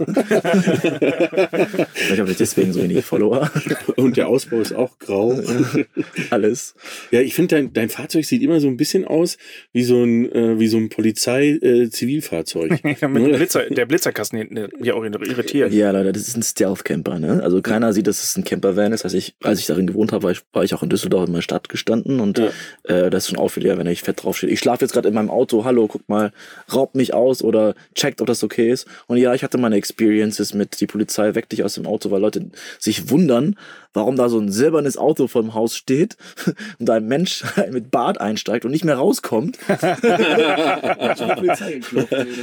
Vielleicht 1.94 2.20
habe 2.20 2.32
ich 2.32 2.38
deswegen 2.38 2.72
so 2.72 2.82
wenig 2.82 3.04
Follower. 3.04 3.52
Und 3.98 4.16
der 4.16 4.30
Ausbau 4.30 4.62
ist 4.62 4.74
auch 4.74 4.98
grau. 5.00 5.38
Alles. 6.30 6.76
Ja, 7.12 7.20
ich 7.20 7.34
finde, 7.36 7.56
dein, 7.56 7.74
dein 7.74 7.90
Fahrzeug 7.90 8.24
sieht 8.24 8.42
immer 8.42 8.62
so 8.62 8.68
ein 8.68 8.78
bisschen 8.78 9.04
aus 9.04 9.38
wie 9.74 9.84
so 9.84 10.02
ein, 10.02 10.32
äh, 10.32 10.58
wie 10.60 10.70
so 10.70 10.78
ein 10.78 10.88
Polizei-Zivilfahrzeug. 10.88 12.80
Ja, 13.02 13.10
mit 13.10 13.26
dem 13.26 13.34
Blitzer, 13.34 13.70
der 13.70 13.86
Blitzerkasten 13.86 14.38
hinten, 14.38 14.70
mich 14.80 14.94
auch 14.94 15.04
irritiert. 15.04 15.74
Ja, 15.74 15.92
Leute, 15.92 16.14
das 16.14 16.30
ist 16.30 16.38
ein 16.38 16.44
Stealth-Camper, 16.44 17.20
ne? 17.20 17.44
Also 17.44 17.62
keiner 17.62 17.92
sieht, 17.92 18.08
dass 18.08 18.24
es 18.24 18.38
ein 18.38 18.46
Campervan 18.46 18.94
ist. 18.94 19.04
Also 19.04 19.18
ich, 19.18 19.36
als 19.44 19.60
ich 19.60 19.66
darin 19.66 19.88
gewohnt 19.88 20.14
habe, 20.14 20.24
war 20.24 20.32
ich, 20.32 20.40
war 20.54 20.64
ich 20.64 20.74
auch 20.74 20.84
in 20.84 20.90
Düsseldorf 20.90 21.26
in 21.26 21.34
meiner 21.34 21.42
Stadt 21.42 21.63
gestanden 21.70 22.20
und 22.20 22.38
Ja. 22.38 22.50
äh, 22.84 23.10
das 23.10 23.24
ist 23.24 23.30
schon 23.30 23.40
auffällig, 23.40 23.78
wenn 23.78 23.88
ich 23.88 24.02
fett 24.02 24.24
draufsteht. 24.24 24.50
Ich 24.50 24.60
schlafe 24.60 24.84
jetzt 24.86 24.94
gerade 24.94 25.08
in 25.08 25.14
meinem 25.14 25.30
Auto, 25.30 25.64
hallo, 25.66 25.88
guck 25.88 26.08
mal, 26.10 26.32
raubt 26.74 26.96
mich 26.96 27.14
aus 27.14 27.44
oder 27.44 27.76
checkt, 27.96 28.22
ob 28.22 28.28
das 28.28 28.44
okay 28.44 28.70
ist. 28.70 28.88
Und 29.08 29.18
ja, 29.18 29.34
ich 29.34 29.44
hatte 29.44 29.58
meine 29.58 29.76
Experiences 29.76 30.54
mit 30.54 30.80
die 30.82 30.88
Polizei 30.88 31.36
weckt 31.36 31.52
dich 31.52 31.64
aus 31.64 31.76
dem 31.76 31.86
Auto, 31.86 32.12
weil 32.12 32.22
Leute 32.22 32.46
sich 32.80 33.10
wundern, 33.10 33.56
warum 33.94 34.16
da 34.16 34.30
so 34.30 34.40
ein 34.40 34.52
silbernes 34.52 34.98
Auto 34.98 35.28
vor 35.28 35.42
dem 35.42 35.54
Haus 35.54 35.76
steht 35.78 36.18
und 36.80 36.88
da 36.88 36.96
ein 36.96 37.08
Mensch 37.08 37.44
mit 37.72 37.92
Bart 37.92 38.20
einsteigt 38.20 38.66
und 38.66 38.72
nicht 38.72 38.84
mehr 38.86 38.96
rauskommt. 38.96 39.58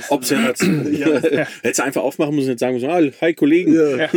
Observation. 0.08 0.86
Hättest 1.62 1.78
du 1.78 1.84
einfach 1.84 2.02
aufmachen 2.02 2.34
müssen 2.34 2.46
und 2.46 2.52
jetzt 2.52 2.60
sagen 2.60 2.74
müssen, 2.74 2.88
ah, 2.90 3.00
hi 3.20 3.34
Kollegen. 3.34 3.74
Ja. 3.74 4.08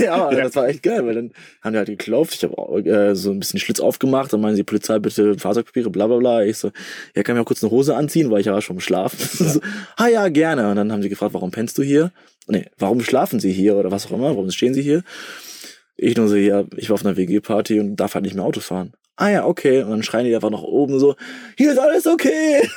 ja, 0.00 0.30
das 0.30 0.54
war 0.56 0.68
echt 0.68 0.82
geil, 0.82 1.06
weil 1.06 1.14
dann 1.14 1.30
haben 1.62 1.72
die 1.72 1.78
halt 1.78 1.88
geklopft. 1.88 2.34
Ich 2.34 2.44
habe 2.44 2.84
äh, 2.84 3.14
so 3.14 3.30
ein 3.30 3.38
bisschen 3.38 3.60
Schlitz 3.60 3.80
aufgemacht. 3.80 4.32
Dann 4.32 4.40
meinen 4.40 4.56
die 4.56 4.64
Polizei, 4.64 4.98
bitte 4.98 5.38
Fahrzeugpapiere, 5.38 5.90
bla 5.90 6.06
bla 6.06 6.16
bla. 6.16 6.42
Ich 6.44 6.58
so, 6.58 6.72
ja, 7.14 7.22
kann 7.22 7.34
ich 7.34 7.38
mir 7.38 7.42
auch 7.42 7.46
kurz 7.46 7.62
eine 7.62 7.70
Hose 7.70 7.96
anziehen, 7.96 8.30
weil 8.30 8.40
ich 8.40 8.46
ja 8.46 8.52
war 8.52 8.62
schon 8.62 8.76
im 8.76 8.80
Schlafen. 8.80 9.18
so, 9.18 9.60
ah 9.96 10.08
ja, 10.08 10.28
gerne. 10.28 10.68
Und 10.68 10.76
dann 10.76 10.90
haben 10.92 11.02
sie 11.02 11.08
gefragt, 11.08 11.34
warum 11.34 11.50
pennst 11.50 11.78
du 11.78 11.82
hier? 11.82 12.10
Nee, 12.48 12.66
warum 12.78 13.00
schlafen 13.00 13.40
sie 13.40 13.52
hier 13.52 13.76
oder 13.76 13.90
was 13.90 14.06
auch 14.06 14.12
immer? 14.12 14.30
Warum 14.30 14.50
stehen 14.50 14.74
sie 14.74 14.82
hier? 14.82 15.02
Ich 15.96 16.16
nur 16.16 16.28
so, 16.28 16.36
ja, 16.36 16.64
ich 16.76 16.90
war 16.90 16.94
auf 16.94 17.04
einer 17.06 17.16
WG-Party 17.16 17.80
und 17.80 17.96
darf 17.96 18.14
halt 18.14 18.24
nicht 18.24 18.34
mehr 18.34 18.44
Auto 18.44 18.60
fahren. 18.60 18.92
Ah 19.18 19.30
ja, 19.30 19.46
okay. 19.46 19.82
Und 19.82 19.90
dann 19.90 20.02
schreien 20.02 20.26
die 20.26 20.34
einfach 20.34 20.50
nach 20.50 20.62
oben 20.62 20.98
so, 20.98 21.16
hier 21.56 21.72
ist 21.72 21.78
alles 21.78 22.06
okay. 22.06 22.68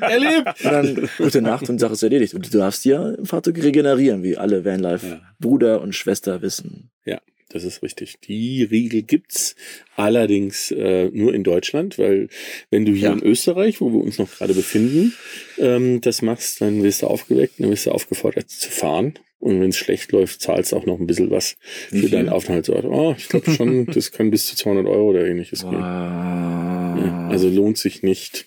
Erlebt. 0.00 0.64
Und 0.64 0.72
dann 0.72 1.08
gute 1.16 1.40
Nacht 1.40 1.68
und 1.70 1.76
die 1.76 1.80
Sache 1.80 1.94
ist 1.94 2.02
erledigt. 2.02 2.34
Und 2.34 2.52
du 2.52 2.58
darfst 2.58 2.84
ja 2.84 3.10
im 3.12 3.24
Fahrzeug 3.24 3.62
regenerieren, 3.62 4.22
wie 4.22 4.36
alle 4.36 4.64
Vanlife-Bruder 4.64 5.80
und 5.80 5.94
Schwester 5.94 6.42
wissen. 6.42 6.90
Ja, 7.06 7.18
das 7.48 7.64
ist 7.64 7.82
richtig. 7.82 8.20
Die 8.26 8.62
Regel 8.64 9.00
gibt's 9.02 9.56
allerdings 9.96 10.70
äh, 10.70 11.08
nur 11.14 11.32
in 11.34 11.44
Deutschland, 11.44 11.98
weil 11.98 12.28
wenn 12.70 12.84
du 12.84 12.92
hier 12.92 13.08
Ja. 13.08 13.12
in 13.14 13.22
Österreich, 13.22 13.80
wo 13.80 13.90
wir 13.90 14.00
uns 14.00 14.18
noch 14.18 14.30
gerade 14.30 14.52
befinden, 14.52 15.14
ähm, 15.58 16.02
das 16.02 16.20
machst, 16.20 16.60
dann 16.60 16.82
wirst 16.82 17.00
du 17.00 17.06
aufgeweckt, 17.06 17.54
dann 17.58 17.70
wirst 17.70 17.86
du 17.86 17.92
aufgefordert 17.92 18.50
zu 18.50 18.70
fahren. 18.70 19.14
Und 19.40 19.60
wenn 19.60 19.70
es 19.70 19.76
schlecht 19.76 20.10
läuft, 20.12 20.40
zahlst 20.40 20.72
du 20.72 20.76
auch 20.76 20.84
noch 20.86 20.98
ein 20.98 21.06
bisschen 21.06 21.30
was 21.30 21.56
Wie 21.90 21.96
für 22.00 22.08
viel? 22.08 22.10
deinen 22.10 22.28
Aufenthaltsort. 22.28 22.84
Oh, 22.84 23.14
ich 23.16 23.28
glaube 23.28 23.50
schon, 23.52 23.86
das 23.94 24.10
kann 24.10 24.30
bis 24.30 24.46
zu 24.46 24.56
200 24.56 24.86
Euro 24.86 25.10
oder 25.10 25.26
ähnliches 25.26 25.62
gehen. 25.62 25.72
Ja, 25.80 26.94
Wow. 26.98 27.30
also 27.32 27.48
lohnt 27.48 27.78
sich 27.78 28.02
nicht. 28.02 28.46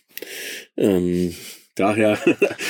Ähm, 0.75 1.34
Daher 1.75 2.17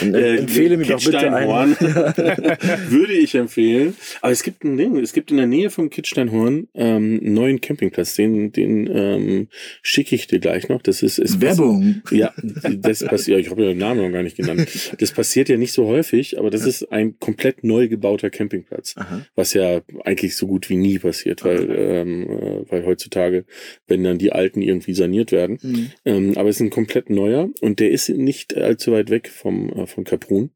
äh, 0.01 0.37
empfehle 0.37 0.77
mir 0.77 0.85
doch 0.85 1.03
bitte 1.03 1.17
Kitzsteinhorn 1.17 1.75
würde 2.89 3.13
ich 3.13 3.33
empfehlen. 3.33 3.95
Aber 4.21 4.31
es 4.31 4.43
gibt 4.43 4.63
ein 4.63 4.77
Ding, 4.77 4.95
es 4.97 5.13
gibt 5.13 5.31
in 5.31 5.37
der 5.37 5.47
Nähe 5.47 5.71
vom 5.71 5.89
Kitzsteinhorn 5.89 6.67
ähm, 6.75 7.19
einen 7.21 7.33
neuen 7.33 7.61
Campingplatz, 7.61 8.15
den, 8.15 8.51
den 8.51 8.87
ähm, 8.93 9.47
schicke 9.81 10.15
ich 10.15 10.27
dir 10.27 10.39
gleich 10.39 10.69
noch. 10.69 10.83
Das 10.83 11.01
ist, 11.01 11.17
ist 11.17 11.41
Werbung. 11.41 12.03
Ja, 12.11 12.31
das 12.77 13.03
passiert, 13.03 13.39
ich 13.39 13.49
habe 13.49 13.63
ja 13.63 13.69
den 13.69 13.79
Namen 13.79 14.01
noch 14.01 14.11
gar 14.11 14.21
nicht 14.21 14.37
genannt. 14.37 14.67
Das 14.99 15.11
passiert 15.11 15.49
ja 15.49 15.57
nicht 15.57 15.73
so 15.73 15.87
häufig, 15.87 16.37
aber 16.37 16.51
das 16.51 16.65
ist 16.65 16.91
ein 16.91 17.17
komplett 17.17 17.63
neu 17.63 17.87
gebauter 17.87 18.29
Campingplatz, 18.29 18.93
Aha. 18.97 19.25
was 19.35 19.53
ja 19.53 19.81
eigentlich 20.03 20.35
so 20.35 20.45
gut 20.45 20.69
wie 20.69 20.77
nie 20.77 20.99
passiert, 20.99 21.43
weil, 21.43 21.69
ähm, 21.71 22.29
äh, 22.29 22.71
weil 22.71 22.85
heutzutage, 22.85 23.45
wenn 23.87 24.03
dann 24.03 24.19
die 24.19 24.31
alten 24.31 24.61
irgendwie 24.61 24.93
saniert 24.93 25.31
werden. 25.31 25.57
Mhm. 25.61 25.91
Ähm, 26.05 26.37
aber 26.37 26.49
es 26.49 26.57
ist 26.57 26.61
ein 26.61 26.69
komplett 26.69 27.09
neuer 27.09 27.49
und 27.61 27.79
der 27.79 27.89
ist 27.89 28.09
nicht 28.09 28.55
allzu 28.55 28.90
weit 28.91 29.09
weg 29.09 29.29
vom, 29.29 29.69
äh, 29.69 29.87
von 29.87 30.03
Kaprun, 30.03 30.51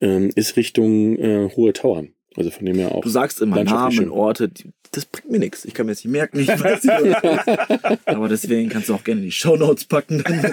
ähm, 0.00 0.30
ist 0.34 0.56
Richtung 0.56 1.18
äh, 1.18 1.50
Hohe 1.54 1.72
Tauern. 1.72 2.14
Also 2.36 2.50
von 2.50 2.64
dem 2.66 2.76
her 2.76 2.94
auch. 2.94 3.02
Du 3.02 3.08
sagst 3.08 3.40
immer 3.40 3.62
Namen, 3.64 3.92
schön. 3.92 4.10
Orte, 4.10 4.48
die, 4.48 4.70
das 4.92 5.04
bringt 5.04 5.30
mir 5.30 5.38
nichts. 5.38 5.64
Ich 5.64 5.74
kann 5.74 5.86
mir 5.86 5.92
das 5.92 6.04
nicht 6.04 6.12
merken. 6.12 6.40
Ich 6.40 6.48
weiß 6.48 6.84
nicht, 6.84 6.94
was 6.94 7.46
das 7.46 7.90
ist. 7.90 8.08
Aber 8.08 8.28
deswegen 8.28 8.68
kannst 8.68 8.88
du 8.88 8.94
auch 8.94 9.04
gerne 9.04 9.20
in 9.20 9.26
die 9.26 9.32
Shownotes 9.32 9.84
packen, 9.84 10.22
dann 10.24 10.44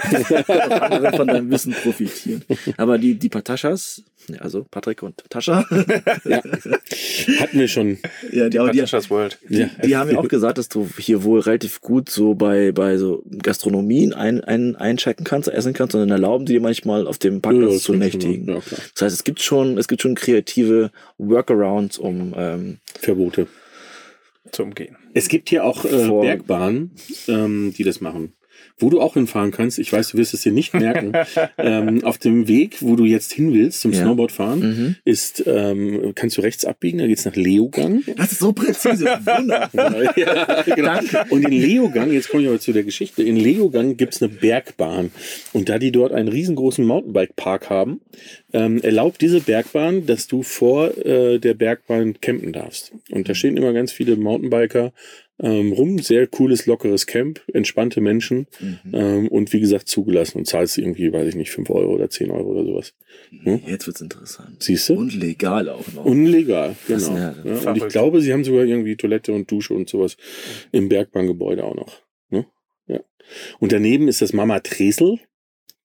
andere 0.80 1.16
von 1.16 1.26
deinem 1.26 1.50
Wissen 1.50 1.72
profitieren. 1.72 2.44
Aber 2.76 2.98
die, 2.98 3.14
die 3.14 3.28
Pataschas, 3.28 4.02
ja, 4.28 4.38
also 4.40 4.64
Patrick 4.70 5.02
und 5.02 5.24
Tascha, 5.30 5.64
Ja. 6.24 6.42
Hatten 7.40 7.58
wir 7.58 7.68
schon. 7.68 7.98
ja, 8.30 8.44
die, 8.48 8.50
die, 8.50 8.58
Patricia's 8.58 9.10
World. 9.10 9.38
Ja. 9.48 9.70
die 9.84 9.96
haben 9.96 10.10
ja 10.10 10.18
auch 10.18 10.28
gesagt, 10.28 10.58
dass 10.58 10.68
du 10.68 10.88
hier 10.98 11.24
wohl 11.24 11.40
relativ 11.40 11.80
gut 11.80 12.10
so 12.10 12.34
bei, 12.34 12.72
bei 12.72 12.96
so 12.96 13.24
Gastronomien 13.42 14.12
ein, 14.12 14.42
ein, 14.42 14.76
einchecken 14.76 15.24
kannst, 15.24 15.48
essen 15.48 15.72
kannst 15.72 15.94
und 15.94 16.02
dann 16.02 16.10
erlauben 16.10 16.46
die 16.46 16.54
dir 16.54 16.60
manchmal 16.60 17.06
auf 17.06 17.18
dem 17.18 17.34
Ja, 17.36 17.40
Parkplatz 17.40 17.72
das 17.74 17.82
zu 17.82 17.94
nächtigen. 17.94 18.48
Ja. 18.48 18.60
Das 18.94 19.02
heißt, 19.02 19.14
es 19.14 19.24
gibt 19.24 19.40
schon, 19.40 19.78
es 19.78 19.88
gibt 19.88 20.02
schon 20.02 20.14
kreative 20.14 20.90
Workarounds, 21.18 21.67
um 21.98 22.34
ähm, 22.36 22.78
Verbote. 22.98 23.46
Zu 24.52 24.62
umgehen. 24.62 24.96
Es 25.12 25.28
gibt 25.28 25.50
hier 25.50 25.64
auch 25.64 25.84
äh, 25.84 26.08
Bergbahnen, 26.08 26.92
ähm, 27.26 27.74
die 27.76 27.84
das 27.84 28.00
machen. 28.00 28.32
Wo 28.80 28.90
du 28.90 29.00
auch 29.00 29.14
hinfahren 29.14 29.50
kannst, 29.50 29.78
ich 29.78 29.92
weiß, 29.92 30.10
du 30.10 30.18
wirst 30.18 30.34
es 30.34 30.42
dir 30.42 30.52
nicht 30.52 30.74
merken, 30.74 31.12
ähm, 31.58 32.04
auf 32.04 32.18
dem 32.18 32.46
Weg, 32.48 32.78
wo 32.80 32.96
du 32.96 33.04
jetzt 33.04 33.32
hin 33.32 33.52
willst 33.52 33.80
zum 33.80 33.92
Ja. 33.92 34.00
Snowboardfahren, 34.02 34.60
Mhm. 34.60 34.96
ist, 35.04 35.42
ähm, 35.46 36.12
kannst 36.14 36.36
du 36.36 36.42
rechts 36.42 36.64
abbiegen, 36.64 36.98
da 36.98 37.06
geht's 37.06 37.24
nach 37.24 37.34
Leogang. 37.36 38.02
Das 38.16 38.32
ist 38.32 38.38
so 38.40 38.52
präzise. 38.52 39.04
Wunderbar. 39.24 40.16
ja, 40.18 40.62
genau. 40.62 40.98
Und 41.30 41.42
in 41.44 41.52
Leogang, 41.52 42.12
jetzt 42.12 42.28
komme 42.28 42.42
ich 42.42 42.48
aber 42.48 42.60
zu 42.60 42.72
der 42.72 42.84
Geschichte, 42.84 43.22
in 43.22 43.36
Leogang 43.36 43.96
gibt's 43.96 44.22
eine 44.22 44.30
Bergbahn. 44.30 45.10
Und 45.52 45.68
da 45.68 45.78
die 45.78 45.92
dort 45.92 46.12
einen 46.12 46.28
riesengroßen 46.28 46.84
Mountainbike-Park 46.84 47.70
haben, 47.70 48.00
ähm, 48.52 48.80
erlaubt 48.82 49.20
diese 49.20 49.40
Bergbahn, 49.40 50.06
dass 50.06 50.26
du 50.26 50.42
vor 50.42 50.96
äh, 51.04 51.38
der 51.38 51.54
Bergbahn 51.54 52.20
campen 52.20 52.52
darfst. 52.52 52.92
Und 53.10 53.28
da 53.28 53.34
stehen 53.34 53.56
immer 53.56 53.72
ganz 53.72 53.92
viele 53.92 54.16
Mountainbiker 54.16 54.92
ähm, 55.40 55.72
rum, 55.72 55.98
sehr 55.98 56.26
cooles, 56.26 56.66
lockeres 56.66 57.06
Camp, 57.06 57.40
entspannte 57.52 58.00
Menschen 58.00 58.46
Mhm. 58.60 58.78
ähm, 58.92 59.28
und 59.28 59.52
wie 59.52 59.60
gesagt 59.60 59.88
zugelassen 59.88 60.38
und 60.38 60.46
zahlst 60.46 60.78
irgendwie, 60.78 61.12
weiß 61.12 61.28
ich 61.28 61.36
nicht, 61.36 61.50
5 61.50 61.70
Euro 61.70 61.92
oder 61.94 62.10
10 62.10 62.30
Euro 62.30 62.50
oder 62.50 62.64
sowas. 62.64 62.94
Hm? 63.30 63.60
Jetzt 63.66 63.86
wird's 63.86 64.00
interessant. 64.00 64.62
Siehst 64.62 64.88
du? 64.88 64.94
Und 64.94 65.14
legal 65.14 65.68
auch 65.68 65.86
noch. 65.92 66.04
Unlegal, 66.04 66.74
genau. 66.86 67.16
Ja, 67.16 67.34
ja 67.44 67.70
und 67.70 67.76
ich 67.76 67.88
glaube, 67.88 68.20
sie 68.20 68.32
haben 68.32 68.44
sogar 68.44 68.64
irgendwie 68.64 68.96
Toilette 68.96 69.32
und 69.32 69.50
Dusche 69.50 69.74
und 69.74 69.88
sowas 69.88 70.16
im 70.72 70.88
Bergbahngebäude 70.88 71.62
auch 71.64 71.76
noch. 71.76 72.02
Ne? 72.30 72.46
Ja. 72.86 73.00
Und 73.60 73.72
daneben 73.72 74.08
ist 74.08 74.22
das 74.22 74.32
Mama 74.32 74.60
Tresel. 74.60 75.18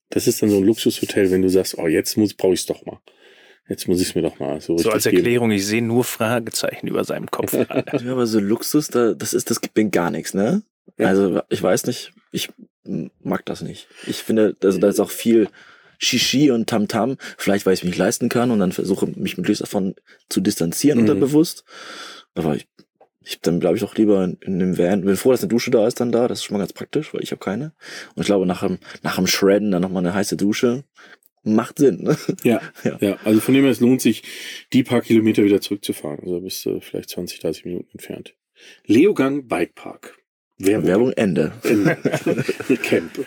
Das 0.09 0.27
ist 0.27 0.41
dann 0.41 0.49
so 0.49 0.57
ein 0.57 0.63
Luxushotel, 0.63 1.31
wenn 1.31 1.41
du 1.41 1.49
sagst, 1.49 1.77
oh, 1.77 1.87
jetzt 1.87 2.17
muss 2.17 2.33
brauche 2.33 2.53
ich 2.53 2.61
es 2.61 2.65
doch 2.65 2.85
mal. 2.85 2.99
Jetzt 3.69 3.87
muss 3.87 4.01
ich 4.01 4.09
es 4.09 4.15
mir 4.15 4.21
doch 4.21 4.39
mal 4.39 4.59
so 4.59 4.77
So 4.77 4.91
als 4.91 5.05
geben. 5.05 5.17
Erklärung, 5.17 5.51
ich 5.51 5.65
sehe 5.65 5.81
nur 5.81 6.03
Fragezeichen 6.03 6.87
über 6.87 7.03
seinem 7.05 7.31
Kopf. 7.31 7.53
ja, 7.57 8.11
aber 8.11 8.27
so 8.27 8.39
Luxus, 8.39 8.89
da, 8.89 9.13
das 9.13 9.33
ist, 9.33 9.49
das 9.49 9.61
gibt 9.61 9.77
mir 9.77 9.89
gar 9.89 10.11
nichts, 10.11 10.33
ne? 10.33 10.63
Ja. 10.97 11.07
Also, 11.07 11.41
ich 11.49 11.63
weiß 11.63 11.85
nicht, 11.85 12.11
ich 12.31 12.49
mag 13.23 13.45
das 13.45 13.61
nicht. 13.61 13.87
Ich 14.05 14.17
finde, 14.17 14.55
also, 14.63 14.79
da 14.79 14.89
ist 14.89 14.99
auch 14.99 15.09
viel 15.11 15.47
Shishi 15.97 16.51
und 16.51 16.69
Tamtam. 16.69 17.15
Vielleicht, 17.37 17.65
weil 17.65 17.73
ich 17.73 17.79
es 17.79 17.83
mir 17.85 17.89
nicht 17.91 17.99
leisten 17.99 18.27
kann 18.27 18.51
und 18.51 18.59
dann 18.59 18.73
versuche, 18.73 19.07
mich 19.07 19.37
möglichst 19.37 19.61
davon 19.61 19.95
zu 20.29 20.41
distanzieren 20.41 20.99
Mhm. 20.99 21.05
unterbewusst. 21.09 21.63
Aber 22.35 22.55
ich, 22.57 22.67
ich 23.23 23.39
dann 23.39 23.59
bleibe 23.59 23.77
ich 23.77 23.83
auch 23.85 23.95
lieber 23.95 24.25
in, 24.25 24.37
in 24.41 24.59
dem 24.59 24.77
Van. 24.77 25.05
Bin 25.05 25.15
froh, 25.15 25.31
dass 25.31 25.39
eine 25.41 25.47
Dusche 25.47 25.71
da 25.71 25.87
ist 25.87 26.01
dann 26.01 26.11
da. 26.11 26.27
Das 26.27 26.39
ist 26.39 26.43
schon 26.43 26.55
mal 26.55 26.59
ganz 26.59 26.73
praktisch, 26.73 27.13
weil 27.13 27.23
ich 27.23 27.31
habe 27.31 27.39
keine. 27.39 27.71
Und 28.15 28.23
ich 28.23 28.25
glaube, 28.25 28.45
nach 28.45 28.65
dem, 28.67 28.79
nach 29.01 29.15
dem 29.15 29.27
Shredden 29.27 29.71
dann 29.71 29.81
nochmal 29.81 30.03
eine 30.05 30.13
heiße 30.13 30.35
Dusche 30.35 30.83
macht 31.43 31.79
Sinn. 31.79 32.03
Ne? 32.03 32.17
Ja, 32.43 32.61
Ja. 32.83 32.97
ja, 33.01 33.17
also 33.23 33.39
von 33.39 33.53
dem 33.53 33.63
her, 33.63 33.71
es 33.71 33.79
lohnt 33.79 34.01
sich, 34.01 34.23
die 34.73 34.83
paar 34.83 35.01
Kilometer 35.01 35.43
wieder 35.43 35.61
zurückzufahren. 35.61 36.19
Also 36.21 36.39
bist 36.41 36.65
du 36.65 36.79
vielleicht 36.81 37.09
20, 37.09 37.39
30 37.39 37.65
Minuten 37.65 37.89
entfernt. 37.91 38.35
Leogang 38.85 39.47
Bikepark. 39.47 40.17
Werbung. 40.57 40.87
Werbung 40.87 41.11
Ende. 41.13 41.51
In 41.63 41.85
Camp. 42.83 43.25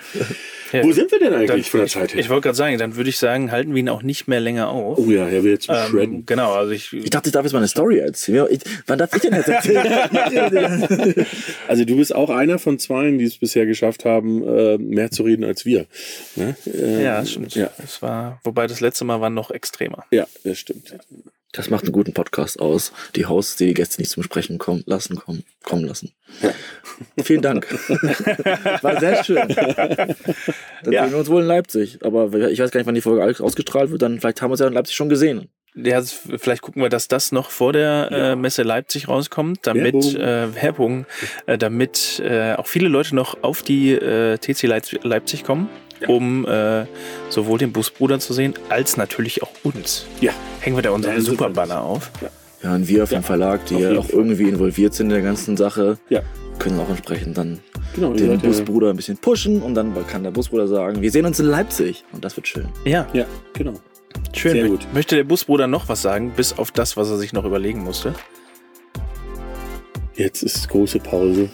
Ja. 0.73 0.83
Wo 0.83 0.93
sind 0.93 1.11
wir 1.13 1.19
denn 1.19 1.33
eigentlich 1.33 1.49
Dann, 1.51 1.63
von 1.63 1.79
der 1.81 1.87
ich 1.87 1.93
Zeit 1.93 2.15
her? 2.15 2.21
ich 2.21 2.29
wollte 2.29 2.43
gerade 2.43 2.57
sagen, 2.57 2.79
dann 2.79 2.97
würde 2.97 3.11
ich 3.11 3.19
sagen, 3.19 3.53
halten 3.53 3.75
wir 3.75 3.81
ihn 3.81 3.89
auch 3.89 4.03
nicht 4.03 4.27
mehr 4.29 4.41
länger 4.41 4.69
auf. 4.69 4.99
oh 4.99 5.11
ja, 5.11 5.29
er 5.29 5.45
will 5.45 5.53
jetzt 5.53 5.67
shredden. 5.67 6.01
ähm, 6.17 6.27
genau, 6.27 6.53
also 6.55 6.73
ich, 6.73 6.93
Ich 6.93 7.11
dachte, 7.11 7.29
ich 7.29 7.33
darf 7.33 7.45
jetzt 7.45 7.53
mal 7.53 7.59
eine 7.59 7.69
Story 7.69 7.99
erzählen. 7.99 8.47
Ich, 8.51 8.61
wann 8.87 8.99
darf 8.99 9.15
ich 9.15 9.23
denn 9.23 9.35
jetzt 9.35 9.49
erzählen? 9.49 11.27
Also 11.69 11.85
du 11.85 11.97
bist 11.97 12.15
auch 12.15 12.31
einer 12.31 12.59
von 12.59 12.79
zweien, 12.79 13.19
die 13.19 13.25
es 13.25 13.39
bisher 13.39 13.67
geschafft 13.67 14.05
haben, 14.05 14.43
äh, 14.47 14.79
mehr 14.79 15.11
zu 15.11 15.23
reden 15.25 15.45
als 15.45 15.65
wir. 15.65 15.87
Ne? 16.37 16.57
Äh, 16.67 17.03
ja, 17.05 17.21
das 17.21 17.31
stimmt. 17.31 17.55
Ja, 17.55 17.71
Das 17.79 18.03
war, 18.03 18.41
wobei 18.45 18.67
das 18.67 18.81
letzte 18.81 19.05
Mal 19.05 19.21
war 19.21 19.31
noch 19.31 19.51
extremer. 19.51 20.05
ja, 20.11 20.27
das 20.45 20.59
stimmt. 20.59 20.95
Das 21.57 21.71
macht 21.71 21.85
einen 21.85 21.93
guten 21.93 22.13
Podcast 22.13 22.61
aus. 22.61 22.93
Die 23.17 23.27
Hosts, 23.27 23.57
die 23.57 23.67
die 23.67 23.75
Gäste 23.75 24.01
nicht 24.01 24.11
zum 24.11 24.23
Sprechen 24.23 24.59
kommen 24.59 24.83
lassen, 24.87 25.17
kommen, 25.17 25.43
kommen 25.65 25.85
lassen. 25.85 26.13
Vielen 27.23 27.43
Dank. 27.43 27.67
War 28.83 29.01
sehr 29.01 29.25
schön. 29.25 29.49
Dann 29.49 30.17
Ja. 30.93 31.05
sehen 31.05 31.13
wir 31.13 31.19
uns 31.19 31.29
wohl 31.29 31.43
in 31.43 31.49
Leipzig. 31.49 31.99
Aber 32.03 32.33
ich 32.51 32.59
weiß 32.61 32.71
gar 32.71 32.79
nicht, 32.81 32.87
wann 32.87 32.95
die 32.95 33.01
Folge 33.01 33.43
ausgestrahlt 33.43 33.91
wird. 33.91 34.03
Dann 34.03 34.21
vielleicht 34.21 34.43
haben 34.43 34.51
wir 34.51 34.55
es 34.55 34.61
ja 34.61 34.67
in 34.67 34.75
Leipzig 34.75 34.97
schon 34.97 35.09
gesehen. 35.09 35.49
Ja, 35.79 36.01
vielleicht 36.03 36.63
gucken 36.63 36.81
wir, 36.81 36.89
dass 36.89 37.07
das 37.07 37.33
noch 37.33 37.51
vor 37.51 37.75
der 37.75 38.09
äh, 38.11 38.35
Messe 38.37 38.63
Leipzig 38.63 39.09
rauskommt, 39.09 39.59
damit 39.67 39.93
Werbung. 39.95 40.17
äh, 40.17 40.63
Werbung, 40.63 41.07
äh, 41.45 41.59
damit 41.59 42.19
äh, 42.25 42.55
auch 42.55 42.67
viele 42.67 42.89
Leute 42.89 43.15
noch 43.15 43.43
auf 43.43 43.61
die 43.61 43.93
äh, 43.93 44.39
TC 44.39 44.63
Leip- 44.69 45.05
Leipzig 45.05 45.45
kommen, 45.45 45.69
um 46.09 46.47
äh, 46.47 46.85
sowohl 47.31 47.59
den 47.59 47.73
Busbruder 47.73 48.19
zu 48.19 48.33
sehen, 48.33 48.55
als 48.69 48.97
natürlich 48.97 49.43
auch 49.43 49.51
uns. 49.65 50.07
Ja. 50.21 50.33
Hängen 50.61 50.77
wir 50.77 50.83
da 50.83 50.91
unseren 50.91 51.15
Ja, 51.15 51.21
super. 51.21 51.33
Superbanner 51.49 51.83
auf. 51.83 52.11
Ja, 52.63 52.75
und 52.75 52.89
wir 52.89 53.07
vom 53.07 53.23
Verlag, 53.23 53.67
die 53.67 53.77
auf 53.77 53.81
ja 53.83 53.99
auch 53.99 54.09
irgendwie 54.11 54.49
involviert 54.49 54.95
sind 54.95 55.07
in 55.07 55.15
der 55.15 55.23
ganzen 55.23 55.57
Sache, 55.57 55.99
Ja. 56.09 56.23
können 56.59 56.81
auch 56.81 56.89
entsprechend 56.89 57.37
dann 57.39 57.61
Genau, 57.95 58.13
den 58.13 58.29
seid 58.31 58.43
ja- 58.43 58.49
Busbruder 58.49 58.91
ein 58.91 58.97
bisschen 58.97 59.17
pushen 59.19 59.63
und 59.63 59.75
dann 59.75 59.95
kann 60.07 60.23
der 60.23 60.31
Busbruder 60.31 60.67
sagen, 60.67 61.01
wir 61.03 61.11
sehen 61.11 61.25
uns 61.27 61.39
in 61.39 61.47
Leipzig. 61.47 62.05
Und 62.13 62.25
das 62.25 62.37
wird 62.37 62.49
schön. 62.49 62.69
Ja, 62.85 63.07
Ja, 63.13 63.25
genau. 63.53 63.75
schön. 64.33 64.53
Sehr 64.53 64.69
gut. 64.69 64.87
Möchte 64.95 65.17
der 65.17 65.25
Busbruder 65.25 65.67
noch 65.67 65.89
was 65.89 66.03
sagen, 66.03 66.33
bis 66.37 66.59
auf 66.59 66.71
das, 66.73 66.97
was 66.97 67.11
er 67.11 67.19
sich 67.19 67.33
noch 67.33 67.45
überlegen 67.45 67.85
musste? 67.85 68.15
Jetzt 70.15 70.43
ist 70.43 70.69
große 70.69 70.99
Pause. 70.99 71.51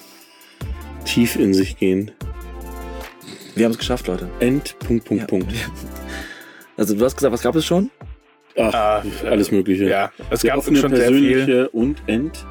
Tief 1.05 1.35
in 1.37 1.53
sich 1.53 1.77
gehen. 1.79 2.13
Wir 3.55 3.65
haben 3.67 3.73
es 3.73 3.79
geschafft, 3.79 4.07
Leute. 4.07 4.29
End, 4.41 4.79
Punkt, 4.79 5.05
Punkt, 5.05 5.23
Ja. 5.23 5.27
Punkt. 5.27 5.53
Also 6.75 6.95
du 6.97 7.05
hast 7.05 7.17
gesagt, 7.17 7.33
was 7.35 7.43
gab 7.43 7.55
es 7.55 7.67
schon? 7.67 7.91
Ach, 8.59 8.73
Ah, 8.73 9.03
alles 9.27 9.51
Mögliche. 9.51 9.85
Ja, 9.89 10.11
es 10.31 10.43
gab 10.43 10.65
schon 10.65 10.75
sehr 10.75 10.89
viel. 10.89 10.91
persönliche 10.99 11.69
und 11.71 12.03
End 12.07 12.47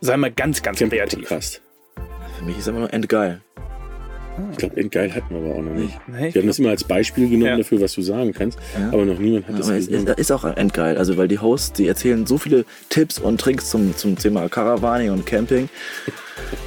Sei 0.00 0.16
mal 0.16 0.32
ganz, 0.32 0.62
ganz 0.62 0.78
kreativ. 0.78 1.28
Für 1.28 2.44
mich 2.44 2.58
ist 2.58 2.66
einfach 2.66 2.80
nur 2.80 2.92
endgeil. 2.92 3.42
Ich 4.52 4.58
glaube, 4.58 4.76
Endgeil 4.76 5.14
hatten 5.14 5.34
wir 5.34 5.38
aber 5.50 5.54
auch 5.58 5.62
noch 5.62 5.72
nicht. 5.74 5.98
Nee, 6.06 6.32
Wir 6.34 6.42
haben 6.42 6.48
das 6.48 6.58
immer 6.58 6.70
als 6.70 6.84
Beispiel 6.84 7.24
genommen 7.28 7.46
Ja. 7.50 7.56
dafür, 7.56 7.80
was 7.80 7.92
du 7.94 8.02
sagen 8.02 8.32
kannst, 8.32 8.58
Ja. 8.78 8.88
aber 8.88 9.04
noch 9.04 9.18
niemand 9.18 9.48
hat 9.48 9.58
das 9.58 9.68
Aber 9.68 9.76
es 9.76 9.86
ist, 9.86 9.90
genommen. 9.92 10.14
ist 10.16 10.30
auch 10.32 10.44
endgeil. 10.44 10.96
Also, 10.98 11.16
weil 11.16 11.28
die 11.28 11.38
Hosts, 11.38 11.72
die 11.74 11.86
erzählen 11.88 12.26
so 12.26 12.38
viele 12.38 12.64
Tipps 12.88 13.18
und 13.18 13.40
Tricks 13.40 13.70
zum, 13.70 13.96
zum 13.96 14.16
Thema 14.16 14.48
Caravaning 14.48 15.10
und 15.10 15.26
Camping. 15.26 15.68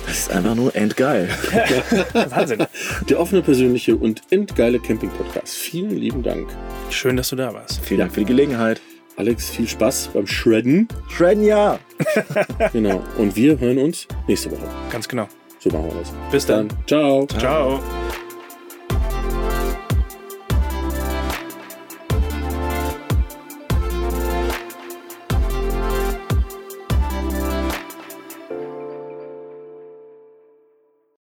Das 0.06 0.18
ist 0.20 0.32
einfach 0.32 0.56
nur 0.56 0.76
endgeil. 0.76 1.30
Wahnsinn. 2.30 2.66
Der 3.10 3.20
offene, 3.20 3.42
persönliche 3.42 3.96
und 3.96 4.22
endgeile 4.30 4.80
Camping-Podcast. 4.80 5.56
Vielen 5.56 5.98
lieben 5.98 6.24
Dank. 6.24 6.50
Schön, 6.90 7.16
dass 7.18 7.30
du 7.30 7.36
da 7.36 7.54
warst. 7.54 7.80
Vielen 7.86 8.02
Dank 8.02 8.14
für 8.14 8.20
die 8.22 8.26
Gelegenheit. 8.26 8.82
Alex, 9.18 9.50
viel 9.50 9.68
Spaß 9.68 10.10
beim 10.14 10.26
Shredden. 10.28 10.88
Shredden 11.10 11.44
ja! 11.44 11.80
Genau. 12.74 13.04
Und 13.18 13.36
wir 13.36 13.60
hören 13.60 13.78
uns 13.78 14.08
nächste 14.28 14.52
Woche. 14.52 14.68
Ganz 14.92 15.08
genau. 15.08 15.28
So 15.64 15.70
machen 15.70 15.92
wir 15.92 16.00
das. 16.00 16.12
Bis 16.32 16.46
dann. 16.48 16.70
dann. 16.70 16.78
Ciao. 16.88 17.28
Ciao. 17.28 17.40
Ciao. 17.40 17.80